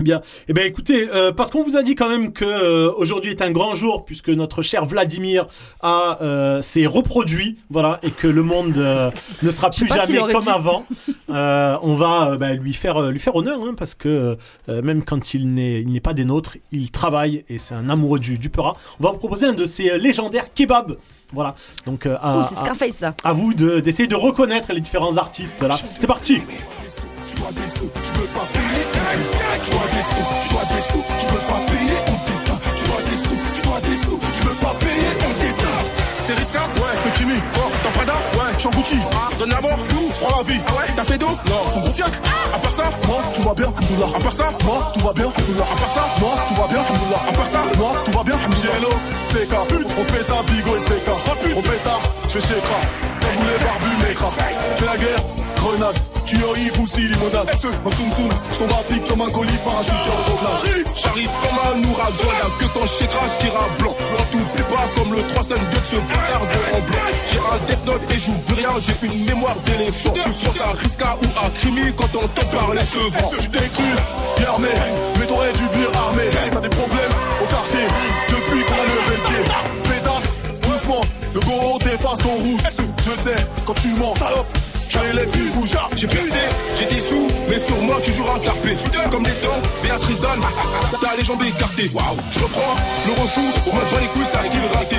Bien. 0.02 0.22
Eh 0.50 0.54
bien, 0.54 0.66
écoutez, 0.66 1.08
euh, 1.14 1.32
parce 1.32 1.52
qu'on 1.52 1.64
vous 1.64 1.78
a 1.78 1.82
dit 1.82 1.96
quand 1.96 2.10
même 2.10 2.34
que 2.34 2.44
euh, 2.44 2.92
aujourd'hui 2.98 3.32
est 3.32 3.42
un 3.42 3.52
grand 3.52 3.76
jour 3.76 4.04
puisque 4.04 4.28
notre 4.28 4.62
cher 4.62 4.84
Vladimir 4.84 5.48
a 5.82 6.18
euh, 6.22 6.62
s'est 6.62 6.86
reproduit, 6.86 7.58
voilà, 7.70 8.00
et 8.04 8.12
que 8.12 8.28
le 8.28 8.44
monde 8.44 8.76
ne 9.42 9.52
sera 9.52 9.70
plus 9.70 9.88
jamais 9.88 10.20
comme 10.34 10.44
dû. 10.44 10.50
avant. 10.50 10.86
On 11.30 11.94
va 11.94 12.36
bah, 12.38 12.54
lui 12.56 12.74
faire 12.74 13.02
lui 13.10 13.20
faire 13.20 13.36
honneur, 13.38 13.60
hein, 13.64 13.74
parce 13.78 13.96
que 13.96 14.38
même 14.68 15.02
quand 15.04 15.34
il 15.34 15.54
n'est 15.54 15.82
il 15.82 15.92
n'est 15.94 16.02
pas 16.02 16.14
des 16.14 16.26
nôtres, 16.26 16.58
il 16.74 16.92
travaille 16.92 17.46
et 17.48 17.58
c'est 17.58 17.74
un 17.74 17.88
amoureux 17.90 18.20
du, 18.20 18.38
du. 18.38 18.52
On 18.58 18.74
va 19.04 19.12
vous 19.12 19.18
proposer 19.18 19.46
un 19.46 19.54
de 19.54 19.66
ces 19.66 19.98
légendaires 19.98 20.54
kebabs. 20.54 20.98
Voilà. 21.32 21.56
Donc 21.86 22.06
à, 22.06 22.38
Ouh, 22.38 22.42
à- 22.42 22.44
Scarface, 22.44 22.96
ça. 22.96 23.16
à 23.24 23.32
vous 23.34 23.54
de- 23.54 23.80
d'essayer 23.80 24.08
de 24.08 24.16
reconnaître 24.16 24.74
les 24.74 24.82
différents 24.82 25.16
artistes 25.18 25.62
là. 25.62 25.76
C'est 25.98 26.08
parti. 26.08 26.42
Tu 27.36 27.42
dois 27.42 27.52
des 27.52 27.68
sous, 27.68 27.92
tu 27.92 28.12
veux 28.16 28.28
pas 28.32 28.48
payer. 28.54 28.84
Tu 29.62 29.70
dois 29.72 29.88
des 29.92 30.04
sous, 30.08 30.26
tu 30.42 30.50
dois 30.50 30.66
des 30.72 30.82
sous, 30.88 31.04
tu 31.20 31.26
veux 31.28 31.44
pas 31.44 31.62
payer, 31.68 31.98
on 32.08 32.18
t'éteint. 32.24 32.60
Tu 32.76 32.84
dois 32.86 33.02
des 33.04 33.18
sous, 33.18 33.40
tu 33.54 33.62
dois 33.62 33.80
des 33.82 33.98
sous, 33.98 34.20
tu 34.20 34.42
veux 34.48 34.56
pas 34.56 34.74
payer, 34.80 35.10
on 35.20 35.34
t'éteint. 35.42 35.82
C'est 36.26 36.34
Riska 36.34 36.60
Ouais. 36.80 36.96
C'est 37.04 37.14
Kimi 37.14 37.38
Fort. 37.54 37.72
T'en 37.84 37.92
Prada 37.92 38.14
Ouais. 38.14 38.52
J'suis 38.58 38.68
en 38.68 38.72
Gucci. 38.72 39.00
Donne 39.38 39.50
la 39.50 39.62
mort 39.62 39.78
Tout. 39.90 40.10
J'prends 40.16 40.38
la 40.38 40.44
vie. 40.44 40.60
Ah 40.66 40.74
ouais 40.74 40.88
T'as 40.96 41.04
fait 41.04 41.18
d'eau 41.20 41.28
Non. 41.28 41.70
Son 41.70 41.80
gros 41.82 41.92
fiac 41.92 42.14
À 42.54 42.58
part 42.58 42.72
ça? 42.72 42.84
Moi, 43.06 43.22
tout 43.36 43.44
va 43.44 43.54
bien, 43.54 43.68
Alhamdoulilah. 43.68 44.08
À 44.16 44.20
part 44.20 44.34
ça? 44.34 44.46
Moi, 44.64 44.92
tout 44.94 45.00
va 45.06 45.14
bien, 45.14 45.26
Alhamdoulilah. 45.26 45.66
À 45.70 45.76
part 45.78 45.90
ça? 45.94 46.04
Moi, 46.20 46.34
tout 46.48 46.56
va 46.56 46.68
bien, 46.68 46.80
Alhamdoulilah. 46.82 47.22
À 47.30 47.32
part 47.32 47.46
ça? 47.46 47.60
Moi, 47.78 47.92
tout 48.06 48.12
va 48.12 48.24
bien, 48.24 48.36
Alhamdoulilah. 48.36 48.76
Hello, 48.78 48.92
CK, 49.30 49.54
on 50.00 50.04
pète 50.06 50.32
un 50.32 50.44
bigot 50.52 50.76
et 50.78 50.82
CK. 50.82 51.08
On 51.58 51.62
pète 51.62 51.86
un, 51.86 52.00
je 52.28 52.40
fais 52.40 52.42
chékra. 52.42 52.80
Cagoulé 53.22 53.56
barbu, 53.62 54.08
mécra. 54.08 54.32
Fais 54.78 54.86
la 54.86 54.98
guerre, 54.98 55.24
grenade. 55.58 56.15
Tu 56.26 56.38
as 56.38 56.58
Yves 56.58 56.82
aussi, 56.82 57.02
limonade. 57.02 57.52
En 57.86 57.92
zoom 57.92 58.12
zoom, 58.18 58.30
j'tombe 58.52 58.72
à 58.72 58.84
pic 58.92 59.04
comme 59.08 59.22
un 59.22 59.30
colis 59.30 59.60
parachute 59.64 59.94
en 59.94 60.22
grenade. 60.26 60.86
J'arrive 60.96 61.30
comme 61.30 61.60
un 61.62 61.90
ouragan, 61.90 62.32
y'a 62.34 62.50
que 62.58 62.66
quand 62.74 62.86
j'écrase, 62.98 63.38
tire 63.38 63.54
à 63.56 63.70
blanc. 63.78 63.94
On 63.94 64.24
t'oublie 64.32 64.64
pas 64.64 64.88
comme 64.96 65.14
le 65.14 65.28
3 65.28 65.44
de 65.44 65.80
ce 65.92 65.96
bâtard 66.10 66.42
de 66.42 66.76
en 66.76 66.82
blanc. 66.82 67.00
J'ai 67.30 67.38
un 67.38 67.66
death 67.68 67.86
note 67.86 68.02
et 68.12 68.20
j'oublie 68.20 68.56
rien, 68.56 68.74
j'ai 68.80 69.08
une 69.08 69.26
mémoire 69.26 69.56
d'éléphant. 69.66 70.14
Tu 70.14 70.30
penses 70.30 70.62
à 70.62 70.72
Riska 70.72 71.18
ou 71.22 71.46
à 71.46 71.50
Crimi 71.52 71.94
quand 71.96 72.10
on 72.16 72.28
t'entend 72.28 72.58
parler 72.58 72.82
ce 72.82 72.98
vent. 72.98 73.30
Tu 73.40 73.50
t'es 73.50 73.70
cru, 73.70 73.84
bien 74.38 74.48
armé, 74.50 74.70
mais 75.20 75.26
t'aurais 75.28 75.54
dû 75.54 75.66
venir 75.74 75.90
armé. 76.08 76.24
T'as 76.52 76.60
des 76.60 76.70
problèmes 76.70 77.16
au 77.42 77.46
quartier, 77.46 77.86
depuis 78.30 78.64
qu'on 78.66 78.74
a 78.74 78.86
levé 78.86 79.16
le 79.16 79.24
pied. 79.30 79.44
Pétasse, 79.84 80.30
doucement, 80.62 81.02
le 81.36 81.40
goro 81.42 81.78
t'efface 81.78 82.18
ton 82.20 82.36
rouge. 82.36 82.62
Je 82.98 83.12
sais, 83.30 83.46
quand 83.66 83.76
tu 83.76 83.90
mens, 83.90 84.16
salope, 84.16 84.48
j'ai 84.96 85.20
les 85.20 85.26
qui 85.32 85.40
bougent. 85.54 85.78
J'ai 85.96 86.08
percé, 86.08 86.42
j'ai 86.76 86.86
des 86.86 87.02
sous, 87.02 87.28
mais 87.48 87.60
sur 87.66 87.78
moi 87.82 87.98
toujours 88.06 88.32
un 88.36 88.40
carpé. 88.40 88.76
Comme 89.12 89.24
les 89.24 89.42
dents, 89.42 89.62
Béatrice 89.84 90.20
Dan, 90.20 90.42
t'as 91.02 91.16
les 91.18 91.24
jambes 91.24 91.42
écartées. 91.44 91.92
Waouh, 91.94 92.18
je 92.32 92.40
reprends 92.40 92.76
le 93.08 93.22
refou, 93.22 93.42
on 93.72 93.76
m'a 93.76 93.82
les 94.02 94.08
couilles, 94.08 94.26
ça 94.26 94.40
qui 94.48 94.58
le 94.58 94.68
raté. 94.78 94.98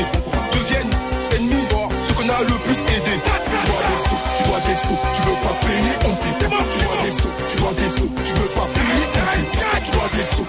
Deviennent 0.53 0.91
ennemis, 1.37 1.67
ceux 2.03 2.15
qu'on 2.15 2.29
a 2.29 2.41
le 2.41 2.57
plus 2.65 2.79
aidé. 2.95 3.15
Tu 3.17 3.67
dois 3.67 3.83
des 3.89 4.01
sous, 4.07 4.21
tu 4.37 4.43
dois 4.49 4.61
des 4.67 4.79
sous, 4.85 4.99
tu 5.15 5.23
veux 5.23 5.39
pas 5.43 5.57
payer, 5.65 5.93
on 6.05 6.15
t'éteint. 6.23 6.57
Tu 6.71 6.79
dois 6.85 6.97
des 7.05 7.11
sous, 7.11 7.33
tu 7.49 7.57
dois 7.57 7.73
des 7.73 7.91
sous, 7.97 8.11
tu 8.25 8.33
veux 8.33 8.51
pas 8.57 8.69
payer, 8.75 9.05
on 9.07 9.51
t'éteint. 9.51 9.81
Tu 9.85 9.91
dois 9.93 10.09
des 10.17 10.27
sous, 10.35 10.47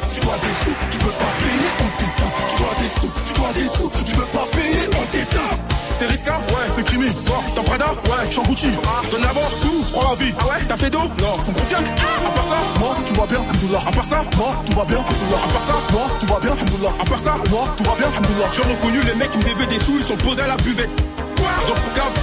Ouais. 6.36 6.67
C'est 6.75 6.84
Crimi, 6.84 7.07
Fort, 7.25 7.43
t'en 7.55 7.63
Prada 7.63 7.86
ouais, 7.86 8.25
j'suis 8.30 8.39
en 8.39 8.43
Gucci. 8.43 8.69
Donne 9.11 9.21
la 9.21 9.34
mort 9.34 9.51
Tout, 9.61 9.84
j'prends 9.88 10.09
la 10.09 10.15
vie. 10.15 10.34
Ah 10.39 10.45
ouais? 10.47 10.65
T'as 10.67 10.78
fait 10.78 10.89
d'eau 10.89 10.99
Non, 11.19 11.41
son 11.41 11.51
gros 11.51 11.65
fiac. 11.65 11.82
À 11.82 12.30
part 12.30 12.45
ça 12.45 12.80
Moi, 12.80 12.95
tout 13.07 13.13
va 13.15 13.25
bien, 13.28 13.39
Alhamdoulilah. 13.39 13.80
À 13.88 13.91
part 13.91 14.05
ça 14.05 14.23
Moi, 14.36 14.63
tout 14.65 14.73
va 14.73 14.86
bien, 14.86 14.97
Alhamdoulilah. 14.97 15.38
À 15.43 15.47
part 15.47 15.61
ça 15.61 15.73
Moi, 15.93 16.07
tout 16.19 16.25
va 16.28 16.39
bien, 16.39 16.51
Alhamdoulilah. 16.51 16.91
À 16.99 17.05
part 17.05 17.19
ça 17.19 17.36
Moi, 17.49 17.67
tout 17.78 17.84
va 17.84 17.95
bien, 17.95 18.07
Alhamdoulilah. 18.07 18.49
J'ai 18.53 18.61
reconnu 18.63 18.99
les 19.01 19.15
mecs 19.15 19.32
qui 19.32 19.38
me 19.38 19.43
devaient 19.43 19.67
des 19.67 19.80
sous, 19.80 19.97
ils 19.97 20.03
sont 20.03 20.17
posés 20.17 20.41
à 20.41 20.47
la 20.47 20.57
buvette. 20.57 20.89
Ils 21.38 21.71
ont 21.71 21.75
pour 21.75 21.93
cave. 21.93 22.15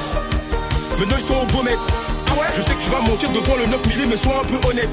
Maintenant 0.99 1.17
ils 1.19 1.27
sont 1.27 1.35
au 1.35 1.47
beau 1.47 1.63
maître. 1.63 1.83
Je 2.55 2.63
sais 2.63 2.75
que 2.75 2.83
tu 2.83 2.91
vas 2.91 3.01
monter 3.01 3.27
devant 3.29 3.57
le 3.57 3.67
9 3.67 3.81
mm, 3.87 4.09
mais 4.11 4.17
sois 4.17 4.43
un 4.43 4.47
peu 4.47 4.59
honnête. 4.69 4.89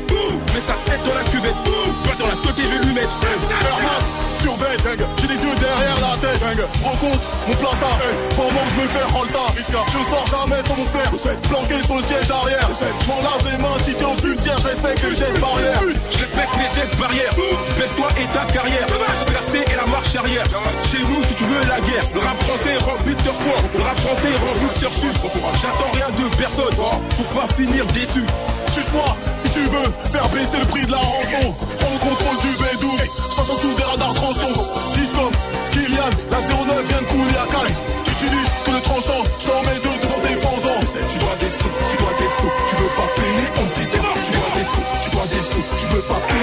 Mets 0.53 0.61
sa 0.61 0.77
tête 0.85 1.01
dans 1.05 1.13
la 1.13 1.23
cuvette. 1.23 1.57
Toi 1.63 2.13
dans 2.17 2.27
la 2.27 2.37
tête, 2.41 2.57
je 2.57 2.69
vais 2.73 2.83
lui 2.85 2.93
mettre. 2.93 3.13
Max, 3.21 4.05
surveille, 4.41 4.77
gang. 4.83 5.01
J'ai 5.21 5.27
des 5.27 5.41
yeux 5.41 5.55
derrière 5.61 5.97
la 6.01 6.17
tête, 6.17 6.41
gang. 6.41 6.61
Rencontre 6.83 7.21
mon 7.47 7.53
plata, 7.53 7.91
pendant 8.35 8.65
que 8.65 8.71
je 8.71 8.77
me 8.81 8.87
fais 8.89 9.05
rolta. 9.13 9.45
Je 9.57 10.01
sors 10.09 10.27
jamais 10.27 10.61
sans 10.65 10.77
mon 10.77 10.89
fer. 10.89 11.09
Planqué 11.49 11.77
sur 11.85 11.95
le 11.97 12.03
siège 12.03 12.29
arrière. 12.31 12.69
Je 12.71 13.07
m'en 13.07 13.21
lave 13.21 13.45
les 13.45 13.57
mains 13.61 13.77
si 13.79 13.93
t'es 13.93 14.05
au 14.05 14.17
cimetière. 14.17 14.57
Je 14.57 14.67
respecte 14.67 15.03
les 15.03 15.15
gestes 15.15 15.39
barrières. 15.39 15.81
Je 16.09 16.17
respecte 16.17 16.55
les 16.57 16.69
gestes 16.73 16.97
barrières. 16.97 17.33
Baisse-toi 17.77 18.07
et 18.21 18.27
ta 18.33 18.45
carrière. 18.49 18.85
Percée 19.29 19.65
et 19.71 19.75
la 19.75 19.85
marche 19.85 20.15
arrière. 20.15 20.45
Chez 20.89 21.03
nous, 21.05 21.21
si 21.29 21.35
tu 21.35 21.45
veux 21.45 21.61
la 21.69 21.79
guerre. 21.81 22.05
Le 22.13 22.19
rap 22.21 22.37
français 22.41 22.77
rend 22.81 22.97
buteur 23.05 23.33
point. 23.45 23.61
Le 23.77 23.83
rap 23.83 23.97
français 23.99 24.33
rend 24.41 24.55
buteur 24.57 24.91
sud. 24.91 25.13
J'attends 25.61 25.91
rien 25.93 26.09
de 26.17 26.25
personne 26.35 26.73
pour 26.75 27.30
pas 27.33 27.47
finir 27.53 27.85
déçu. 27.87 28.23
Suce-moi 28.67 29.15
si 29.43 29.49
tu 29.51 29.59
veux 29.59 29.89
faire 30.11 30.27
baisser 30.29 30.59
le 30.59 30.65
prix 30.65 30.85
de 30.85 30.91
la 30.91 30.97
rançon. 30.97 31.53
Prends 31.79 31.93
le 31.93 31.99
contrôle 31.99 32.37
du 32.39 32.47
V12. 32.47 32.87
Je 33.31 33.35
passe 33.35 33.49
en 33.49 33.55
dessous 33.55 33.73
des 33.73 33.83
radars 33.83 34.13
tronçons. 34.13 34.65
Discom, 34.93 35.31
Kylian, 35.71 36.09
la 36.31 36.41
09 36.41 36.87
vient 36.87 37.01
de 37.01 37.05
couler 37.05 37.37
à 37.37 37.47
Cannes. 37.51 37.75
J'utilise 38.05 38.49
que 38.65 38.71
le 38.71 38.81
tranchant. 38.81 39.23
Je 39.39 39.45
t'en 39.47 39.61
mets 39.63 39.79
deux 39.79 39.97
devant 40.01 40.21
tes 40.21 40.35
fendants. 40.41 40.81
Tu 41.07 41.17
dois 41.19 41.35
des 41.39 41.49
sous, 41.49 41.73
tu 41.89 41.97
dois 41.97 42.15
des 42.19 42.31
sous. 42.39 42.51
Tu 42.67 42.75
veux 42.75 42.93
pas 42.95 43.09
payer, 43.15 43.45
on 43.61 43.67
t'éteint. 43.75 44.13
Tu 44.25 44.31
dois 44.31 44.51
des 44.55 44.67
sous, 44.71 44.85
tu 45.03 45.09
dois 45.11 45.27
des 45.27 45.43
sous. 45.51 45.65
Tu 45.77 45.85
veux 45.93 46.01
pas 46.03 46.21
payer, 46.27 46.40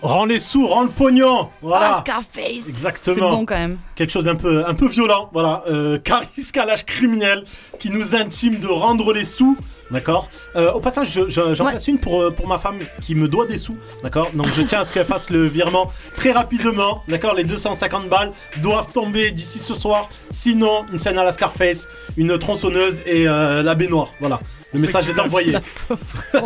Rends 0.01 0.27
les 0.27 0.39
sous, 0.39 0.67
rends 0.67 0.83
le 0.85 0.89
pognon. 0.89 1.49
Voilà. 1.61 1.95
Ah, 1.97 2.01
Scarface 2.01 2.69
Exactement. 2.69 3.15
C'est 3.17 3.21
bon 3.21 3.45
quand 3.45 3.57
même. 3.57 3.79
Quelque 3.97 4.11
chose 4.11 4.25
d'un 4.25 4.37
peu, 4.37 4.65
un 4.67 4.75
peu 4.75 4.87
violent, 4.87 5.29
voilà. 5.33 5.65
Euh, 5.69 5.99
Caris 5.99 6.29
Kalash 6.53 6.85
criminel 6.85 7.45
qui 7.81 7.91
nous 7.91 8.15
intime 8.15 8.61
de 8.61 8.69
rendre 8.69 9.13
les 9.13 9.25
sous 9.25 9.57
D'accord 9.91 10.29
Euh, 10.57 10.73
Au 10.73 10.81
passage, 10.81 11.11
je- 11.11 11.29
je- 11.29 11.55
j'en 11.55 11.65
place 11.71 11.89
une 11.89 11.99
pour, 11.99 12.21
euh, 12.23 12.31
pour 12.31 12.47
ma 12.47 12.59
femme 12.59 12.79
qui 13.01 13.15
me 13.15 13.27
doit 13.29 13.47
des 13.47 13.57
sous. 13.59 13.77
D'accord 14.03 14.31
Donc 14.35 14.47
je 14.55 14.63
tiens 14.63 14.81
à 14.81 14.85
ce 14.85 14.93
qu'elle 14.93 15.07
fasse 15.07 15.31
le 15.31 15.47
virement 15.47 15.91
très 16.17 16.33
rapidement. 16.33 17.03
D'accord 17.09 17.35
Les 17.35 17.45
250 17.45 18.09
balles 18.09 18.33
doivent 18.59 18.93
tomber 18.93 19.31
d'ici 19.31 19.59
ce 19.59 19.75
soir. 19.75 20.09
Sinon, 20.31 20.85
une 20.93 20.99
scène 20.99 21.19
à 21.19 21.25
la 21.25 21.33
Scarface, 21.33 21.89
une 22.17 22.37
tronçonneuse 22.39 23.01
et 23.07 23.27
euh, 23.29 23.63
la 23.63 23.75
baignoire. 23.75 24.13
Voilà. 24.21 24.41
Le 24.75 24.81
message 24.81 25.09
est 25.09 25.19
envoyé. 25.19 25.55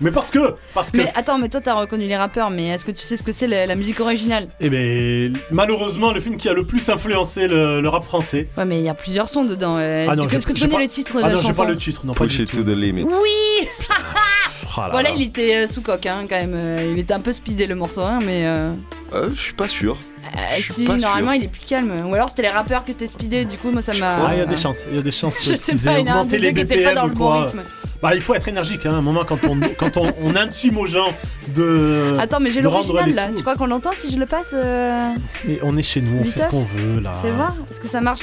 Mais 0.00 0.10
parce 0.10 0.30
que. 0.30 0.54
Parce 0.74 0.90
que. 0.90 0.96
Mais 0.96 1.12
attends, 1.14 1.38
mais 1.38 1.48
toi 1.48 1.60
t'as 1.60 1.74
reconnu 1.74 2.06
les 2.06 2.16
rappeurs, 2.16 2.50
mais 2.50 2.68
est-ce 2.70 2.84
que 2.84 2.90
tu 2.90 3.02
sais 3.02 3.16
ce 3.16 3.22
que 3.22 3.30
c'est 3.30 3.46
la, 3.46 3.66
la 3.66 3.76
musique 3.76 4.00
originale? 4.00 4.48
Eh 4.60 4.68
ben, 4.68 5.32
malheureusement, 5.52 6.12
le 6.12 6.20
film 6.20 6.36
qui 6.36 6.48
a 6.48 6.52
le 6.52 6.64
plus 6.66 6.88
influencé 6.88 7.46
le, 7.46 7.80
le 7.80 7.88
rap 7.88 8.02
français. 8.02 8.48
Ouais, 8.56 8.64
mais 8.64 8.78
il 8.80 8.84
y 8.84 8.88
a 8.88 8.94
plusieurs 8.94 9.28
sons 9.28 9.44
dedans. 9.44 9.76
euh, 9.78 10.06
Ah 10.10 10.16
non, 10.16 10.26
Est-ce 10.26 10.46
que 10.46 10.52
tu 10.52 10.62
connais 10.62 10.74
pas- 10.74 10.80
les 10.80 10.88
titres 10.88 11.12
Ah 11.22 11.28
de 11.28 11.28
non, 11.28 11.34
la 11.36 11.40
j'ai 11.42 11.46
chanson 11.48 11.62
pas 11.62 11.68
le 11.68 11.76
titre, 11.76 12.00
non, 12.04 12.14
pas 12.14 12.24
Push 12.24 12.36
du 12.38 12.42
it 12.42 12.50
tout. 12.50 12.56
to 12.58 12.62
the 12.64 12.74
limit. 12.76 13.04
Oui 13.04 13.68
Oh 14.76 14.80
là 14.80 14.88
Voilà, 14.90 15.10
là. 15.10 15.14
il 15.16 15.22
était 15.22 15.54
euh, 15.64 15.68
sous 15.68 15.82
coque 15.82 16.06
hein, 16.06 16.24
quand 16.28 16.40
même. 16.40 16.54
euh, 16.54 16.90
il 16.92 16.98
était 16.98 17.14
un 17.14 17.20
peu 17.20 17.32
speedé 17.32 17.66
le 17.66 17.74
morceau, 17.76 18.00
hein, 18.00 18.18
mais. 18.24 18.42
euh, 18.44 18.72
Euh, 19.14 19.28
je 19.34 19.38
suis 19.40 19.52
pas 19.54 19.68
sûr. 19.68 19.96
Euh, 20.24 20.38
si, 20.60 20.84
sûr. 20.84 20.96
normalement 20.96 21.32
il 21.32 21.44
est 21.44 21.48
plus 21.52 21.64
calme. 21.66 22.06
Ou 22.06 22.14
alors 22.14 22.28
c'était 22.30 22.42
les 22.42 22.48
rappeurs 22.50 22.84
qui 22.84 22.92
étaient 22.92 23.06
speedés, 23.06 23.44
du 23.44 23.56
coup, 23.56 23.70
moi 23.70 23.82
ça 23.82 23.94
m'a. 23.94 24.26
Ah, 24.26 24.30
il 24.34 24.38
y 24.38 24.42
a 24.42 24.46
des 24.46 24.56
chances, 24.56 24.78
il 24.90 24.96
y 24.96 24.98
a 24.98 25.02
des 25.02 25.10
chances 25.12 25.38
Je 25.44 25.54
sais 25.56 25.74
pas, 25.76 25.98
il 25.98 26.06
y 26.06 26.08
a 26.08 26.14
un 26.14 26.20
augmenté 26.20 26.38
des 26.38 26.38
les 26.38 26.52
deux 26.52 26.64
qui 26.64 26.74
était 26.74 26.84
pas 26.84 26.94
dans 26.94 27.06
le 27.06 27.14
quoi. 27.14 27.38
bon 27.38 27.44
rythme. 27.46 27.62
Bah, 28.02 28.16
il 28.16 28.20
faut 28.20 28.34
être 28.34 28.48
énergique, 28.48 28.84
hein, 28.84 28.94
à 28.94 28.96
un 28.96 29.00
moment 29.00 29.24
quand 29.24 29.38
on, 29.44 29.60
quand 29.78 29.96
on, 29.96 30.12
on 30.22 30.34
intime 30.34 30.76
aux 30.78 30.86
gens 30.86 31.12
de. 31.54 32.16
Attends, 32.18 32.40
mais 32.40 32.50
j'ai 32.50 32.60
l'original 32.60 33.10
là. 33.14 33.28
sous. 33.28 33.34
Tu 33.36 33.42
crois 33.42 33.54
qu'on 33.56 33.66
l'entend 33.66 33.92
si 33.94 34.10
je 34.10 34.18
le 34.18 34.26
passe 34.26 34.50
euh, 34.54 35.12
Mais 35.44 35.58
on 35.62 35.76
est 35.76 35.82
chez 35.84 36.00
nous, 36.00 36.18
on 36.20 36.24
fait 36.24 36.40
ce 36.40 36.48
qu'on 36.48 36.64
veut 36.64 37.00
là. 37.00 37.12
Fais 37.22 37.30
voir, 37.30 37.54
est-ce 37.70 37.80
que 37.80 37.88
ça 37.88 38.00
marche 38.00 38.22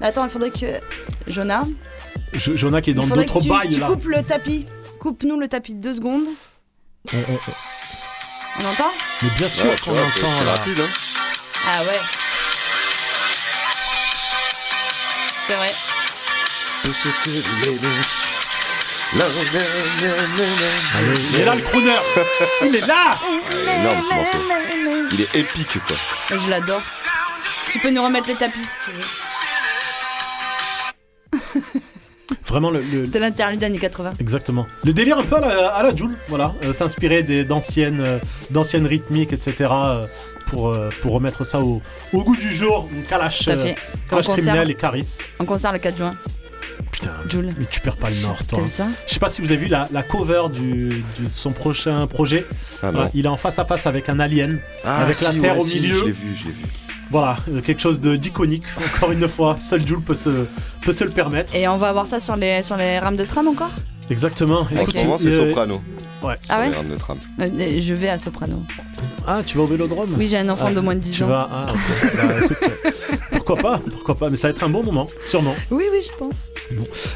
Mais 0.00 0.06
Attends, 0.08 0.24
il 0.24 0.30
faudrait 0.30 0.50
que. 0.50 0.66
Jonah, 1.28 1.64
Jo- 2.32 2.56
Jonah 2.56 2.80
qui 2.80 2.90
est 2.90 2.94
dans 2.94 3.02
il 3.04 3.08
faudrait 3.08 3.24
d'autres 3.26 3.38
que 3.38 3.44
tu, 3.44 3.48
bails 3.50 3.74
tu 3.74 3.80
là. 3.80 3.86
coupes 3.86 4.06
le 4.06 4.22
tapis. 4.22 4.66
Coupe-nous 5.00 5.38
le 5.40 5.46
tapis 5.48 5.74
de 5.74 5.80
deux 5.80 5.94
secondes. 5.94 6.24
On- 7.12 7.16
on- 7.16 7.38
On 8.58 8.68
entend 8.68 8.90
Mais 9.22 9.28
bien 9.38 9.46
sûr 9.48 9.64
Ouais, 9.66 9.76
tu 9.76 9.84
qu'on 9.84 9.92
entend 9.92 10.02
c'est- 10.14 10.20
c'est 10.22 10.44
là. 10.44 10.54
rapide, 10.54 10.74
hein. 10.80 11.19
Ah 11.72 11.84
ouais. 11.84 12.00
C'est 15.46 15.54
vrai. 15.54 15.72
Il 21.32 21.40
est 21.40 21.44
là 21.44 21.54
le 21.54 21.62
crooner 21.62 21.94
Il 22.62 22.74
est 22.74 22.84
là 22.86 23.14
Ah, 23.14 23.18
énorme 23.76 24.02
ce 24.02 24.14
morceau. 24.14 24.38
Il 25.12 25.20
est 25.20 25.32
épique 25.36 25.78
quoi. 25.86 25.96
Je 26.30 26.48
l'adore. 26.50 26.82
Tu 27.70 27.78
peux 27.78 27.90
nous 27.90 28.02
remettre 28.02 28.26
les 28.26 28.34
tapis 28.34 28.64
si 28.64 28.74
tu 28.84 28.90
veux. 28.92 29.06
Vraiment 32.46 32.70
le. 32.70 32.80
le- 32.80 33.04
C'était 33.06 33.18
l'interlude 33.20 33.62
années 33.64 33.78
80. 33.78 34.14
Exactement. 34.20 34.66
Le 34.84 34.92
délire 34.92 35.18
un 35.18 35.22
peu 35.24 35.36
à 35.36 35.40
la, 35.40 35.68
à 35.68 35.82
la 35.82 35.94
Jul, 35.94 36.10
voilà. 36.28 36.54
euh, 36.64 36.72
S'inspirer 36.72 37.22
d'anciennes 37.44 38.00
euh, 38.00 38.18
d'anciennes 38.50 38.86
rythmiques, 38.86 39.32
etc. 39.32 39.54
euh, 39.72 40.06
pour, 40.46 40.68
euh, 40.70 40.88
pour 41.02 41.12
remettre 41.12 41.44
ça 41.44 41.60
au, 41.60 41.80
au 42.12 42.24
goût 42.24 42.36
du 42.36 42.52
jour. 42.54 42.88
Kalash, 43.08 43.46
euh. 43.48 43.72
Kalash 44.08 44.26
criminel 44.28 44.70
et 44.70 44.74
Caris. 44.74 45.18
En 45.38 45.44
concert 45.44 45.72
le 45.72 45.78
4 45.78 45.96
juin. 45.96 46.12
Putain, 46.92 47.10
Joule. 47.28 47.50
mais 47.58 47.66
tu 47.70 47.80
perds 47.80 47.96
pas 47.96 48.10
le 48.10 48.20
nord, 48.22 48.36
toi. 48.48 48.62
Vu 48.62 48.70
ça? 48.70 48.86
Je 49.06 49.12
sais 49.14 49.20
pas 49.20 49.28
si 49.28 49.40
vous 49.42 49.48
avez 49.52 49.56
vu 49.60 49.66
la, 49.68 49.86
la 49.92 50.02
cover 50.02 50.44
du, 50.52 50.88
du- 50.88 51.26
de 51.26 51.30
son 51.32 51.52
prochain 51.52 52.06
projet. 52.06 52.46
Ah 52.82 52.90
il 53.14 53.26
est 53.26 53.28
en 53.28 53.36
face 53.36 53.58
à 53.58 53.64
face 53.64 53.86
avec 53.86 54.08
un 54.08 54.18
alien, 54.18 54.58
Ah, 54.84 55.02
avec 55.02 55.20
la 55.20 55.32
Terre 55.32 55.54
ouais, 55.56 55.62
au 55.62 55.66
si, 55.66 55.80
milieu. 55.80 55.98
Je 56.00 56.04
l'ai 56.06 56.10
vu, 56.10 56.28
je 56.38 56.44
l'ai 56.46 56.52
vu. 56.52 56.62
Voilà, 57.10 57.36
euh, 57.48 57.60
quelque 57.60 57.80
chose 57.80 58.00
de 58.00 58.16
d'iconique. 58.16 58.62
Encore 58.94 59.10
une 59.10 59.26
fois, 59.28 59.56
seul 59.60 59.86
Jules 59.86 60.00
peut 60.00 60.14
se, 60.14 60.46
peut 60.82 60.92
se 60.92 61.04
le 61.04 61.10
permettre. 61.10 61.54
Et 61.54 61.66
on 61.66 61.76
va 61.76 61.88
avoir 61.88 62.06
ça 62.06 62.20
sur 62.20 62.36
les, 62.36 62.62
sur 62.62 62.76
les 62.76 62.98
rames 62.98 63.16
de 63.16 63.24
tram 63.24 63.48
encore? 63.48 63.70
Exactement. 64.10 64.60
En 64.60 64.86
ce 64.86 64.96
moment, 64.96 65.18
c'est 65.18 65.28
euh, 65.28 65.48
Soprano. 65.48 65.80
Ouais. 66.22 66.34
Ah 66.48 66.60
ouais? 66.60 66.70
Les 66.70 66.76
rames 66.76 66.88
de 66.88 66.96
tram. 66.96 67.18
Euh, 67.40 67.80
Je 67.80 67.94
vais 67.94 68.08
à 68.08 68.18
Soprano. 68.18 68.62
Ah, 69.26 69.42
tu 69.46 69.56
vas 69.58 69.64
au 69.64 69.66
vélodrome 69.66 70.10
Oui, 70.16 70.28
j'ai 70.30 70.38
un 70.38 70.48
enfant 70.48 70.66
Ah, 70.68 70.72
de 70.74 70.80
moins 70.80 70.94
de 70.94 71.00
10 71.00 71.10
tu 71.12 71.22
ans. 71.24 71.28
vas. 71.28 71.48
Ah. 71.50 71.66
Bah, 71.66 71.72
écoute, 72.42 72.56
euh, 72.62 72.88
pourquoi 73.32 73.56
pas 73.56 73.78
Pourquoi 73.92 74.14
pas 74.14 74.28
Mais 74.30 74.36
ça 74.36 74.48
va 74.48 74.54
être 74.54 74.62
un 74.64 74.68
bon 74.68 74.82
moment, 74.82 75.06
sûrement. 75.28 75.54
Oui, 75.70 75.84
oui, 75.92 75.98
je 76.10 76.16
pense. 76.18 76.36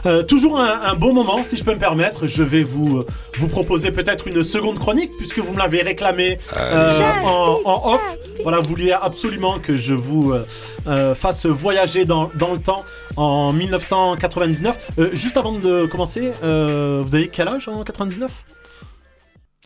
Euh, 0.06 0.22
toujours 0.22 0.60
un, 0.60 0.80
un 0.84 0.94
bon 0.94 1.12
moment, 1.14 1.42
si 1.44 1.56
je 1.56 1.64
peux 1.64 1.74
me 1.74 1.78
permettre. 1.78 2.26
Je 2.26 2.42
vais 2.42 2.62
vous, 2.62 2.98
euh, 2.98 3.06
vous 3.38 3.48
proposer 3.48 3.90
peut-être 3.90 4.26
une 4.28 4.44
seconde 4.44 4.78
chronique, 4.78 5.12
puisque 5.16 5.38
vous 5.38 5.52
me 5.52 5.58
l'avez 5.58 5.82
réclamé 5.82 6.38
euh, 6.56 6.90
en, 7.24 7.60
en 7.64 7.94
off. 7.94 8.16
Voilà, 8.42 8.60
vous 8.60 8.68
vouliez 8.68 8.92
absolument 8.92 9.58
que 9.58 9.76
je 9.76 9.94
vous 9.94 10.34
fasse 11.14 11.46
voyager 11.46 12.04
dans, 12.04 12.30
dans 12.34 12.52
le 12.52 12.58
temps 12.58 12.84
en 13.16 13.52
1999. 13.52 14.92
Euh, 14.98 15.10
juste 15.12 15.36
avant 15.36 15.52
de 15.52 15.86
commencer, 15.86 16.30
euh, 16.42 17.02
vous 17.06 17.14
avez 17.14 17.28
quel 17.28 17.48
âge 17.48 17.68
en 17.68 17.82
99 17.82 18.30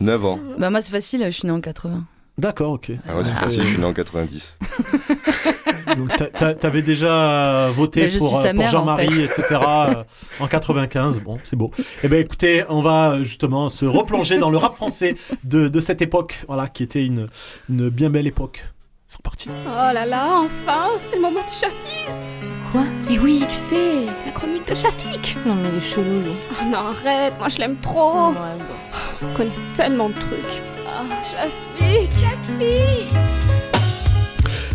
9 0.01 0.25
ans. 0.25 0.39
Bah, 0.57 0.69
moi, 0.69 0.81
c'est 0.81 0.91
facile, 0.91 1.23
je 1.25 1.31
suis 1.31 1.45
né 1.47 1.51
en 1.51 1.59
80. 1.59 2.03
D'accord, 2.39 2.71
ok. 2.73 2.91
Ah 3.07 3.15
ouais, 3.17 3.23
c'est 3.23 3.33
Euh, 3.33 3.35
facile, 3.35 3.63
je 3.63 3.67
suis 3.69 3.77
né 3.79 3.85
en 3.85 3.93
90. 3.93 4.57
Donc, 5.97 6.15
t'a- 6.17 6.27
t'a- 6.27 6.53
T'avais 6.53 6.81
déjà 6.81 7.67
voté 7.71 8.07
Bah, 8.07 8.17
pour, 8.17 8.37
euh, 8.39 8.43
sa 8.43 8.49
pour 8.49 8.57
mère, 8.59 8.67
en 8.69 8.71
Jean-Marie, 8.71 9.07
fait. 9.27 9.41
etc. 9.41 9.43
euh, 9.51 10.03
en 10.39 10.47
95. 10.47 11.19
Bon, 11.19 11.37
c'est 11.43 11.55
beau. 11.55 11.71
Eh 12.03 12.07
ben, 12.07 12.19
écoutez, 12.19 12.63
on 12.69 12.81
va 12.81 13.11
euh, 13.11 13.23
justement 13.23 13.69
se 13.69 13.85
replonger 13.85 14.37
dans 14.37 14.49
le 14.49 14.57
rap 14.57 14.75
français 14.75 15.15
de, 15.43 15.67
de 15.67 15.79
cette 15.79 16.01
époque, 16.01 16.43
voilà, 16.47 16.67
qui 16.67 16.83
était 16.83 17.05
une, 17.05 17.27
une 17.69 17.89
bien 17.89 18.09
belle 18.09 18.27
époque. 18.27 18.63
C'est 19.07 19.17
reparti. 19.17 19.49
Oh 19.65 19.93
là 19.93 20.05
là, 20.05 20.39
enfin, 20.43 20.87
c'est 21.09 21.15
le 21.15 21.21
moment 21.23 21.41
du 21.41 21.53
chafisme 21.53 22.23
Quoi? 22.71 22.83
Mais 23.09 23.17
oui, 23.17 23.43
tu 23.49 23.55
sais, 23.55 24.05
la 24.25 24.31
chronique 24.31 24.67
de 24.67 24.75
Shafik 24.75 25.35
Non 25.47 25.55
mais 25.55 25.69
il 25.73 25.79
est 25.79 25.81
chelou 25.81 26.19
lui. 26.21 26.31
Oh 26.61 26.65
non, 26.69 26.77
arrête, 26.77 27.33
moi 27.39 27.49
je 27.49 27.57
l'aime 27.57 27.77
trop. 27.81 28.31
On 29.23 29.33
connaît 29.33 29.49
tellement 29.73 30.09
de 30.09 30.13
trucs. 30.13 30.61
Ah, 30.91 31.03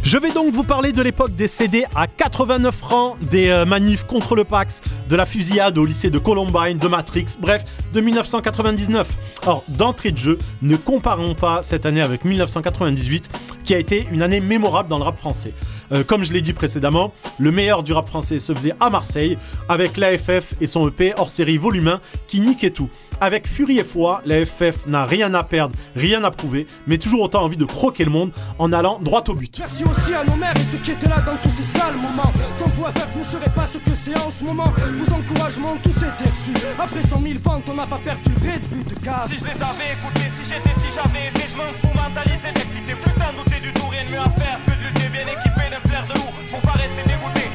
Je 0.02 0.18
vais 0.18 0.30
donc 0.30 0.52
vous 0.52 0.62
parler 0.62 0.92
de 0.92 1.02
l'époque 1.02 1.34
des 1.34 1.48
CD 1.48 1.84
à 1.94 2.06
89 2.06 2.74
francs, 2.74 3.18
des 3.20 3.48
euh, 3.48 3.64
manifs 3.64 4.04
contre 4.04 4.36
le 4.36 4.44
Pax, 4.44 4.80
de 5.08 5.16
la 5.16 5.26
fusillade 5.26 5.76
au 5.76 5.84
lycée 5.84 6.10
de 6.10 6.18
Columbine, 6.18 6.78
de 6.78 6.88
Matrix, 6.88 7.26
bref, 7.38 7.64
de 7.92 8.00
1999. 8.00 9.08
Or, 9.46 9.64
d'entrée 9.68 10.12
de 10.12 10.18
jeu, 10.18 10.38
ne 10.62 10.76
comparons 10.76 11.34
pas 11.34 11.62
cette 11.62 11.84
année 11.84 12.02
avec 12.02 12.24
1998, 12.24 13.28
qui 13.64 13.74
a 13.74 13.78
été 13.78 14.06
une 14.12 14.22
année 14.22 14.40
mémorable 14.40 14.88
dans 14.88 14.98
le 14.98 15.04
rap 15.04 15.18
français. 15.18 15.52
Euh, 15.92 16.04
comme 16.04 16.24
je 16.24 16.32
l'ai 16.32 16.42
dit 16.42 16.52
précédemment, 16.52 17.12
le 17.38 17.50
meilleur 17.50 17.82
du 17.82 17.92
rap 17.92 18.06
français 18.06 18.38
se 18.38 18.54
faisait 18.54 18.74
à 18.80 18.90
Marseille, 18.90 19.36
avec 19.68 19.96
l'AFF 19.96 20.54
et 20.60 20.66
son 20.66 20.86
EP 20.88 21.12
hors 21.16 21.30
série 21.30 21.56
volume 21.56 21.88
1 21.88 22.00
qui 22.28 22.40
niquait 22.40 22.70
tout. 22.70 22.88
Avec 23.20 23.46
Furie 23.46 23.78
et 23.78 23.84
Foi, 23.84 24.22
l'AFF 24.24 24.86
n'a 24.86 25.04
rien 25.04 25.32
à 25.34 25.42
perdre, 25.44 25.74
rien 25.96 26.22
à 26.24 26.30
prouver, 26.30 26.66
mais 26.86 26.98
toujours 26.98 27.22
autant 27.22 27.42
envie 27.42 27.56
de 27.56 27.64
croquer 27.64 28.04
le 28.04 28.10
monde 28.10 28.32
en 28.58 28.72
allant 28.72 28.98
droit 29.00 29.24
au 29.28 29.34
but. 29.34 29.58
Merci 29.58 29.84
aussi 29.84 30.14
à 30.14 30.24
nos 30.24 30.36
mères 30.36 30.54
et 30.56 30.64
ceux 30.70 30.78
qui 30.78 30.92
étaient 30.92 31.08
là 31.08 31.20
dans 31.20 31.36
tous 31.36 31.48
ces 31.50 31.64
sales 31.64 31.94
moments. 31.94 32.32
Sans 32.54 32.66
vous 32.66 32.84
AFF 32.86 33.16
ne 33.16 33.24
serait 33.24 33.54
pas 33.54 33.66
ce 33.72 33.78
que 33.78 33.96
c'est 33.96 34.18
en 34.18 34.30
ce 34.30 34.44
moment. 34.44 34.72
Vos 34.98 35.14
encouragements, 35.14 35.76
tous 35.82 35.96
étaient 35.96 36.30
reçus. 36.30 36.66
Après 36.78 37.02
100 37.02 37.20
000 37.22 37.38
ventes, 37.42 37.64
on 37.70 37.74
n'a 37.74 37.86
pas 37.86 38.00
perdu 38.04 38.30
le 38.30 38.46
vrai 38.46 38.58
de 38.58 38.66
vue 38.66 38.84
de 38.84 38.94
cave. 38.94 39.26
Si 39.26 39.38
je 39.38 39.44
les 39.44 39.62
avais 39.62 39.92
écoutés, 39.94 40.28
si 40.30 40.44
j'étais, 40.44 40.74
si 40.78 40.88
j'avais 40.94 41.28
été, 41.28 41.42
je 41.50 41.56
m'en 41.56 41.68
fous, 41.80 41.94
mentalité 41.94 42.52
d'excité. 42.54 42.94
Putain, 42.94 43.30
douter 43.36 43.60
du 43.60 43.72
tout, 43.72 43.86
rien 43.88 44.04
de 44.04 44.10
mieux 44.12 44.20
à 44.20 44.30
faire 44.38 44.58
que 44.66 44.72
de 44.72 44.82
lutter 44.86 45.08
bien 45.08 45.26
équipé 45.26 45.64
d'un 45.70 45.88
flair 45.88 46.04
de 46.08 46.14
loup. 46.14 46.30
Pour 46.50 46.60
pas 46.60 46.78
rester 46.78 47.02
dégoûté, 47.06 47.48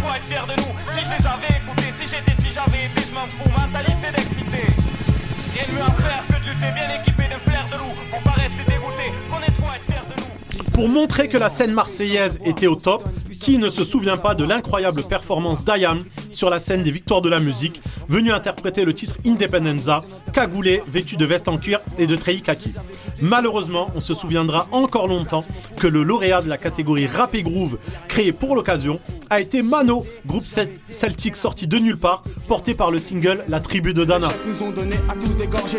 quoi 0.00 0.16
être 0.16 0.26
fier 0.26 0.46
de 0.46 0.56
nous. 0.60 0.72
Si 0.92 1.00
je 1.04 1.10
les 1.10 1.26
avais 1.26 1.52
écoutés, 1.60 1.90
si 1.92 2.04
j'étais, 2.06 2.36
si 2.40 2.48
j'avais 2.52 2.86
été, 2.86 3.00
je 3.08 3.12
m'en 3.14 3.26
fous, 3.26 3.50
mentalité 3.50 4.08
d'excité. 4.14 4.95
Rien 5.56 5.64
de 5.68 5.72
mieux 5.72 5.80
à 5.80 5.90
faire 5.90 6.26
que 6.28 6.44
de 6.44 6.50
lutter 6.50 6.70
bien 6.72 7.00
équipé 7.00 7.25
Pour 10.76 10.90
montrer 10.90 11.28
que 11.28 11.38
la 11.38 11.48
scène 11.48 11.72
marseillaise 11.72 12.38
était 12.44 12.66
au 12.66 12.76
top, 12.76 13.02
qui 13.40 13.56
ne 13.56 13.70
se 13.70 13.82
souvient 13.82 14.18
pas 14.18 14.34
de 14.34 14.44
l'incroyable 14.44 15.02
performance 15.04 15.64
d'Ayam 15.64 16.04
sur 16.30 16.50
la 16.50 16.58
scène 16.58 16.82
des 16.82 16.90
Victoires 16.90 17.22
de 17.22 17.30
la 17.30 17.40
musique, 17.40 17.80
venu 18.08 18.30
interpréter 18.30 18.84
le 18.84 18.92
titre 18.92 19.14
Independenza, 19.24 20.02
cagoulé, 20.34 20.82
vêtu 20.86 21.16
de 21.16 21.24
veste 21.24 21.48
en 21.48 21.56
cuir 21.56 21.80
et 21.96 22.06
de 22.06 22.14
treillis 22.14 22.42
kaki. 22.42 22.74
Malheureusement, 23.22 23.88
on 23.94 24.00
se 24.00 24.12
souviendra 24.12 24.68
encore 24.70 25.08
longtemps 25.08 25.44
que 25.78 25.86
le 25.86 26.02
lauréat 26.02 26.42
de 26.42 26.48
la 26.50 26.58
catégorie 26.58 27.06
rap 27.06 27.34
et 27.34 27.42
groove, 27.42 27.78
créé 28.06 28.32
pour 28.32 28.54
l'occasion, 28.54 29.00
a 29.30 29.40
été 29.40 29.62
Mano, 29.62 30.04
groupe 30.26 30.44
cel- 30.44 30.68
celtique 30.92 31.36
sorti 31.36 31.66
de 31.66 31.78
nulle 31.78 31.96
part, 31.96 32.22
porté 32.48 32.74
par 32.74 32.90
le 32.90 32.98
single 32.98 33.44
La 33.48 33.60
tribu 33.60 33.94
de 33.94 34.04
Dana. 34.04 34.28
nous 34.46 34.66
ont 34.66 34.70
donné 34.72 34.96
à 35.08 35.14
tous 35.14 35.34
des 35.38 35.46
gorges 35.46 35.76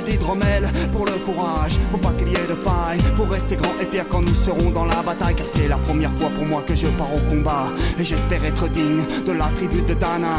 Pour 0.91 1.05
le 1.05 1.11
courage, 1.23 1.77
pour 1.91 1.99
pas 2.01 2.13
de 2.13 3.15
Pour 3.15 3.29
rester 3.29 3.55
grand 3.57 3.73
et 3.79 3.97
quand 4.09 4.21
nous 4.21 4.35
serons 4.35 4.71
dans 4.71 4.86
la 4.87 5.01
bataille 5.03 5.35
Car 5.35 5.47
c'est 5.47 5.67
la 5.67 5.77
première 5.77 6.13
fois 6.13 6.29
pour 6.29 6.45
moi 6.45 6.63
que 6.63 6.75
je 6.75 6.87
pars 6.87 7.13
au 7.13 7.19
combat. 7.29 7.67
Et 7.99 8.03
j'espère 8.03 8.43
être 8.45 8.67
digne 8.69 9.03
de 9.25 9.31
la 9.31 9.45
tribu 9.55 9.81
de 9.81 9.93
Dana 9.93 10.37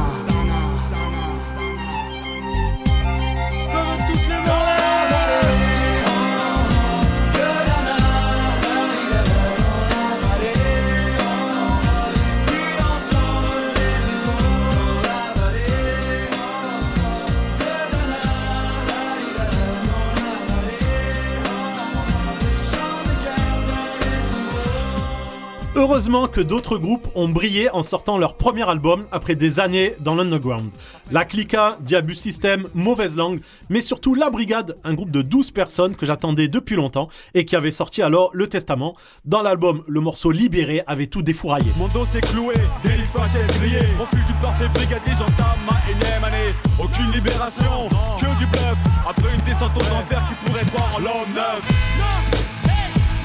Heureusement 25.78 26.26
que 26.26 26.40
d'autres 26.40 26.76
groupes 26.76 27.06
ont 27.14 27.28
brillé 27.28 27.70
en 27.70 27.82
sortant 27.82 28.18
leur 28.18 28.34
premier 28.34 28.68
album 28.68 29.04
après 29.12 29.36
des 29.36 29.60
années 29.60 29.94
dans 30.00 30.16
l'underground. 30.16 30.70
La 31.12 31.24
Clica, 31.24 31.78
Diabus 31.82 32.16
System, 32.16 32.66
Mauvaise 32.74 33.14
Langue, 33.14 33.40
mais 33.68 33.80
surtout 33.80 34.16
La 34.16 34.28
Brigade, 34.28 34.76
un 34.82 34.94
groupe 34.94 35.12
de 35.12 35.22
12 35.22 35.52
personnes 35.52 35.94
que 35.94 36.04
j'attendais 36.04 36.48
depuis 36.48 36.74
longtemps 36.74 37.08
et 37.34 37.44
qui 37.44 37.54
avait 37.54 37.70
sorti 37.70 38.02
alors 38.02 38.30
Le 38.32 38.48
Testament. 38.48 38.96
Dans 39.24 39.40
l'album, 39.40 39.84
le 39.86 40.00
morceau 40.00 40.32
Libéré 40.32 40.82
avait 40.88 41.06
tout 41.06 41.22
défouraillé. 41.22 41.70
Mon 41.76 41.86
dos 41.86 42.06
s'est 42.10 42.22
cloué, 42.22 42.54
délit 42.82 43.04
facile 43.04 43.46
grillé. 43.60 43.78
Refus 44.00 44.24
du 44.26 44.32
parfait 44.42 44.68
brigadier, 44.74 45.12
j'entame 45.16 45.60
ma 45.64 45.78
énième 45.92 46.24
année. 46.24 46.54
Aucune 46.82 47.12
libération, 47.12 47.88
que 48.18 48.36
du 48.36 48.46
bluff. 48.46 48.78
Après 49.08 49.32
une 49.32 49.44
descente 49.44 49.76
aux 49.76 49.94
enfers 49.94 50.24
qui 50.28 50.34
pourrait 50.44 50.66
voir 50.72 50.98
l'homme 50.98 51.34
neuf. 51.36 51.62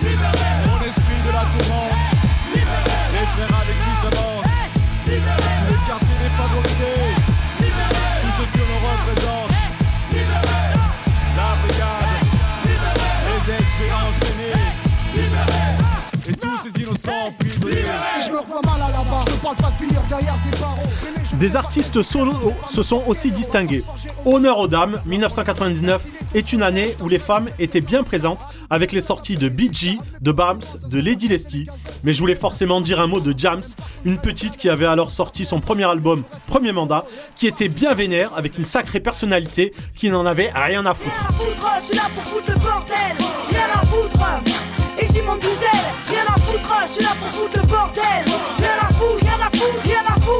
Mon 0.04 0.86
esprit 0.86 1.22
de 1.26 1.32
la 1.32 1.46
tourmente. 1.58 2.23
Frères 3.34 3.56
avec 3.62 3.78
qui 3.78 3.92
j'avance. 4.02 4.46
Tous 5.06 5.12
les 5.12 5.82
quartiers 5.88 6.20
défavorisés. 6.22 7.14
Tout 8.22 8.34
ce 8.38 8.44
que 8.54 8.64
l'on 8.70 8.80
représente. 8.90 9.52
La 11.38 11.50
brigade. 11.62 12.12
Les 13.26 13.42
esprits 13.54 13.92
enchaînés. 13.92 14.60
Et 16.28 16.34
tous 16.34 16.58
ces 16.64 16.74
innocents 16.82 17.22
emprisonnés. 17.28 17.86
Si 18.14 18.28
je 18.28 18.32
me 18.32 18.40
revois 18.40 18.62
mal 18.66 18.82
à 18.82 18.84
la 18.92 19.04
barre, 19.04 19.26
parle 19.44 19.56
pas 19.58 19.72
de 19.72 19.76
finir 19.76 20.02
derrière 20.08 20.36
des 20.50 20.58
barreaux. 20.58 20.82
Des 21.34 21.56
artistes 21.56 22.02
solo 22.02 22.54
se 22.72 22.82
sont 22.82 23.04
aussi 23.08 23.32
distingués. 23.32 23.84
Honneur 24.26 24.58
aux 24.60 24.68
dames, 24.68 25.02
1999 25.06 26.06
est 26.34 26.54
une 26.54 26.64
année 26.64 26.96
où 27.02 27.10
les 27.10 27.20
femmes 27.20 27.50
étaient 27.60 27.82
bien 27.82 28.04
présentes 28.04 28.40
avec 28.70 28.92
les 28.94 29.02
sorties 29.02 29.36
de 29.36 29.50
BG, 29.50 29.98
de 30.22 30.32
Bams, 30.32 30.62
de 30.90 31.00
Lady 31.00 31.28
Leslie. 31.28 31.68
Mais 32.04 32.14
je 32.14 32.20
voulais 32.20 32.36
forcément 32.36 32.80
dire 32.80 33.02
un 33.02 33.08
mot 33.08 33.20
de 33.20 33.38
Jams, 33.38 33.64
une 34.06 34.18
petite 34.18 34.56
qui 34.56 34.70
avait 34.70 34.86
alors 34.86 35.12
sorti 35.12 35.44
son 35.44 35.60
premier 35.60 35.84
album, 35.84 36.24
Premier 36.48 36.72
Mandat, 36.72 37.06
qui 37.36 37.48
était 37.48 37.68
bien 37.68 37.94
vénère 37.94 38.32
avec 38.36 38.58
une 38.58 38.66
sacrée 38.66 39.02
personnalité 39.02 39.74
qui 39.96 40.10
n'en 40.10 40.26
avait 40.26 40.52
rien 40.56 40.86
à 40.86 40.94
foutre. 40.94 41.12
Je 41.82 41.88
suis 41.88 41.96
là 41.96 42.04
pour 42.16 42.24
foutre 42.24 42.52
le 42.52 42.60
bordel, 42.60 42.96
rien 43.50 43.68
à 43.74 43.86
foutre. 43.86 44.20
Et 45.00 45.08
j'y 45.08 45.22
monte 45.22 45.42
douzaine, 45.42 45.88
rien 46.06 46.24
à 46.28 46.40
foutre. 46.40 46.76
Je 46.88 46.94
suis 46.94 47.04
là 47.04 47.10
pour 47.20 47.30
foutre 47.30 47.58
le 47.58 47.68
bordel, 47.68 48.04
rien 48.58 48.70
à 48.82 48.94
foutre, 48.94 49.18
rien 49.22 49.22
à 49.22 49.23
foutre, 49.23 49.23
rien 49.23 49.23
à 49.23 49.23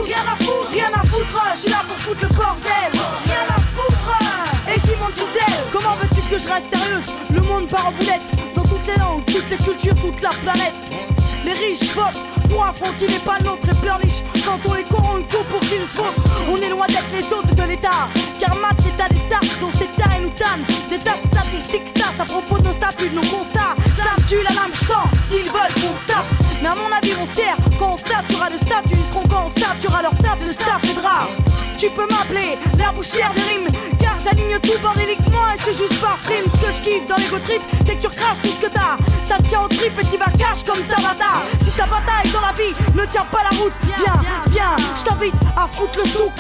rien 0.02 0.24
à 0.32 0.36
foutre, 0.44 0.70
rien 0.72 0.92
à 0.94 1.04
foutre. 1.06 1.44
Je 1.56 1.60
suis 1.60 1.70
là 1.70 1.84
pour 1.88 1.98
foutre 1.98 2.24
le 2.24 2.30
bordel, 2.30 2.92
rien 3.26 3.48
à 3.50 3.60
foutre. 3.76 4.20
Et 4.68 4.80
j'y 4.80 4.96
monte 4.98 5.16
douzaine. 5.16 5.64
Comment 5.72 5.96
veux-tu 5.96 6.22
que 6.30 6.38
je 6.38 6.48
reste 6.48 6.70
sérieuse? 6.70 7.14
Le 7.34 7.42
monde 7.42 7.68
part 7.68 7.88
en 7.88 7.92
boulette, 7.92 8.22
dans 8.56 8.64
toutes 8.64 8.88
les 8.88 8.98
langues, 8.98 9.26
toutes 9.26 9.50
les 9.50 9.58
cultures, 9.58 9.96
toute 9.96 10.22
la 10.22 10.30
planète. 10.30 10.74
Les 11.46 11.54
riches 11.54 11.94
votent 11.94 12.22
pour 12.50 12.66
un 12.66 12.74
front 12.74 12.92
n'est 13.02 13.20
pas 13.20 13.40
nôtre 13.40 13.68
et 13.70 13.76
pleurniche 13.82 14.22
quand 14.46 14.60
on 14.70 14.74
les 14.76 14.84
corrompt 14.84 15.28
tout 15.30 15.44
pour 15.52 15.60
qu'ils 15.62 15.88
sautent. 15.88 16.24
On 16.50 16.58
est 16.58 16.70
loin 16.70 16.88
d'être 16.88 17.12
les 17.14 17.26
autres 17.34 17.56
de 17.56 17.64
l'État, 17.64 18.08
car 18.40 18.56
mat 18.58 18.76
l'état 18.86 19.10
d'État 19.10 19.40
dont 19.60 19.72
c'est 19.72 19.84
et 19.86 20.22
nous 20.22 20.30
tanne. 20.30 20.64
Des 20.90 21.00
tas 21.00 21.18
statistiques 21.32 21.93
stas 22.14 22.24
à 22.24 22.26
propos 22.26 22.58
de 22.58 22.68
nos 22.68 22.74
statuts, 22.74 23.10
de 23.10 23.16
nos 23.16 23.22
constats. 23.22 23.76
Tue 24.28 24.42
la 24.44 24.52
lame, 24.52 24.72
je 24.74 25.28
s'ils 25.28 25.52
veulent 25.52 25.74
qu'on 25.76 25.94
tape. 26.08 26.26
Mais 26.62 26.70
à 26.70 26.76
mon 26.76 26.92
avis, 26.96 27.14
on 27.20 27.26
se 27.26 27.34
taire. 27.34 27.58
Quand 27.78 27.94
on 27.94 27.98
se 27.98 28.04
tape, 28.04 28.26
tu 28.30 28.36
auras 28.36 28.50
le 28.50 28.58
statut, 28.58 28.96
ils 28.98 29.06
seront 29.06 29.24
quand 29.30 29.48
on 29.48 29.88
auras 29.88 30.02
leur 30.02 30.16
tape, 30.16 30.40
le 30.46 30.52
staff 30.52 30.82
aidera. 30.84 31.28
Tu 31.78 31.90
peux 31.90 32.08
m'appeler 32.08 32.58
la 32.78 32.92
bouchière 32.94 33.34
des 33.34 33.42
rimes, 33.42 33.68
car 34.00 34.18
j'aligne 34.20 34.58
tout 34.60 34.80
bordéliquement 34.82 35.46
et 35.54 35.60
c'est 35.60 35.78
juste 35.78 36.00
par 36.00 36.18
prime. 36.18 36.46
Ce 36.46 36.66
que 36.66 36.74
je 36.74 36.82
kiffe 36.82 37.08
dans 37.08 37.18
l'ego 37.18 37.38
trip, 37.40 37.62
c'est 37.86 37.96
que 37.96 38.02
tu 38.02 38.08
recraches 38.08 38.42
tout 38.42 38.52
ce 38.52 38.60
que 38.60 38.72
t'as. 38.72 38.96
Ça 39.24 39.36
tient 39.50 39.62
au 39.62 39.68
trip 39.68 39.92
et 40.00 40.06
tu 40.06 40.18
vas 40.18 40.32
cash 40.38 40.64
comme 40.66 40.84
Tabata. 40.84 41.44
Si 41.60 41.72
ta 41.76 41.86
bataille 41.86 42.32
dans 42.32 42.42
la 42.42 42.54
vie 42.54 42.74
ne 42.96 43.06
tient 43.06 43.26
pas 43.26 43.44
la 43.52 43.58
route, 43.58 43.74
viens, 43.98 44.22
viens, 44.52 44.76
je 44.96 45.04
t'invite 45.04 45.36
à 45.58 45.68
foutre 45.68 46.00
le 46.02 46.10
souk. 46.10 46.32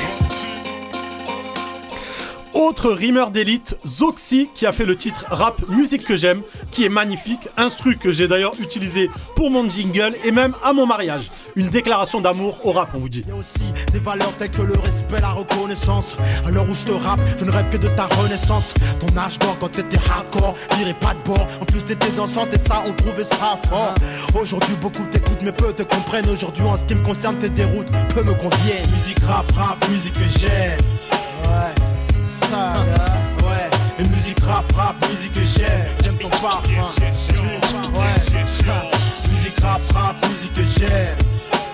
Autre 2.64 2.92
rimeur 2.92 3.32
d'élite, 3.32 3.76
Zoxy, 3.86 4.50
qui 4.56 4.66
a 4.66 4.72
fait 4.72 4.86
le 4.86 4.96
titre 4.96 5.26
Rap 5.30 5.68
Musique 5.68 6.06
que 6.06 6.16
j'aime, 6.16 6.42
qui 6.72 6.86
est 6.86 6.90
magnifique, 6.90 7.50
instru 7.58 7.98
que 7.98 8.14
j'ai 8.14 8.30
d'ailleurs 8.30 8.54
utilisé 8.58 9.10
pour 9.36 9.52
mon 9.52 9.70
jingle 9.70 10.16
et 10.24 10.32
même 10.32 10.54
à 10.64 10.72
mon 10.72 10.86
mariage. 10.86 11.30
Une 11.58 11.68
déclaration 11.68 12.22
d'amour 12.22 12.66
au 12.66 12.72
rap, 12.72 12.92
on 12.94 13.00
vous 13.00 13.10
dit. 13.10 13.26
aussi 13.38 13.74
des 13.92 14.00
valeurs 14.00 14.34
telles 14.38 14.50
que 14.50 14.62
le 14.62 14.76
respect, 14.76 15.20
la 15.20 15.32
reconnaissance. 15.32 16.16
À 16.46 16.52
l'heure 16.52 16.68
où 16.70 16.74
je 16.74 16.86
te 16.86 16.94
rappe, 16.94 17.20
je 17.38 17.44
ne 17.44 17.52
rêve 17.52 17.68
que 17.68 17.76
de 17.76 17.90
ta 17.90 18.06
renaissance. 18.06 18.74
Ton 19.02 19.18
âge 19.18 19.40
d'or 19.40 19.58
quand 19.60 19.70
t'étais 19.70 20.00
hardcore, 20.10 20.56
dirais 20.78 20.96
pas 21.02 21.16
de 21.16 21.24
bord. 21.26 21.46
En 21.62 21.66
plus 21.66 21.84
t'étais 21.84 22.12
dansante 22.12 22.54
et 22.54 22.60
ça, 22.60 22.82
on 22.88 22.94
trouvait 22.94 23.26
ça 23.26 23.60
fort. 23.68 23.94
Aujourd'hui, 24.42 24.76
beaucoup 24.80 25.06
t'écoutent, 25.08 25.42
mais 25.44 25.52
peu 25.52 25.74
te 25.74 25.84
comprennent. 25.84 26.30
Aujourd'hui, 26.30 26.64
en 26.64 26.78
ce 26.78 26.86
qui 26.86 26.96
me 26.96 27.04
concerne, 27.04 27.38
tes 27.40 27.50
déroutes, 27.50 27.92
peu 28.16 28.24
me 28.24 28.34
conviennent. 28.34 28.90
Musique 28.94 29.20
rap, 29.28 29.52
rap, 29.52 29.86
musique 29.90 30.14
que 30.14 30.40
j'aime. 30.40 30.80
Ouais, 31.46 31.93
ça, 32.34 32.74
gars. 32.74 33.48
ouais. 33.48 33.70
Et 34.00 34.08
musique 34.10 34.40
rap, 34.44 34.72
rap, 34.76 34.96
musique 35.10 35.34
que 35.34 35.44
j'aime. 35.44 35.88
J'aime 36.04 36.18
ton 36.18 36.30
parfum. 36.30 36.72
Ouais, 37.96 38.20
musique 39.32 39.60
rap, 39.62 39.82
rap, 39.94 40.16
musique 40.28 40.54
que 40.54 40.64
j'aime. 40.66 41.18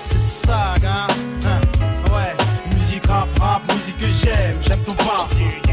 C'est 0.01 0.21
ça, 0.21 0.73
gars. 0.81 1.07
Hein, 1.45 1.61
Ouais, 2.13 2.35
musique 2.75 3.05
rap, 3.07 3.27
rap, 3.39 3.61
musique 3.73 3.97
que 3.99 4.11
j'aime. 4.11 4.57
J'aime 4.61 4.79
ton 4.79 4.93
parfum. 4.95 5.68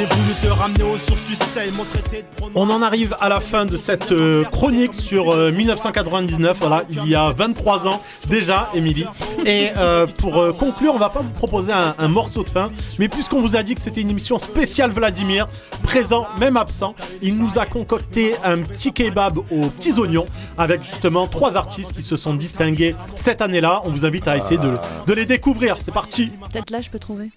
J'ai 0.00 0.06
voulu 0.06 0.32
te 0.42 0.48
ramener 0.48 0.82
aux 0.82 0.96
sources, 0.96 1.24
tu 1.26 1.34
sais, 1.34 1.68
ils 1.68 1.76
m'ont 1.76 1.84
traité 1.84 2.22
de 2.22 2.26
pronom. 2.34 2.52
On 2.54 2.70
en 2.70 2.80
arrive 2.80 3.14
à 3.20 3.28
la 3.28 3.38
fin 3.38 3.66
de 3.66 3.76
cette 3.76 4.12
euh, 4.12 4.44
chronique 4.44 4.94
sur 4.94 5.30
euh, 5.30 5.50
1999. 5.50 6.56
Voilà, 6.58 6.84
il 6.88 7.06
y 7.06 7.14
a 7.14 7.30
23 7.32 7.86
ans 7.86 8.00
déjà, 8.26 8.70
Émilie. 8.72 9.04
Et 9.44 9.68
euh, 9.76 10.06
pour 10.06 10.38
euh, 10.38 10.52
conclure, 10.52 10.94
on 10.94 10.98
va 10.98 11.10
pas 11.10 11.20
vous 11.20 11.32
proposer 11.32 11.72
un, 11.72 11.94
un 11.98 12.08
morceau 12.08 12.42
de 12.44 12.48
fin, 12.48 12.70
mais 12.98 13.08
puisqu'on 13.10 13.42
vous 13.42 13.56
a 13.56 13.62
dit 13.62 13.74
que 13.74 13.80
c'était 13.82 14.00
une 14.00 14.08
émission 14.08 14.38
spéciale 14.38 14.90
Vladimir, 14.90 15.48
présent, 15.82 16.26
même 16.38 16.56
absent, 16.56 16.94
il 17.20 17.36
nous 17.36 17.58
a 17.58 17.66
concocté 17.66 18.34
un 18.42 18.62
petit 18.62 18.94
kebab 18.94 19.36
aux 19.36 19.66
petits 19.68 19.98
oignons 19.98 20.24
avec 20.56 20.82
justement 20.82 21.26
trois 21.26 21.58
artistes 21.58 21.92
qui 21.92 22.02
se 22.02 22.16
sont 22.16 22.32
distingués 22.32 22.96
cette 23.16 23.42
année-là. 23.42 23.82
On 23.84 23.90
vous 23.90 24.06
invite 24.06 24.26
à 24.28 24.38
essayer 24.38 24.56
de, 24.58 24.78
de 25.06 25.12
les 25.12 25.26
découvrir. 25.26 25.76
C'est 25.82 25.92
parti. 25.92 26.30
Peut-être 26.50 26.70
là, 26.70 26.80
je 26.80 26.88
peux 26.88 26.98
trouver. 26.98 27.32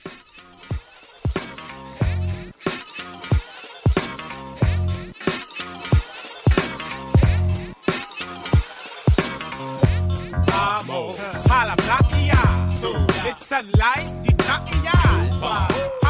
la 11.77 11.93
maquilla. 11.93 12.43
Le 12.81 13.31
sunlight 13.47 14.21
du 14.21 14.35
maquillage. 14.35 15.31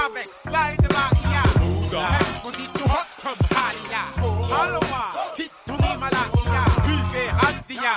Avec 0.05 0.30
slide 0.43 0.82
de 0.82 0.89
maquillage. 0.93 1.55
Exposition 2.20 2.89
Halia. 3.51 4.03
Haloa, 4.51 5.03
Kitoni 5.36 5.97
Malakia. 5.99 6.64
Buvez 6.86 7.30
Razia. 7.32 7.95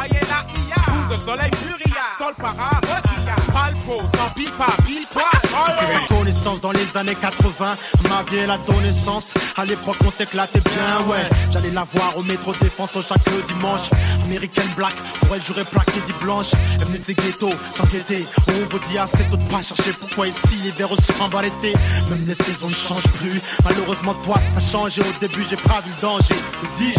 Ayena 0.00 0.38
Ia. 0.68 0.80
Coup 0.86 1.14
de 1.14 1.20
soleil. 1.20 1.50
Sol 2.18 2.34
para 2.34 2.71
Palpo 3.92 4.08
Sans 4.16 4.30
Pile 4.30 5.06
Tu 5.10 6.14
reconnaissance 6.14 6.60
dans 6.60 6.72
les 6.72 6.86
années 6.94 7.14
80 7.14 7.76
Ma 8.08 8.22
vie 8.22 8.38
elle 8.38 8.50
a 8.50 8.58
donné 8.58 8.92
sens 8.92 9.34
À 9.56 9.64
l'époque 9.64 9.96
on 10.04 10.10
s'éclatait 10.10 10.60
bien 10.60 11.06
ouais. 11.08 11.28
J'allais 11.50 11.70
la 11.70 11.84
voir 11.84 12.16
au 12.16 12.22
métro 12.22 12.52
défense 12.60 12.90
chaque 13.06 13.46
dimanche. 13.46 13.90
Américaine 14.24 14.70
black 14.76 14.94
Pour 15.20 15.34
elle 15.34 15.42
j'aurais 15.42 15.64
plaqué 15.64 16.00
dit 16.06 16.14
blanche 16.22 16.52
Elle 16.78 16.86
venait 16.86 16.98
de 16.98 17.04
ses 17.04 17.14
ghettos 17.14 17.50
On 17.50 18.52
vous 18.70 18.78
dit 18.88 18.98
assez 18.98 19.24
tôt 19.30 19.36
de 19.36 19.48
pas 19.48 19.62
chercher 19.62 19.92
pourquoi 19.92 20.28
ici 20.28 20.72
verres 20.76 20.88
se 20.88 21.12
rembat 21.20 21.42
l'été. 21.42 21.72
Même 22.10 22.26
les 22.26 22.34
saisons 22.34 22.68
ne 22.68 22.74
changent 22.74 23.08
plus. 23.14 23.40
Malheureusement 23.64 24.14
toi 24.14 24.36
t'as 24.54 24.60
changé. 24.60 25.02
Au 25.02 25.20
début 25.20 25.44
j'ai 25.48 25.56
pas 25.56 25.80
vu 25.80 25.90
le 25.94 26.00
danger. 26.00 26.34
Je 26.62 26.84
dis 26.84 26.94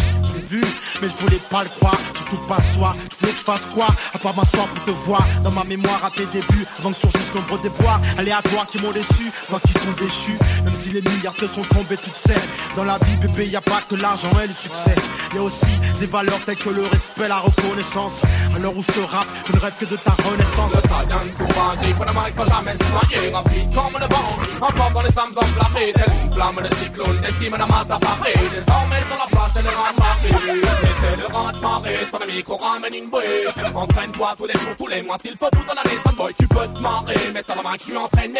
mais 1.01 1.09
je 1.09 1.23
voulais 1.23 1.41
pas 1.49 1.63
le 1.63 1.69
croire. 1.69 1.97
Surtout 2.15 2.37
pas 2.47 2.57
soi 2.75 2.95
Tu 3.09 3.17
voulais 3.19 3.33
que 3.33 3.39
je 3.39 3.43
fasse 3.43 3.65
quoi? 3.73 3.87
À 4.13 4.17
part 4.17 4.35
m'asseoir 4.35 4.67
pour 4.67 4.83
te 4.83 4.91
voir. 4.91 5.25
Dans 5.43 5.51
ma 5.51 5.63
mémoire 5.63 6.03
à 6.03 6.11
tes 6.11 6.25
débuts 6.25 6.65
Avant 6.79 6.91
que 6.91 6.97
surgissent 6.97 7.33
nombreux 7.33 7.59
déboires 7.59 8.01
Aléatoires 8.17 8.67
qui 8.67 8.79
m'ont 8.79 8.91
déçu 8.91 9.31
Toi 9.49 9.59
qui 9.65 9.73
t'ont 9.73 9.91
déchu. 9.91 10.37
Même 10.63 10.73
si 10.73 10.89
les 10.91 11.01
milliards 11.01 11.35
te 11.35 11.47
sont 11.47 11.63
tombés 11.63 11.97
tu 11.97 12.09
te 12.09 12.17
sais 12.17 12.41
Dans 12.75 12.83
la 12.83 12.97
vie 12.99 13.15
bébé 13.17 13.47
y 13.47 13.55
a 13.55 13.61
pas 13.61 13.81
que 13.87 13.95
l'argent 13.95 14.31
et 14.43 14.47
le 14.47 14.53
succès. 14.53 14.95
Y 15.33 15.37
a 15.37 15.41
aussi 15.41 15.73
des 15.99 16.07
valeurs 16.07 16.43
telles 16.45 16.57
que 16.57 16.69
le 16.69 16.83
respect, 16.83 17.27
la 17.27 17.39
reconnaissance. 17.39 18.13
L'heure 18.61 18.77
où 18.77 18.83
je 18.83 18.93
te 18.93 18.99
rappe, 18.99 19.27
je 19.45 19.53
ne 19.53 19.59
rêve 19.59 19.73
que 19.79 19.85
de 19.85 19.97
ta 19.97 20.11
renaissance. 20.11 20.71
Le 20.73 22.45
jamais 22.45 22.73
se 22.73 23.75
comme 23.75 23.99
le 23.99 24.07
vent, 24.07 24.67
encore 24.67 24.91
dans 24.91 25.01
les 25.01 25.11
flammes 25.11 25.31
enflammées. 25.35 25.93
Cyclone, 26.75 27.19
la 27.57 27.65
masse 27.65 27.87
d'affamés 27.87 28.33
Désormais 28.51 28.99
sur 28.99 29.17
la 29.17 29.27
plage, 29.27 29.51
c'est 29.53 29.61
le 29.61 29.69
rang 29.69 30.42
c'est 30.43 31.15
le 31.15 31.27
de 31.27 31.61
marée, 31.61 32.07
sur 32.09 32.19
le 32.19 32.33
micro 32.33 32.57
ramène 32.57 32.93
une 32.93 33.09
bouée 33.09 33.45
Entraîne-toi 33.73 34.35
tous 34.37 34.45
les 34.45 34.53
jours, 34.53 34.75
tous 34.77 34.87
les 34.87 35.01
mois, 35.01 35.17
s'il 35.19 35.37
faut 35.37 35.49
tout 35.51 35.65
en 35.67 35.71
année 35.71 35.97
Sunboy, 36.05 36.33
tu 36.37 36.47
peux 36.47 36.67
te 36.67 36.81
marrer, 36.81 37.15
mais 37.33 37.43
ça 37.47 37.55
va 37.55 37.61
mal 37.61 37.77
que 37.77 37.83
je 37.83 37.87
suis 37.87 37.97
entraîné. 37.97 38.39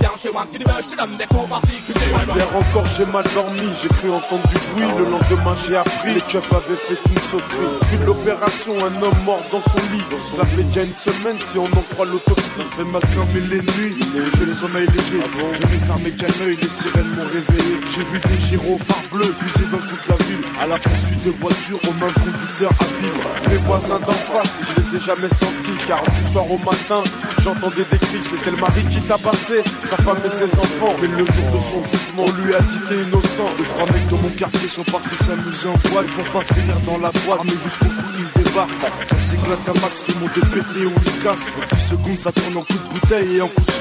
Viens 0.00 0.10
chez 0.20 0.30
moi, 0.30 0.46
tu 0.50 0.58
veux, 0.58 0.64
je 0.82 0.88
te 0.88 0.96
donne 0.96 1.16
des 1.16 1.26
cours 1.26 1.48
particuliers. 1.48 2.00
Hier 2.34 2.56
encore 2.56 2.86
j'ai 2.86 3.06
mal 3.06 3.24
dormi, 3.34 3.68
j'ai 3.80 3.88
cru 3.88 4.10
entendre 4.10 4.46
du 4.48 4.58
bruit, 4.72 4.98
le 4.98 5.04
lendemain 5.10 5.56
j'ai 5.66 5.76
appris 5.76 6.14
Les 6.14 6.20
keufs 6.20 6.52
avaient 6.52 6.76
fait 6.76 6.98
une 7.10 7.18
sauterie 7.18 7.78
Puis 7.88 7.98
de 7.98 8.04
l'opération, 8.04 8.74
un 8.78 9.02
homme 9.02 9.22
mort 9.24 9.42
dans 9.50 9.60
son 9.60 9.78
lit. 9.92 10.02
Cela 10.30 10.44
fait 10.46 10.62
déjà 10.64 10.82
une 10.82 10.94
semaine 10.94 11.38
si 11.40 11.58
on 11.58 11.66
en 11.66 11.84
croit 11.92 12.06
l'autopsie. 12.06 12.42
Ça 12.42 12.64
fait 12.64 12.84
maintenant 12.84 13.26
mille 13.34 13.52
et 13.52 13.62
nuits, 13.62 13.96
j'ai 14.36 14.44
le 14.44 14.52
sommeil 14.52 14.86
léger 14.86 15.24
Je 15.54 15.66
n'ai 15.66 15.78
fermé 15.78 16.10
qu'un 16.12 16.44
œil, 16.44 16.56
les 16.60 16.70
sirènes 16.70 17.08
m'ont 17.16 17.24
réveillé. 17.24 17.76
J'ai 17.94 18.04
vu 18.04 18.20
des 18.20 18.40
gyrophares 18.40 19.02
bleus 19.10 19.34
fusés 19.38 19.66
dans 19.70 19.78
toute 19.78 20.08
la 20.08 20.16
ville. 20.24 20.44
À 20.60 20.66
la 20.66 20.78
poursuite 20.78 21.21
de 21.24 21.30
voitures, 21.30 21.78
aux 21.88 21.92
mains 21.92 22.12
conducteurs 22.12 22.72
habiles 22.80 23.50
Mes 23.50 23.56
voisins 23.58 23.98
d'en 24.00 24.12
face, 24.12 24.60
je 24.68 24.80
les 24.80 24.96
ai 24.96 25.00
jamais 25.00 25.28
sentis 25.28 25.76
Car 25.86 26.02
du 26.02 26.24
soir 26.24 26.50
au 26.50 26.58
matin, 26.58 27.02
j'entendais 27.38 27.84
des 27.90 27.98
cris 27.98 28.20
C'était 28.22 28.50
le 28.50 28.56
mari 28.56 28.84
qui 28.90 29.00
tabassait 29.00 29.62
sa 29.84 29.96
femme 29.96 30.18
et 30.24 30.28
ses 30.28 30.58
enfants. 30.58 30.94
Mais 31.00 31.08
le 31.08 31.24
jour 31.24 31.50
de 31.52 31.58
son 31.58 31.82
jugement, 31.82 32.26
lui 32.42 32.54
a 32.54 32.60
dit 32.60 32.80
t'es 32.88 33.02
innocent. 33.02 33.48
Les 33.58 33.64
trois 33.64 33.86
mecs 33.92 34.08
de 34.08 34.14
mon 34.14 34.30
quartier 34.30 34.68
sont 34.68 34.84
partis 34.84 35.16
s'amuser 35.16 35.68
en 35.68 35.90
boîte 35.90 36.06
Pour 36.08 36.24
pas 36.42 36.54
finir 36.54 36.76
dans 36.86 36.98
la 36.98 37.10
boîte, 37.10 37.44
mais 37.44 37.58
jusqu'au 37.62 37.86
bout 37.86 38.12
ils 38.18 38.42
débarquent. 38.42 38.70
Ça 39.06 39.20
s'éclate 39.20 39.68
un 39.68 39.80
max, 39.80 40.04
tout 40.04 40.12
le 40.12 40.20
monde 40.20 40.30
est 40.36 40.46
pété 40.54 40.86
ou 40.86 40.92
il 41.04 41.10
se 41.10 41.20
casse. 41.20 41.52
En 41.56 41.76
10 41.76 41.82
secondes 41.82 42.20
ça 42.20 42.32
tourne 42.32 42.56
en 42.56 42.62
coup 42.62 42.74
de 42.74 42.88
bouteille 42.92 43.36
et 43.36 43.42
en 43.42 43.48
coup 43.48 43.62
de 43.62 43.72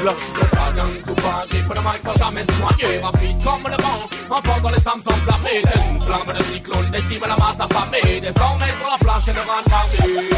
comme 3.43 3.71
le 3.71 3.83
vent. 3.83 4.09
Les 4.71 4.79
flammes 4.79 5.01
enflammées, 5.05 5.61
une 5.91 6.01
flamme 6.01 6.33
de 6.37 6.43
cyclone, 6.43 6.91
décime 7.21 7.27
la 7.27 7.35
masse 7.35 7.59
affamée. 7.59 8.21
Désormais 8.21 8.67
sur 8.67 8.89
la 8.89 8.97
planche 8.97 9.27
et 9.27 9.33
le 9.33 9.39
rang 9.41 9.63
marmé. 9.69 10.29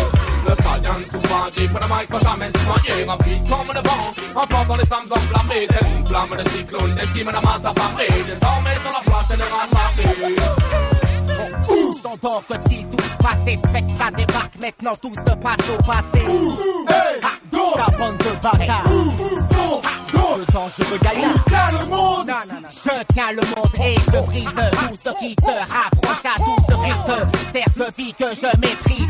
Le 0.48 0.54
stallion 0.54 1.06
souvent 1.12 1.46
dit, 1.56 1.68
pour 1.68 1.80
le 1.80 1.86
mic, 1.88 2.08
faut 2.12 2.20
jamais 2.20 2.50
se 2.50 2.66
noyer, 2.66 3.04
rapide 3.06 3.50
comme 3.50 3.74
le 3.74 3.82
vent. 3.82 4.42
Emporte 4.42 4.68
dans 4.68 4.76
les 4.78 4.86
flammes 4.86 5.12
enflammées, 5.12 5.68
telle 5.68 5.88
une 5.98 6.08
flamme 6.08 6.38
de 6.38 6.50
cyclone, 6.50 6.96
décime 6.96 7.32
la 7.32 7.42
masse 7.42 7.62
affamée. 7.64 8.24
Désormais 8.26 8.76
sur 8.76 8.92
la 8.92 9.02
planche 9.02 9.32
et 9.32 9.38
le 9.38 9.44
rang 9.44 9.68
marmé. 9.74 10.36
Où 11.70 11.94
sont 11.94 12.18
donc 12.22 12.44
ils 12.70 12.90
tous 12.90 13.10
passés 13.24 13.60
Spectre 13.64 14.12
débarque, 14.18 14.56
maintenant 14.62 14.96
tout 15.02 15.16
se 15.16 15.36
passe 15.36 15.70
au 15.70 15.84
passé. 15.84 16.24
Ah, 17.24 17.78
La 17.78 17.98
bande 17.98 18.18
de 18.18 18.32
bâtards. 18.42 19.23
Le 20.36 20.46
dangereux 20.52 20.98
gaillard. 21.02 21.72
le 21.72 21.86
monde? 21.88 22.28
Non, 22.28 22.34
non, 22.48 22.62
non. 22.62 22.68
Je 22.70 23.14
tiens 23.14 23.32
le 23.32 23.42
monde 23.42 23.86
et 23.86 23.96
je 24.00 24.26
brise 24.26 24.46
tout 24.46 24.96
ce 25.04 25.12
qui 25.20 25.36
se 25.36 25.52
rapproche 25.52 26.26
à 26.26 26.36
tout 26.38 26.56
ce 26.68 26.74
sert 27.52 27.66
de 27.78 27.86
vie 27.98 28.14
que 28.14 28.26
je 28.36 28.58
méprise. 28.58 29.08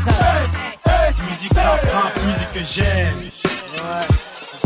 Musique 1.30 1.54
rap, 1.54 1.80
rap, 1.92 2.12
musique 2.26 2.52
que 2.52 2.64
j'aime. 2.74 3.20
Ouais, 3.74 4.06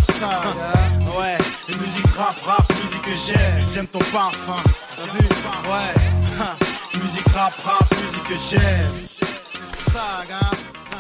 c'est 0.06 0.12
ça, 0.14 0.28
gars. 0.28 1.18
Ouais, 1.18 1.38
musique 1.78 2.14
rap, 2.16 2.38
rap, 2.44 2.72
musique 2.72 3.02
que 3.02 3.14
j'aime. 3.14 3.66
J'aime 3.74 3.86
ton 3.86 3.98
parfum. 3.98 4.62
T'as 4.96 5.04
vu? 5.04 5.28
Ouais. 5.68 5.94
Ha. 6.40 6.56
Musique 6.98 7.28
rap, 7.34 7.54
rap, 7.64 7.94
musique 7.94 8.28
que 8.28 8.36
j'aime. 8.50 9.37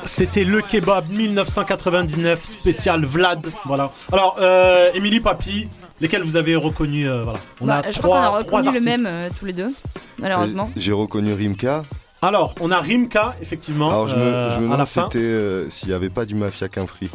C'était 0.02 0.44
le 0.44 0.62
kebab 0.62 1.08
1999 1.10 2.42
spécial 2.44 3.04
Vlad. 3.04 3.46
Voilà. 3.66 3.90
Alors, 4.12 4.36
euh, 4.40 4.90
Émilie 4.94 5.20
Papy, 5.20 5.68
lesquels 6.00 6.22
vous 6.22 6.36
avez 6.36 6.56
reconnus 6.56 7.06
euh, 7.08 7.24
Voilà. 7.24 7.38
On 7.60 7.66
Bah, 7.66 7.82
a 7.84 7.90
je 7.90 7.98
trois, 7.98 8.18
crois 8.18 8.44
qu'on 8.44 8.56
a 8.56 8.60
reconnu 8.70 8.78
le 8.78 8.84
même 8.84 9.06
euh, 9.08 9.28
tous 9.38 9.44
les 9.44 9.52
deux, 9.52 9.72
malheureusement. 10.18 10.70
J'ai 10.76 10.92
reconnu 10.92 11.34
Rimka. 11.34 11.84
Alors, 12.20 12.54
on 12.60 12.72
a 12.72 12.80
Rimka, 12.80 13.36
effectivement, 13.40 13.90
Alors 13.90 14.08
je 14.08 14.16
me, 14.16 14.20
euh, 14.22 14.50
je 14.50 14.58
me 14.58 14.62
demande 14.72 15.14
euh, 15.14 15.66
s'il 15.70 15.88
n'y 15.88 15.94
avait 15.94 16.10
pas 16.10 16.24
du 16.24 16.34
Mafia 16.34 16.68
qu'un 16.68 16.86
free. 16.86 17.08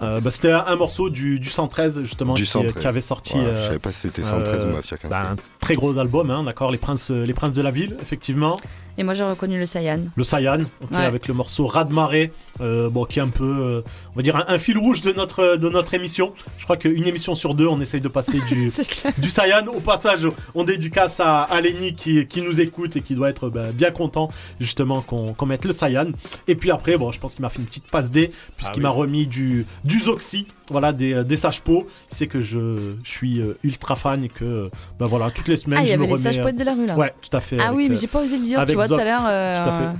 Euh, 0.00 0.20
bah, 0.20 0.30
c'était 0.30 0.52
un 0.52 0.76
morceau 0.76 1.10
du, 1.10 1.38
du 1.38 1.50
113 1.50 2.00
justement 2.02 2.32
Du 2.32 2.44
qui, 2.44 2.48
113. 2.48 2.72
qui 2.80 2.86
avait 2.86 3.00
sorti. 3.02 3.36
Euh, 3.36 3.60
je 3.60 3.66
savais 3.66 3.78
pas 3.78 3.92
si 3.92 4.00
c'était 4.00 4.22
113 4.22 4.64
ou 4.64 4.68
Mafia 4.68 4.96
qu'un 4.96 5.08
bah, 5.08 5.18
free. 5.24 5.32
Un 5.32 5.36
très 5.60 5.74
gros 5.74 5.98
album, 5.98 6.30
hein, 6.30 6.42
d'accord. 6.44 6.70
Les 6.70 6.78
princes, 6.78 7.10
euh, 7.10 7.26
les 7.26 7.34
princes 7.34 7.52
de 7.52 7.60
la 7.60 7.70
ville, 7.70 7.98
effectivement. 8.00 8.58
Et 8.98 9.04
moi 9.04 9.14
j'ai 9.14 9.24
reconnu 9.24 9.58
le 9.58 9.66
Saiyan. 9.66 10.00
Le 10.16 10.24
Saiyan, 10.24 10.60
ok, 10.82 10.90
Ouais. 10.92 10.96
avec 11.04 11.28
le 11.28 11.34
morceau 11.34 11.66
Radmaré, 11.66 12.32
euh, 12.60 12.88
bon, 12.88 13.04
qui 13.04 13.18
est 13.18 13.22
un 13.22 13.28
peu, 13.28 13.44
euh, 13.44 13.82
on 14.14 14.16
va 14.16 14.22
dire, 14.22 14.36
un, 14.36 14.44
un 14.48 14.58
fil 14.58 14.78
rouge 14.78 15.02
de 15.02 15.12
notre, 15.12 15.56
de 15.56 15.68
notre 15.68 15.92
émission. 15.94 16.32
Je 16.58 16.64
crois 16.64 16.76
qu'une 16.76 17.06
émission 17.06 17.34
sur 17.34 17.54
deux, 17.54 17.66
on 17.66 17.80
essaye 17.80 18.00
de 18.00 18.08
passer 18.08 18.38
du, 18.48 18.70
du 19.18 19.30
Saiyan. 19.30 19.66
Au 19.66 19.80
passage, 19.80 20.26
on 20.54 20.64
dédicace 20.64 21.20
à, 21.20 21.42
à 21.42 21.60
Lenny 21.60 21.94
qui, 21.94 22.26
qui 22.26 22.40
nous 22.42 22.60
écoute 22.60 22.96
et 22.96 23.02
qui 23.02 23.14
doit 23.14 23.28
être 23.30 23.50
bah, 23.50 23.72
bien 23.74 23.90
content, 23.90 24.28
justement, 24.60 25.02
qu'on 25.02 25.34
qu'on 25.34 25.46
mette 25.46 25.64
le 25.66 25.72
Saiyan. 25.72 26.06
Et 26.48 26.54
puis 26.54 26.70
après, 26.70 26.96
bon, 26.96 27.12
je 27.12 27.18
pense 27.20 27.34
qu'il 27.34 27.42
m'a 27.42 27.48
fait 27.50 27.58
une 27.60 27.66
petite 27.66 27.90
passe 27.90 28.10
D, 28.10 28.30
puisqu'il 28.56 28.80
Ah 28.80 28.88
m'a 28.88 28.90
oui. 28.92 29.00
remis 29.00 29.26
du, 29.26 29.66
du 29.84 30.00
Zoxy, 30.00 30.46
voilà, 30.70 30.92
des, 30.92 31.12
euh, 31.14 31.24
des 31.24 31.36
sages-pots. 31.36 31.86
Il 32.10 32.16
sait 32.16 32.26
que 32.26 32.40
je, 32.40 32.92
je 33.04 33.10
suis 33.10 33.40
ultra 33.62 33.96
fan 33.96 34.24
et 34.24 34.28
que, 34.28 34.70
bah 34.98 35.06
voilà, 35.08 35.30
toutes 35.30 35.48
les 35.48 35.56
semaines, 35.56 35.80
Ah, 35.80 35.84
il 35.84 35.88
y 35.88 35.92
je 35.92 35.96
me 35.96 36.04
avait 36.04 36.06
les 36.06 36.12
remets, 36.14 36.22
sages 36.32 36.40
poètes 36.40 36.56
de 36.56 36.64
la 36.64 36.74
rue 36.74 36.86
là. 36.86 36.96
Ouais, 36.96 37.12
tout 37.20 37.36
à 37.36 37.40
fait. 37.40 37.58
Ah 37.60 37.66
avec, 37.66 37.76
oui, 37.76 37.88
mais 37.90 37.96
j'ai 37.96 38.06
pas 38.06 38.22
osé 38.22 38.38
le 38.38 38.44
dire, 38.44 38.56
tu 38.58 38.62
avec 38.62 38.76
vois, 38.88 38.96
tout 38.96 39.02
à 39.02 39.04
l'heure. 39.04 39.26
euh, 39.28 39.92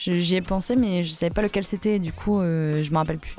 J'y 0.00 0.36
ai 0.36 0.40
pensé, 0.42 0.76
mais 0.76 1.02
je 1.02 1.10
savais 1.10 1.30
pas 1.30 1.42
lequel 1.42 1.64
c'était, 1.64 1.98
du 1.98 2.12
coup, 2.12 2.40
euh, 2.40 2.84
je 2.84 2.90
me 2.92 2.96
rappelle 2.98 3.18
plus. 3.18 3.34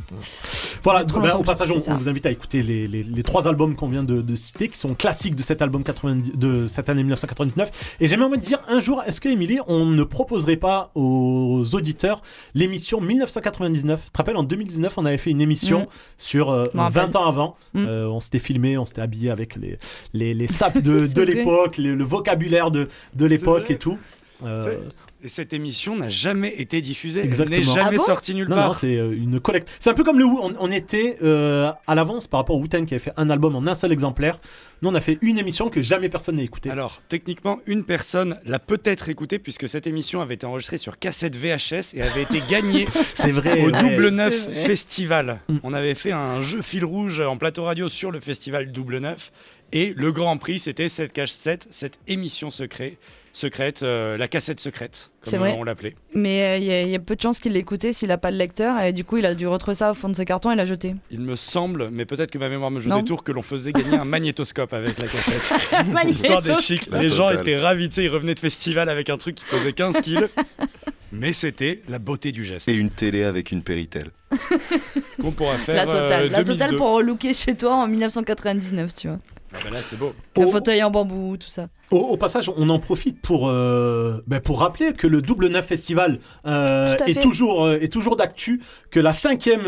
Voilà, 0.84 1.06
bah, 1.06 1.20
longtemps 1.22 1.39
au 1.39 1.43
passage, 1.43 1.72
on, 1.72 1.78
vous 1.95 2.10
invite 2.10 2.26
à 2.26 2.32
écouter 2.32 2.64
les, 2.64 2.86
les- 2.86 3.04
les 3.04 3.24
trois 3.24 3.47
albums 3.47 3.76
qu'on 3.76 3.88
vient 3.88 4.04
de, 4.04 4.22
de 4.22 4.36
citer, 4.36 4.68
qui 4.68 4.78
sont 4.78 4.93
classiques 4.93 5.36
de 5.36 5.41
cet 5.41 5.62
album 5.62 5.84
90, 5.86 6.34
de 6.36 6.68
cette 6.68 6.89
année 6.89 7.04
1999. 7.04 7.95
Et 8.02 8.10
j'aimerais 8.10 8.28
envie 8.28 8.39
de 8.39 8.43
dire, 8.43 8.60
un 8.68 8.82
jour, 8.82 9.02
est-ce 9.08 9.22
que, 9.22 9.30
Émilie, 9.30 9.60
on 9.68 9.86
ne 9.86 10.04
proposerait 10.04 10.58
pas 10.58 10.91
aux 10.95 11.64
auditeurs 11.74 12.22
l'émission 12.56 13.00
1999 13.00 14.02
Tu 14.06 14.12
te 14.12 14.18
rappelles, 14.18 14.36
en 14.36 14.43
2019, 14.43 14.97
on 14.97 15.06
avait 15.06 15.18
fait 15.18 15.32
une 15.32 15.39
émission 15.39 15.84
Mm. 15.84 15.88
sur 16.18 16.50
euh, 16.50 16.66
Je 16.74 16.78
me 16.78 16.84
rappelle. 16.84 17.04
20 17.12 17.16
ans 17.16 17.26
avant. 17.26 17.56
Mm. 17.74 17.86
Euh, 17.88 18.10
on 18.10 18.20
s'était 18.20 18.39
filmé, 18.39 18.78
on 18.78 18.84
s'était 18.84 19.02
habillé 19.02 19.30
avec 19.32 19.56
les, 19.56 19.80
les, 20.14 20.34
les 20.34 20.47
sapes 20.47 20.78
de, 20.82 21.08
de 21.08 21.22
l'époque, 21.22 21.78
le, 21.78 21.95
le 21.95 22.04
vocabulaire 22.04 22.70
de, 22.70 22.89
de 23.16 23.26
l'époque 23.26 23.72
et 23.72 23.78
tout. 23.78 23.97
Euh, 24.46 24.78
Et 25.22 25.28
cette 25.28 25.52
émission 25.52 25.98
n'a 25.98 26.08
jamais 26.08 26.54
été 26.62 26.80
diffusée. 26.80 27.22
Exactement. 27.24 27.58
Elle 27.60 27.66
n'est 27.68 27.74
jamais 27.74 27.96
Ah 27.96 27.98
bon 27.98 28.04
sortie 28.04 28.34
nulle 28.34 28.48
part. 28.48 28.70
non, 28.70 28.74
c'est 28.74 28.96
euh, 28.96 29.12
une 29.12 29.40
collecte. 29.42 29.70
C'est 29.80 29.90
un 29.90 29.94
peu 29.94 30.04
comme 30.06 30.18
le 30.18 30.26
Wu. 30.26 30.38
On, 30.42 30.54
on 30.60 30.72
était 30.72 31.18
euh, 31.22 31.72
à 31.88 31.96
l'avance 31.96 32.26
par 32.28 32.40
rapport 32.40 32.56
au 32.56 32.62
Wu-Tang 32.62 32.86
qui 32.86 32.94
avait 32.94 33.04
fait 33.04 33.12
un 33.18 33.30
album 33.30 33.56
en 33.56 33.68
un 33.68 33.76
seul 33.76 33.92
exemplaire. 33.92 34.40
Nous, 34.82 34.90
on 34.90 34.96
a 34.96 35.02
fait 35.02 35.18
une 35.22 35.38
émission 35.38 35.70
que 35.70 35.82
jamais 35.82 36.08
personne 36.08 36.38
n'a 36.38 36.44
écoutée. 36.44 36.70
Alors, 36.70 37.02
techniquement, 37.10 37.60
une 37.66 37.84
personne 37.84 38.40
l'a 38.46 38.60
peut-être 38.60 39.10
écoutée 39.10 39.40
puisque 39.40 39.68
cette 39.68 39.88
émission 39.88 40.22
avait 40.22 40.36
été 40.36 40.46
enregistrée 40.46 40.78
sur 40.78 40.98
cassette 41.00 41.36
VHS 41.36 41.96
et 41.96 42.02
avait 42.02 42.24
été 42.24 42.42
gagnée 42.50 42.88
C'est 43.16 43.32
vrai, 43.32 43.62
au. 43.62 43.72
Double 43.72 44.10
Neuf. 44.10 44.48
Festival. 44.54 45.40
Mm. 45.50 45.58
On 45.64 45.74
avait 45.74 45.96
fait 45.96 46.14
un 46.14 46.42
jeu 46.42 46.62
fil 46.62 46.86
rouge 46.86 47.20
en 47.20 47.36
plateau 47.38 47.66
radio 47.66 47.90
sur 47.90 48.12
le 48.12 48.20
festival 48.22 48.72
Double 48.72 49.00
Neuf 49.00 49.32
et 49.72 49.94
le 49.96 50.12
grand 50.12 50.38
prix, 50.38 50.58
c'était 50.60 50.90
cette 50.90 51.14
cassette, 51.14 51.68
cette 51.70 52.00
émission 52.08 52.50
secret, 52.50 52.96
secrète, 53.40 53.82
euh, 53.84 54.18
la 54.18 54.28
cassette 54.28 54.60
secrète, 54.60 55.12
C'est 55.24 55.32
comme 55.32 55.40
vrai. 55.40 55.56
on 55.58 55.64
l'appelait. 55.64 55.96
Mais 56.14 56.62
il 56.62 56.68
y, 56.68 56.72
a- 56.72 56.82
y 56.84 56.96
a 56.96 57.00
peu 57.00 57.16
de 57.16 57.22
chances 57.22 57.40
qu'il 57.40 57.54
l'écoutait 57.54 57.94
s'il 57.94 58.12
a 58.12 58.18
pas 58.18 58.32
de 58.32 58.38
lecteur, 58.38 58.80
et 58.82 58.94
du 58.94 59.04
coup, 59.04 59.18
il 59.18 59.26
a 59.26 59.34
dû 59.34 59.48
retrouver 59.48 59.76
ça 59.76 59.90
au 59.92 59.94
fond 59.94 60.10
de 60.10 60.16
ses 60.16 60.26
cartons 60.26 60.52
et 60.52 60.56
l'a 60.56 60.66
jeté. 60.66 60.96
Il 61.10 61.22
me 61.22 61.36
semble, 61.36 61.90
mais 61.92 62.06
peut-être 62.06 62.30
que 62.32 62.38
ma 62.38 62.50
mémoire 62.50 62.70
me 62.72 62.80
joue 62.82 62.90
Non. 62.90 63.00
des 63.00 63.06
tours, 63.06 63.24
que 63.24 63.32
l'on 63.32 63.42
faisait 63.42 63.72
gagner 63.72 63.98
un 63.98 64.06
magnétoscope 64.06 64.74
avec 64.74 64.98
la 65.00 65.08
cassette. 65.08 65.86
Magnétoscope. 65.88 66.10
Histoire 66.12 66.42
des 66.42 66.58
chics. 66.58 66.88
La 66.92 67.02
Les 67.02 67.10
gens 67.10 67.30
étaient 67.32 67.58
ravis, 67.58 67.90
tu 67.90 67.96
sais, 67.96 68.04
ils 68.04 68.10
revenaient 68.10 68.36
de 68.36 68.40
festival 68.40 68.90
avec 68.90 69.10
un 69.10 69.18
truc 69.18 69.36
qui 69.36 69.44
pesait 69.50 69.74
15 69.74 70.02
kilos. 70.02 70.30
Mais 71.12 71.34
c'était 71.34 71.82
la 71.90 71.98
beauté 71.98 72.32
du 72.32 72.46
geste. 72.46 72.68
Et 72.68 72.76
une 72.76 72.90
télé 72.92 73.24
avec 73.24 73.52
une 73.52 73.64
Péritel. 73.64 74.10
Qu'on 75.22 75.32
pourra 75.32 75.58
faire. 75.58 75.76
La 75.76 75.86
totale, 75.86 76.24
euh, 76.26 76.30
la 76.30 76.44
totale 76.44 76.70
2002. 76.70 76.76
pour 76.78 76.92
relooker 76.94 77.34
chez 77.34 77.56
toi 77.56 77.74
en 77.76 77.88
1999, 77.88 78.94
tu 78.96 79.08
vois. 79.08 79.18
Ah 79.54 79.58
bah 79.64 79.70
là, 79.72 79.82
c'est 79.82 79.98
beau. 79.98 80.14
Oh. 80.38 80.52
fauteuil 80.52 80.84
en 80.84 80.92
bambou, 80.92 81.36
tout 81.38 81.50
ça. 81.50 81.68
Au, 81.92 81.98
au 81.98 82.18
passage, 82.18 82.52
on 82.56 82.70
en 82.70 82.78
profite 82.80 83.20
pour, 83.22 83.48
euh, 83.50 84.22
ben, 84.28 84.40
pour 84.40 84.60
rappeler 84.60 84.94
que 84.94 85.08
le 85.08 85.22
Double 85.22 85.48
Neuf 85.48 85.66
Festival 85.66 86.20
euh, 86.46 86.96
est, 87.08 87.20
toujours, 87.22 87.66
euh, 87.66 87.80
est 87.82 87.92
toujours 87.92 88.16
d'actu, 88.16 88.62
que 88.92 89.00
la 89.00 89.12
cinquième 89.14 89.62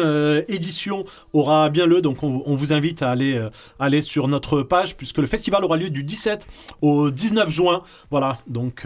édition 0.48 1.04
aura 1.34 1.70
bien 1.70 1.86
lieu. 1.86 2.02
Donc, 2.02 2.22
on, 2.24 2.44
on 2.46 2.56
vous 2.56 2.74
invite 2.74 3.02
à 3.02 3.10
aller, 3.10 3.42
aller 3.80 4.02
sur 4.02 4.28
notre 4.28 4.62
page, 4.62 4.96
puisque 4.96 5.18
le 5.18 5.28
festival 5.28 5.64
aura 5.66 5.78
lieu 5.78 5.90
du 5.90 6.04
17 6.04 6.46
au 6.82 7.10
19 7.10 7.50
juin. 7.50 7.82
Voilà, 8.12 8.38
donc 8.48 8.86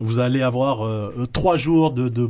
vous 0.00 0.18
allez 0.18 0.42
avoir 0.42 0.86
trois 1.32 1.56
jours 1.56 1.90
de, 1.92 2.08
de 2.08 2.28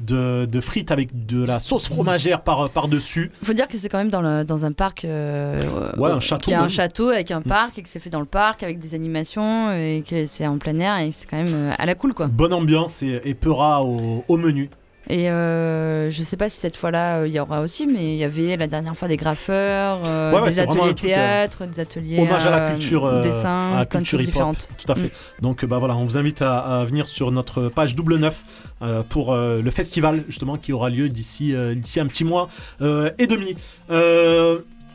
de, 0.00 0.44
de 0.46 0.60
frites 0.60 0.90
avec 0.90 1.26
de 1.26 1.44
la 1.44 1.58
sauce 1.60 1.88
fromagère 1.88 2.42
par, 2.42 2.70
par-dessus. 2.70 3.30
Faut 3.42 3.52
dire 3.52 3.68
que 3.68 3.76
c'est 3.76 3.88
quand 3.88 3.98
même 3.98 4.10
dans, 4.10 4.22
le- 4.22 4.44
dans 4.44 4.64
un 4.64 4.72
parc. 4.72 5.04
Ouais, 5.04 6.10
un 6.10 6.20
château 6.20 6.44
Qui 6.48 6.54
a 6.54 6.62
un 6.62 6.68
château 6.68 7.08
avec 7.08 7.30
un 7.30 7.40
Mm. 7.40 7.44
parc 7.44 7.78
et 7.78 7.82
que 7.82 7.88
c'est 7.88 8.00
fait 8.00 8.10
dans 8.10 8.20
le 8.20 8.26
parc 8.26 8.62
avec 8.62 8.78
des 8.78 8.94
animations 8.94 9.27
et 9.36 10.02
que 10.08 10.26
c'est 10.26 10.46
en 10.46 10.58
plein 10.58 10.78
air 10.78 10.98
et 10.98 11.12
c'est 11.12 11.26
quand 11.28 11.42
même 11.42 11.54
euh, 11.54 11.72
à 11.76 11.86
la 11.86 11.94
cool 11.94 12.14
quoi. 12.14 12.26
Bonne 12.26 12.52
ambiance 12.52 13.02
et, 13.02 13.20
et 13.24 13.34
peuras 13.34 13.82
au, 13.82 14.24
au 14.26 14.36
menu. 14.36 14.70
Et 15.10 15.30
euh, 15.30 16.10
je 16.10 16.22
sais 16.22 16.36
pas 16.36 16.50
si 16.50 16.58
cette 16.58 16.76
fois-là 16.76 17.20
euh, 17.20 17.26
il 17.28 17.32
y 17.32 17.40
aura 17.40 17.62
aussi, 17.62 17.86
mais 17.86 18.12
il 18.12 18.18
y 18.18 18.24
avait 18.24 18.58
la 18.58 18.66
dernière 18.66 18.94
fois 18.94 19.08
des 19.08 19.16
graffeurs, 19.16 20.00
euh, 20.04 20.34
Ouais, 20.34 20.40
ouais, 20.40 20.50
des 20.50 20.60
ateliers 20.60 20.90
euh, 20.90 20.92
théâtre, 20.92 21.64
des 21.64 21.80
ateliers 21.80 22.20
Hommage 22.20 22.44
à 22.44 22.50
la 22.50 22.66
euh, 22.66 22.70
culture, 22.72 23.06
euh, 23.06 23.22
dessin, 23.22 23.72
à 23.72 23.78
la 23.78 23.86
plein 23.86 24.00
de 24.00 24.04
culture 24.04 24.18
choses 24.18 24.26
différentes. 24.26 24.68
Tout 24.84 24.92
à 24.92 24.94
fait. 24.96 25.10
Donc 25.40 25.64
euh, 25.64 25.66
bah 25.66 25.78
voilà, 25.78 25.96
on 25.96 26.04
vous 26.04 26.18
invite 26.18 26.42
à, 26.42 26.58
à 26.80 26.84
venir 26.84 27.08
sur 27.08 27.30
notre 27.32 27.68
page 27.70 27.94
double 27.94 28.16
neuf 28.16 28.44
euh, 28.82 29.02
pour 29.08 29.32
euh, 29.32 29.62
le 29.62 29.70
festival 29.70 30.24
justement 30.28 30.58
qui 30.58 30.74
aura 30.74 30.90
lieu 30.90 31.08
d'ici 31.08 31.54
euh, 31.54 31.74
d'ici 31.74 32.00
un 32.00 32.06
petit 32.06 32.24
mois 32.24 32.50
euh, 32.82 33.10
et 33.18 33.26
demi. 33.26 33.56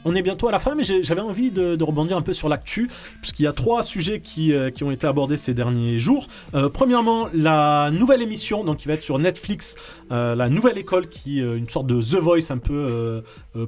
On 0.06 0.16
est 0.16 0.22
bientôt 0.22 0.47
à 0.47 0.51
la 0.51 0.60
fin, 0.60 0.76
mais 0.76 0.84
j'avais 0.84 1.22
envie 1.22 1.49
de, 1.51 1.82
rebondir 1.84 2.18
un 2.18 2.22
peu 2.22 2.34
sur 2.34 2.49
l'actu, 2.49 2.89
puisqu'il 3.22 3.43
y 3.43 3.47
a 3.47 3.54
trois 3.54 3.84
sujets 3.84 4.20
qui, 4.20 4.54
euh, 4.54 4.70
ont 4.82 4.91
été 4.91 5.08
abordés 5.08 5.38
ces 5.38 5.54
derniers 5.54 5.99
jours. 5.99 6.28
Euh, 6.56 6.70
premièrement, 6.70 7.30
la 7.34 7.89
nouvelle 7.91 8.22
émission, 8.22 8.64
donc 8.64 8.78
qui 8.78 8.88
va 8.88 8.95
être 8.95 9.04
sur 9.04 9.18
Netflix, 9.20 9.76
euh, 10.12 10.36
la 10.36 10.49
nouvelle 10.49 10.78
école, 10.78 11.08
qui 11.08 11.39
est 11.39 11.58
une 11.58 11.70
sorte 11.70 11.88
de 11.88 12.01
The 12.01 12.16
Voice 12.16 12.51
un 12.51 12.58
peu 12.58 13.24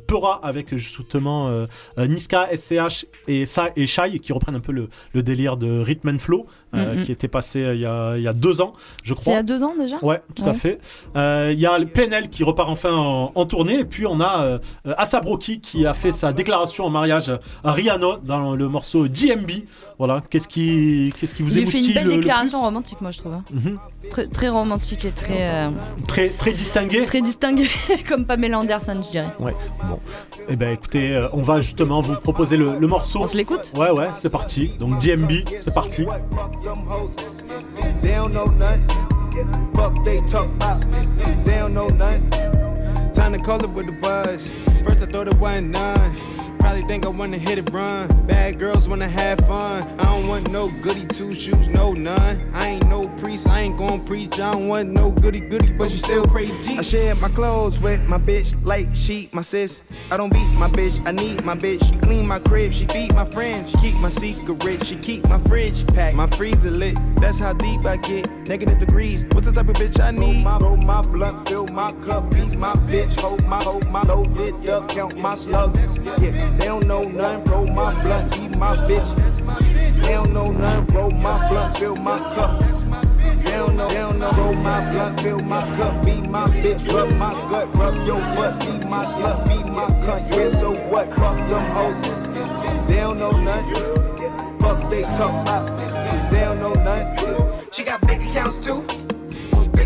peura, 0.07 0.39
avec 0.43 0.75
justement 0.75 1.65
Niska, 1.97 2.49
SCH 2.55 3.05
et, 3.27 3.45
Sa 3.45 3.69
et 3.75 3.87
Shai, 3.87 4.19
qui 4.19 4.33
reprennent 4.33 4.55
un 4.55 4.59
peu 4.59 4.71
le, 4.71 4.89
le 5.13 5.23
délire 5.23 5.57
de 5.57 5.79
Rhythm 5.79 6.09
and 6.09 6.19
Flow, 6.19 6.47
euh, 6.75 6.95
Mhm. 6.95 7.03
qui 7.05 7.11
était 7.11 7.27
passé 7.27 7.63
euh, 7.63 7.75
il 7.75 7.81
y, 7.81 7.85
a, 7.85 8.17
il 8.17 8.23
y 8.23 8.27
a 8.27 8.33
deux 8.33 8.61
ans, 8.61 8.73
je 9.03 9.13
C'est 9.13 9.21
crois. 9.21 9.33
il 9.33 9.35
y 9.35 9.39
a 9.39 9.43
deux 9.43 9.63
ans 9.63 9.73
déjà 9.79 9.97
Ouais, 10.01 10.21
tout 10.35 10.43
à 10.45 10.53
fait. 10.53 10.79
Euh, 11.15 11.51
Il 11.53 11.59
y 11.59 11.65
a 11.65 11.77
le 11.77 11.85
PNL 11.85 12.29
qui 12.29 12.43
repart 12.43 12.69
enfin 12.69 12.93
en, 12.93 13.31
en 13.33 13.45
tournée, 13.45 13.79
et 13.79 13.85
puis 13.85 14.05
on 14.05 14.19
a 14.19 14.41
euh, 14.43 14.59
euh, 14.87 14.93
Asa 14.97 15.19
Broki 15.21 15.59
qui 15.61 15.85
a 15.85 15.93
fait 15.93 16.11
sa 16.11 16.33
déclaration 16.33 16.85
en 16.85 16.89
mariage 16.89 17.31
à 17.63 17.71
Rihanna 17.71 18.19
dans 18.23 18.55
le 18.55 18.67
morceau 18.67 19.07
GMB. 19.07 19.51
Voilà, 19.97 20.21
qu'est-ce 20.29 20.47
qui, 20.49 21.13
qu'est-ce 21.19 21.33
qui 21.33 21.41
vous 21.43 21.57
Il 21.57 21.63
lui 21.63 21.71
fait 21.71 21.77
émoustille 21.77 21.87
une 21.93 21.93
belle 21.93 22.03
le- 22.07 22.11
le 22.11 22.17
déclaration 22.21 22.61
romantique, 22.61 22.99
moi 23.01 23.11
je 23.11 23.17
trouve. 23.19 23.33
hein. 23.33 23.43
Mhm. 23.53 23.77
Très, 24.09 24.27
très 24.27 24.49
romantique 24.49 25.05
et 25.05 25.11
très. 25.11 25.69
Très, 26.07 26.29
très 26.29 26.51
distingué. 26.51 27.05
Très 27.05 27.21
distingué, 27.21 27.67
comme 28.09 28.25
Pamela 28.25 28.59
Anderson, 28.59 28.99
je 29.05 29.11
dirais. 29.11 29.33
Ouais, 29.39 29.53
bon. 29.89 29.99
Eh 30.49 30.55
ben 30.57 30.69
écoutez, 30.73 31.25
on 31.33 31.41
va 31.41 31.61
justement 31.61 32.01
vous 32.01 32.15
proposer 32.15 32.57
le, 32.57 32.77
le 32.77 32.87
morceau. 32.87 33.19
On 33.21 33.27
se 33.27 33.37
l'écoute? 33.37 33.71
Ouais, 33.77 33.89
ouais, 33.91 34.09
c'est 34.17 34.29
parti. 34.29 34.71
Donc 34.79 34.99
GMB, 34.99 35.31
c'est 35.61 35.73
parti. 35.73 36.05
They 36.65 36.71
don't 36.71 38.33
know 38.33 38.45
nothing. 38.45 38.87
Fuck 39.75 40.03
they 40.03 40.17
talk 40.21 40.47
about. 40.47 40.81
They 41.45 41.57
don't 41.57 41.75
know 41.75 41.89
nothing. 41.89 42.27
Time 43.11 43.33
to 43.33 43.39
call 43.39 43.63
it 43.63 43.69
with 43.75 43.85
the 43.85 43.99
buzz. 44.01 44.49
First 44.83 45.03
I 45.03 45.05
thought 45.05 45.27
it 45.27 45.37
wasn't 45.37 45.69
none. 45.69 46.54
Probably 46.65 46.81
think 46.81 47.05
I 47.05 47.09
wanna 47.09 47.37
hit 47.37 47.59
it 47.59 47.69
run. 47.71 48.07
Bad 48.25 48.57
girls 48.57 48.89
wanna 48.89 49.07
have 49.07 49.37
fun. 49.41 49.83
I 49.99 50.05
don't 50.05 50.27
want 50.27 50.51
no 50.51 50.67
goody 50.81 51.05
two 51.05 51.31
shoes, 51.31 51.67
no 51.67 51.93
none. 51.93 52.49
I 52.55 52.69
ain't 52.69 52.89
no 52.89 53.07
priest, 53.19 53.47
I 53.47 53.61
ain't 53.61 53.77
gon' 53.77 54.03
preach. 54.07 54.39
I 54.39 54.51
don't 54.53 54.67
want 54.67 54.89
no 54.89 55.11
goody 55.11 55.41
goody, 55.41 55.71
but 55.73 55.91
you 55.91 55.97
still 55.97 56.25
pray 56.25 56.47
G. 56.63 56.79
I 56.79 56.81
share 56.81 57.13
my 57.13 57.29
clothes 57.29 57.79
with 57.79 58.03
my 58.07 58.17
bitch 58.17 58.57
like 58.65 58.87
she 58.95 59.29
my 59.31 59.43
sis. 59.43 59.83
I 60.09 60.17
don't 60.17 60.33
beat 60.33 60.49
my 60.53 60.67
bitch, 60.67 61.05
I 61.05 61.11
need 61.11 61.45
my 61.45 61.53
bitch. 61.53 61.85
She 61.85 61.99
clean 61.99 62.27
my 62.27 62.39
crib, 62.39 62.73
she 62.73 62.85
feed 62.85 63.13
my 63.13 63.25
friends. 63.25 63.69
She 63.69 63.77
keep 63.77 63.95
my 63.97 64.09
secret, 64.09 64.83
she 64.83 64.95
keep 64.95 65.29
my 65.29 65.37
fridge 65.37 65.85
packed, 65.93 66.15
my 66.15 66.25
freezer 66.25 66.71
lit. 66.71 66.97
That's 67.17 67.37
how 67.37 67.53
deep 67.53 67.85
I 67.85 67.97
get. 67.97 68.27
Negative 68.47 68.79
degrees. 68.79 69.23
What's 69.31 69.45
the 69.45 69.53
type 69.53 69.69
of 69.69 69.75
bitch 69.75 69.99
I 70.03 70.09
need? 70.09 70.43
Roll 70.43 70.43
my, 70.43 70.57
roll 70.57 70.77
my 70.77 71.01
blunt, 71.01 71.47
fill 71.47 71.67
my 71.67 71.91
cup, 72.01 72.31
be 72.31 72.55
my 72.55 72.73
bitch. 72.89 73.19
Hold 73.19 73.45
my, 73.45 73.61
hold 73.61 73.87
my 73.91 74.01
loaded 74.01 74.67
up, 74.67 74.89
count 74.89 75.15
my 75.17 75.35
slugs. 75.35 75.97
Yeah, 75.97 76.54
they 76.57 76.65
don't 76.65 76.87
know 76.87 77.01
nothing. 77.01 77.43
Roll 77.51 77.67
my 77.67 77.93
blunt, 78.03 78.31
be 78.31 78.47
my 78.57 78.75
bitch. 78.75 80.01
They 80.01 80.13
don't 80.13 80.33
know 80.33 80.45
nothing. 80.45 80.95
Roll 80.95 81.11
my 81.11 81.49
blunt, 81.49 81.77
fill 81.77 81.95
my 81.95 82.17
cup. 82.17 82.59
They 82.59 83.51
don't 83.51 83.75
know, 83.75 83.87
they 83.87 83.95
don't 83.95 84.19
know. 84.19 84.31
Roll 84.31 84.53
my 84.53 84.91
blunt, 84.91 85.21
fill 85.21 85.39
my 85.39 85.61
cup, 85.77 86.05
be 86.05 86.21
my 86.21 86.47
bitch. 86.47 86.91
Rub 86.93 87.13
my 87.15 87.31
gut, 87.49 87.75
rub 87.77 87.95
your 88.07 88.19
butt, 88.19 88.59
be 88.59 88.87
my 88.87 89.05
slut, 89.05 89.47
be 89.47 89.69
my 89.69 89.87
cunt. 90.01 90.35
Yeah, 90.35 90.49
so 90.49 90.73
what? 90.89 91.07
Fuck 91.17 91.37
them 91.49 91.65
hoes. 91.71 92.27
They 92.87 92.95
don't 92.97 93.17
know 93.17 93.31
nothing. 93.31 94.59
Fuck 94.59 94.89
they 94.89 95.03
talk 95.03 95.41
about. 95.41 96.31
They 96.31 96.39
don't 96.39 96.59
know 96.59 96.73
nothing. 96.73 97.69
She 97.71 97.83
got 97.83 98.05
big 98.07 98.21
accounts 98.21 98.63
too. 98.65 98.81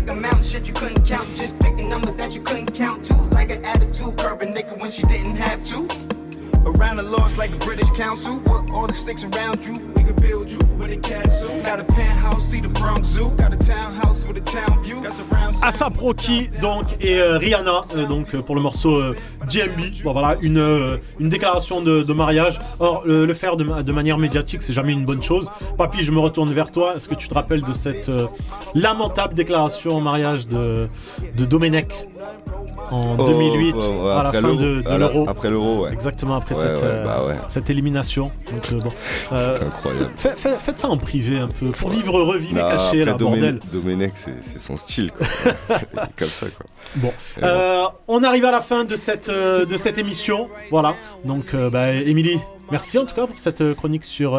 Amount 0.08 0.44
shit 0.44 0.66
you 0.66 0.72
couldn't 0.72 1.06
count. 1.06 1.36
Just 1.36 1.56
picking 1.60 1.88
numbers 1.88 2.16
that 2.16 2.32
you 2.32 2.42
couldn't 2.42 2.74
count 2.74 3.04
to. 3.04 3.14
Like 3.30 3.52
an 3.52 3.64
attitude, 3.64 4.16
curve 4.18 4.42
a 4.42 4.46
nigga 4.46 4.76
when 4.76 4.90
she 4.90 5.02
didn't 5.04 5.36
have 5.36 5.64
to. 5.66 6.19
Around 6.66 6.96
the 6.98 7.02
laws 7.04 7.36
like 7.38 7.50
a 7.52 7.56
British 7.56 7.90
council. 7.90 8.40
Put 8.40 8.70
all 8.70 8.86
the 8.86 8.94
sticks 8.94 9.24
around 9.24 9.64
you. 9.64 9.74
We 9.96 10.04
could 10.04 10.20
build 10.20 10.50
you 10.50 10.58
with 10.78 10.90
a 10.92 10.96
castle. 10.96 11.50
Got 11.62 11.80
a 11.80 11.84
penthouse, 11.84 12.50
see 12.50 12.60
the 12.60 12.68
Bronx 12.78 13.08
Zoo. 13.08 13.30
Got 13.36 13.52
a 13.52 13.56
townhouse 13.56 14.26
with 14.26 14.36
a 14.36 14.40
town 14.40 14.82
view. 14.82 15.02
Got 15.02 15.12
surround 15.12 15.56
Asa 15.62 15.90
Proki 15.90 16.48
donc 16.60 16.84
et 17.00 17.18
euh, 17.18 17.38
Rihanna 17.38 17.84
euh, 17.96 18.06
donc 18.06 18.34
euh, 18.34 18.42
pour 18.42 18.54
le 18.54 18.60
morceau 18.60 18.96
euh. 19.00 19.16
Bon 20.04 20.12
voilà 20.12 20.36
une 20.42 20.58
euh, 20.58 20.98
une 21.18 21.28
déclaration 21.28 21.80
de, 21.80 22.02
de 22.02 22.12
mariage. 22.12 22.58
Or 22.78 23.02
le, 23.04 23.32
faire 23.34 23.56
de, 23.56 23.82
de 23.82 23.92
manière 23.92 24.18
médiatique 24.18 24.62
c'est 24.62 24.72
jamais 24.72 24.92
une 24.92 25.04
bonne 25.04 25.22
chose. 25.22 25.50
Papy 25.76 26.04
je 26.04 26.12
me 26.12 26.20
retourne 26.20 26.52
vers 26.52 26.70
toi. 26.70 26.94
Est-ce 26.96 27.08
que 27.08 27.14
tu 27.14 27.26
te 27.26 27.34
rappelles 27.34 27.62
de 27.62 27.72
cette 27.72 28.08
euh, 28.08 28.26
lamentable 28.74 29.34
déclaration 29.34 29.96
en 29.96 30.00
mariage 30.00 30.46
de 30.46 30.88
de 31.36 31.44
Domenech? 31.44 31.92
En 32.90 33.16
Oh, 33.18 33.24
2008 33.24 33.74
ouais, 33.74 33.80
ouais, 34.00 34.10
à 34.10 34.22
la 34.24 34.32
fin 34.32 34.54
de, 34.54 34.82
l'Euro. 34.98 35.28
après 35.28 35.50
l'Euro, 35.50 35.84
ouais. 35.84 35.92
Exactement 35.92 36.36
après 36.36 36.54
cette 36.54 36.82
euh, 36.82 37.04
bah 37.04 37.34
cette 37.48 37.70
élimination. 37.70 38.30
Donc 38.52 38.72
euh, 38.72 38.80
bon. 38.80 38.90
euh, 39.32 39.58
incroyable. 39.66 40.10
fait- 40.16 40.36
fait- 40.38 40.58
faites 40.58 40.78
ça 40.78 40.88
en 40.88 40.96
privé 40.96 41.38
un 41.38 41.48
peu 41.48 41.70
pour 41.70 41.90
vivre 41.90 42.18
heureux, 42.18 42.38
vivre 42.38 42.60
Non, 42.60 42.68
caché 42.68 43.04
là 43.04 43.12
après, 43.12 43.24
bordel. 43.24 43.60
Domenech- 43.72 44.10
c'est 44.40 44.60
son 44.60 44.76
style, 44.76 45.12
quoi. 45.12 45.26
Comme 46.18 46.28
ça, 46.28 46.46
quoi. 46.48 46.66
Bon. 46.96 47.12
Euh, 47.42 47.84
on 48.08 48.22
arrive 48.24 48.44
à 48.44 48.50
la 48.50 48.60
fin 48.60 48.84
de 48.84 48.96
cette, 48.96 49.30
de 49.30 49.76
cette 49.76 49.98
émission. 49.98 50.48
Voilà. 50.70 50.94
Donc, 51.24 51.54
bah, 51.54 51.92
Émilie, 51.92 52.38
merci 52.70 52.98
en 52.98 53.06
tout 53.06 53.14
cas 53.14 53.26
pour 53.26 53.38
cette 53.38 53.74
chronique 53.74 54.04
sur 54.04 54.38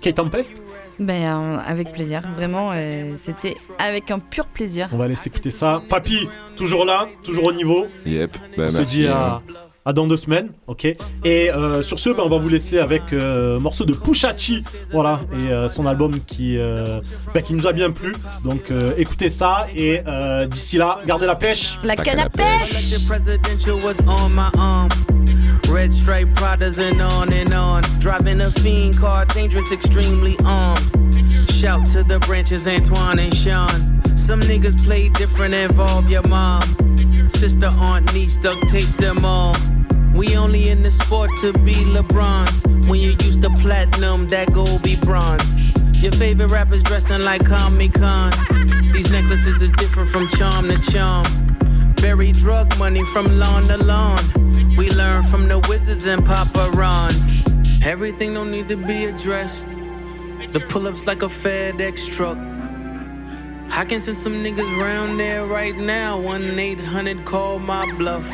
Kate 0.00 0.14
Tempest. 0.14 0.52
Ben, 0.98 1.22
euh, 1.24 1.58
avec 1.66 1.92
plaisir, 1.92 2.22
vraiment, 2.36 2.70
euh, 2.72 3.14
c'était 3.16 3.56
avec 3.78 4.10
un 4.10 4.18
pur 4.18 4.46
plaisir. 4.46 4.88
On 4.92 4.96
va 4.96 5.08
laisser 5.08 5.28
écouter 5.28 5.50
ça. 5.50 5.82
Papy, 5.90 6.28
toujours 6.56 6.84
là, 6.84 7.06
toujours 7.22 7.44
au 7.44 7.52
niveau. 7.52 7.86
Yep. 8.06 8.36
Bah, 8.56 8.64
on 8.66 8.70
se 8.70 8.82
dit 8.82 9.06
hein. 9.06 9.12
à, 9.14 9.42
à 9.84 9.92
dans 9.92 10.06
deux 10.06 10.16
semaines, 10.16 10.48
ok. 10.66 10.86
Et 10.86 10.96
euh, 11.24 11.82
sur 11.82 11.98
ce, 11.98 12.08
bah, 12.08 12.22
on 12.24 12.28
va 12.30 12.38
vous 12.38 12.48
laisser 12.48 12.78
avec 12.78 13.12
euh, 13.12 13.58
un 13.58 13.60
morceau 13.60 13.84
de 13.84 13.92
Pushachi, 13.92 14.64
voilà, 14.90 15.20
et 15.38 15.50
euh, 15.52 15.68
son 15.68 15.84
album 15.86 16.18
qui, 16.26 16.56
euh, 16.56 17.00
bah, 17.34 17.42
qui 17.42 17.52
nous 17.52 17.66
a 17.66 17.72
bien 17.72 17.90
plu. 17.90 18.14
Donc, 18.42 18.70
euh, 18.70 18.94
écoutez 18.96 19.28
ça 19.28 19.66
et 19.76 20.00
euh, 20.06 20.46
d'ici 20.46 20.78
là, 20.78 21.00
gardez 21.06 21.26
la 21.26 21.36
pêche. 21.36 21.78
La 21.82 21.96
canne 21.96 22.20
à 22.20 22.30
pêche. 22.30 22.94
Red 25.68 25.92
stripe 25.92 26.28
Pradas 26.28 26.78
and 26.78 27.00
on 27.00 27.32
and 27.32 27.52
on. 27.52 27.82
Driving 27.98 28.40
a 28.40 28.50
fiend 28.50 28.98
car, 28.98 29.24
dangerous, 29.26 29.72
extremely 29.72 30.36
armed. 30.44 30.80
Shout 31.50 31.86
to 31.88 32.02
the 32.02 32.18
branches, 32.20 32.66
Antoine 32.66 33.18
and 33.18 33.34
Sean. 33.34 34.02
Some 34.16 34.40
niggas 34.40 34.82
play 34.84 35.08
different, 35.08 35.54
involve 35.54 36.08
your 36.08 36.26
mom. 36.28 36.62
Sister, 37.28 37.68
aunt, 37.72 38.12
niece, 38.14 38.36
duct 38.36 38.68
tape 38.68 38.88
them 38.98 39.24
all. 39.24 39.54
We 40.14 40.36
only 40.36 40.68
in 40.68 40.82
the 40.82 40.90
sport 40.90 41.30
to 41.40 41.52
be 41.52 41.74
LeBron's. 41.74 42.88
When 42.88 43.00
you 43.00 43.10
used 43.10 43.42
to 43.42 43.50
platinum, 43.50 44.28
that 44.28 44.52
gold 44.52 44.82
be 44.82 44.96
bronze. 44.96 45.60
Your 46.02 46.12
favorite 46.12 46.50
rappers 46.50 46.82
dressing 46.82 47.22
like 47.22 47.44
Comic 47.44 47.94
Con. 47.94 48.30
These 48.92 49.10
necklaces 49.10 49.60
is 49.60 49.70
different 49.72 50.08
from 50.08 50.28
charm 50.28 50.68
to 50.68 50.78
charm. 50.90 51.26
Bury 51.96 52.32
drug 52.32 52.78
money 52.78 53.04
from 53.06 53.38
lawn 53.38 53.64
to 53.64 53.78
lawn. 53.78 54.45
We 54.76 54.90
learn 54.90 55.22
from 55.22 55.48
the 55.48 55.58
wizards 55.70 56.04
and 56.04 56.22
paparons. 56.22 57.46
Everything 57.82 58.34
don't 58.34 58.50
need 58.50 58.68
to 58.68 58.76
be 58.76 59.06
addressed. 59.06 59.68
The 60.52 60.60
pull 60.68 60.86
ups 60.86 61.06
like 61.06 61.22
a 61.22 61.26
FedEx 61.26 62.14
truck. 62.14 62.36
I 63.70 63.86
can 63.86 64.00
send 64.00 64.18
some 64.18 64.44
niggas 64.44 64.80
round 64.80 65.18
there 65.18 65.46
right 65.46 65.74
now. 65.74 66.18
1 66.20 66.58
800 66.58 67.24
call 67.24 67.58
my 67.58 67.90
bluff. 67.92 68.30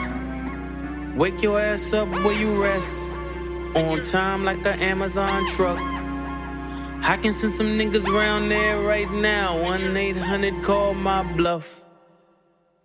Wake 1.14 1.42
your 1.42 1.60
ass 1.60 1.92
up 1.92 2.08
where 2.08 2.32
you 2.32 2.60
rest. 2.60 3.08
On 3.76 4.02
time 4.02 4.44
like 4.44 4.66
an 4.66 4.80
Amazon 4.80 5.46
truck. 5.48 5.78
I 7.04 7.18
can 7.22 7.32
send 7.32 7.52
some 7.52 7.78
niggas 7.78 8.08
round 8.08 8.50
there 8.50 8.80
right 8.80 9.10
now. 9.12 9.62
1 9.62 9.96
800 9.96 10.62
call 10.64 10.94
my 10.94 11.22
bluff. 11.22 11.84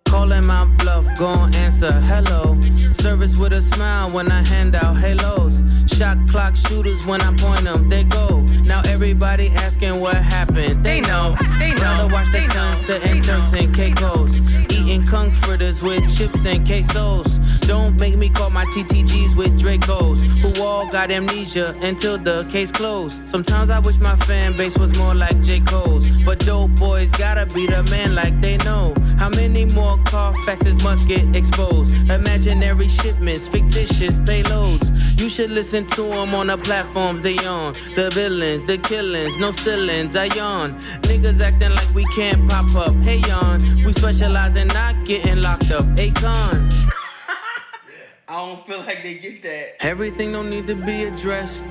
Calling 0.04 0.46
my 0.46 0.64
bluff, 0.64 1.06
gon' 1.18 1.54
answer 1.56 1.92
hello. 1.92 2.56
Service 2.92 3.36
with 3.36 3.52
a 3.52 3.60
smile 3.60 4.10
when 4.10 4.30
I 4.30 4.46
hand 4.46 4.74
out 4.74 4.96
halos. 4.96 5.62
Shot 5.86 6.16
clock 6.28 6.56
shooters 6.56 7.04
when 7.06 7.20
I 7.22 7.34
point 7.36 7.64
them, 7.64 7.88
they 7.88 8.04
go. 8.04 8.40
Now 8.64 8.82
everybody 8.86 9.48
asking 9.50 10.00
what 10.00 10.16
happened. 10.16 10.84
They 10.84 11.00
know, 11.00 11.36
they 11.58 11.74
know. 11.74 11.82
Rather 11.82 12.08
watch 12.12 12.30
the 12.32 12.40
sunset 12.40 13.02
and 13.02 13.22
Turks 13.22 13.52
and 13.52 13.74
Caicos. 13.74 14.40
Eating 14.88 15.06
comforters 15.06 15.82
with 15.82 16.00
chips 16.16 16.46
and 16.46 16.66
quesos. 16.66 17.38
Don't 17.66 18.00
make 18.00 18.16
me 18.16 18.30
call 18.30 18.48
my 18.48 18.64
TTGs 18.64 19.36
with 19.36 19.60
Dracos. 19.60 20.24
Who 20.40 20.62
all 20.62 20.88
got 20.88 21.10
amnesia 21.10 21.76
until 21.82 22.16
the 22.16 22.44
case 22.44 22.72
closed. 22.72 23.28
Sometimes 23.28 23.68
I 23.68 23.80
wish 23.80 23.98
my 23.98 24.16
fan 24.16 24.56
base 24.56 24.78
was 24.78 24.98
more 24.98 25.14
like 25.14 25.38
J. 25.42 25.60
Cole's. 25.60 26.08
But 26.24 26.38
dope 26.38 26.70
boys 26.76 27.12
gotta 27.12 27.44
be 27.44 27.66
the 27.66 27.82
man 27.90 28.14
like 28.14 28.40
they 28.40 28.56
know. 28.58 28.94
How 29.18 29.28
many 29.28 29.66
more 29.66 29.98
Carfaxes 30.04 30.82
must 30.82 31.06
get 31.06 31.36
exposed? 31.36 31.92
Imaginary 32.08 32.88
shipments, 32.88 33.46
fictitious 33.46 34.18
payloads. 34.20 34.88
You 35.20 35.28
should 35.28 35.50
listen 35.50 35.84
to 35.86 36.02
them 36.02 36.34
on 36.34 36.46
the 36.46 36.56
platforms 36.56 37.20
they 37.20 37.36
on. 37.38 37.74
The 37.94 38.08
villains, 38.14 38.62
the 38.62 38.78
killings, 38.78 39.38
no 39.38 39.50
ceilings, 39.50 40.16
I 40.16 40.26
yawn. 40.36 40.80
Niggas 41.02 41.40
acting 41.42 41.72
like 41.72 41.92
we 41.92 42.04
can't 42.14 42.48
pop 42.48 42.74
up. 42.74 42.94
Hey, 43.02 43.18
yawn. 43.28 43.84
We 43.84 43.92
specialize 43.92 44.56
in 44.56 44.68
not 44.78 45.04
getting 45.04 45.42
locked 45.42 45.70
up. 45.72 45.86
Akon. 46.04 46.56
I 48.28 48.36
don't 48.44 48.64
feel 48.66 48.80
like 48.88 49.02
they 49.02 49.16
get 49.18 49.42
that. 49.42 49.84
Everything 49.92 50.30
don't 50.32 50.50
need 50.50 50.66
to 50.68 50.76
be 50.76 51.04
addressed. 51.10 51.66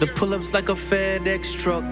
The 0.00 0.08
pull 0.16 0.34
ups 0.34 0.52
like 0.52 0.68
a 0.68 0.78
FedEx 0.88 1.42
truck. 1.62 1.86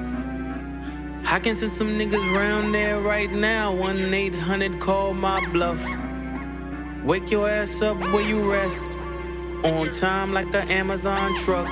I 1.35 1.39
can 1.39 1.55
send 1.55 1.71
some 1.81 1.91
niggas 2.01 2.27
round 2.41 2.75
there 2.75 2.99
right 3.01 3.31
now. 3.31 3.73
1 3.73 4.13
800 4.13 4.81
call 4.81 5.15
my 5.15 5.39
bluff. 5.53 5.83
Wake 7.05 7.31
your 7.31 7.49
ass 7.49 7.81
up 7.81 7.97
where 8.13 8.27
you 8.31 8.39
rest. 8.51 8.99
On 9.63 9.89
time 9.91 10.33
like 10.33 10.53
an 10.61 10.69
Amazon 10.83 11.29
truck. 11.45 11.69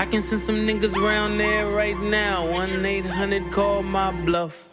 I 0.00 0.06
can 0.10 0.20
send 0.20 0.40
some 0.40 0.58
niggas 0.68 0.96
round 1.08 1.40
there 1.40 1.66
right 1.82 1.98
now. 1.98 2.48
1 2.48 2.86
800 2.86 3.50
call 3.50 3.82
my 3.82 4.12
bluff. 4.26 4.70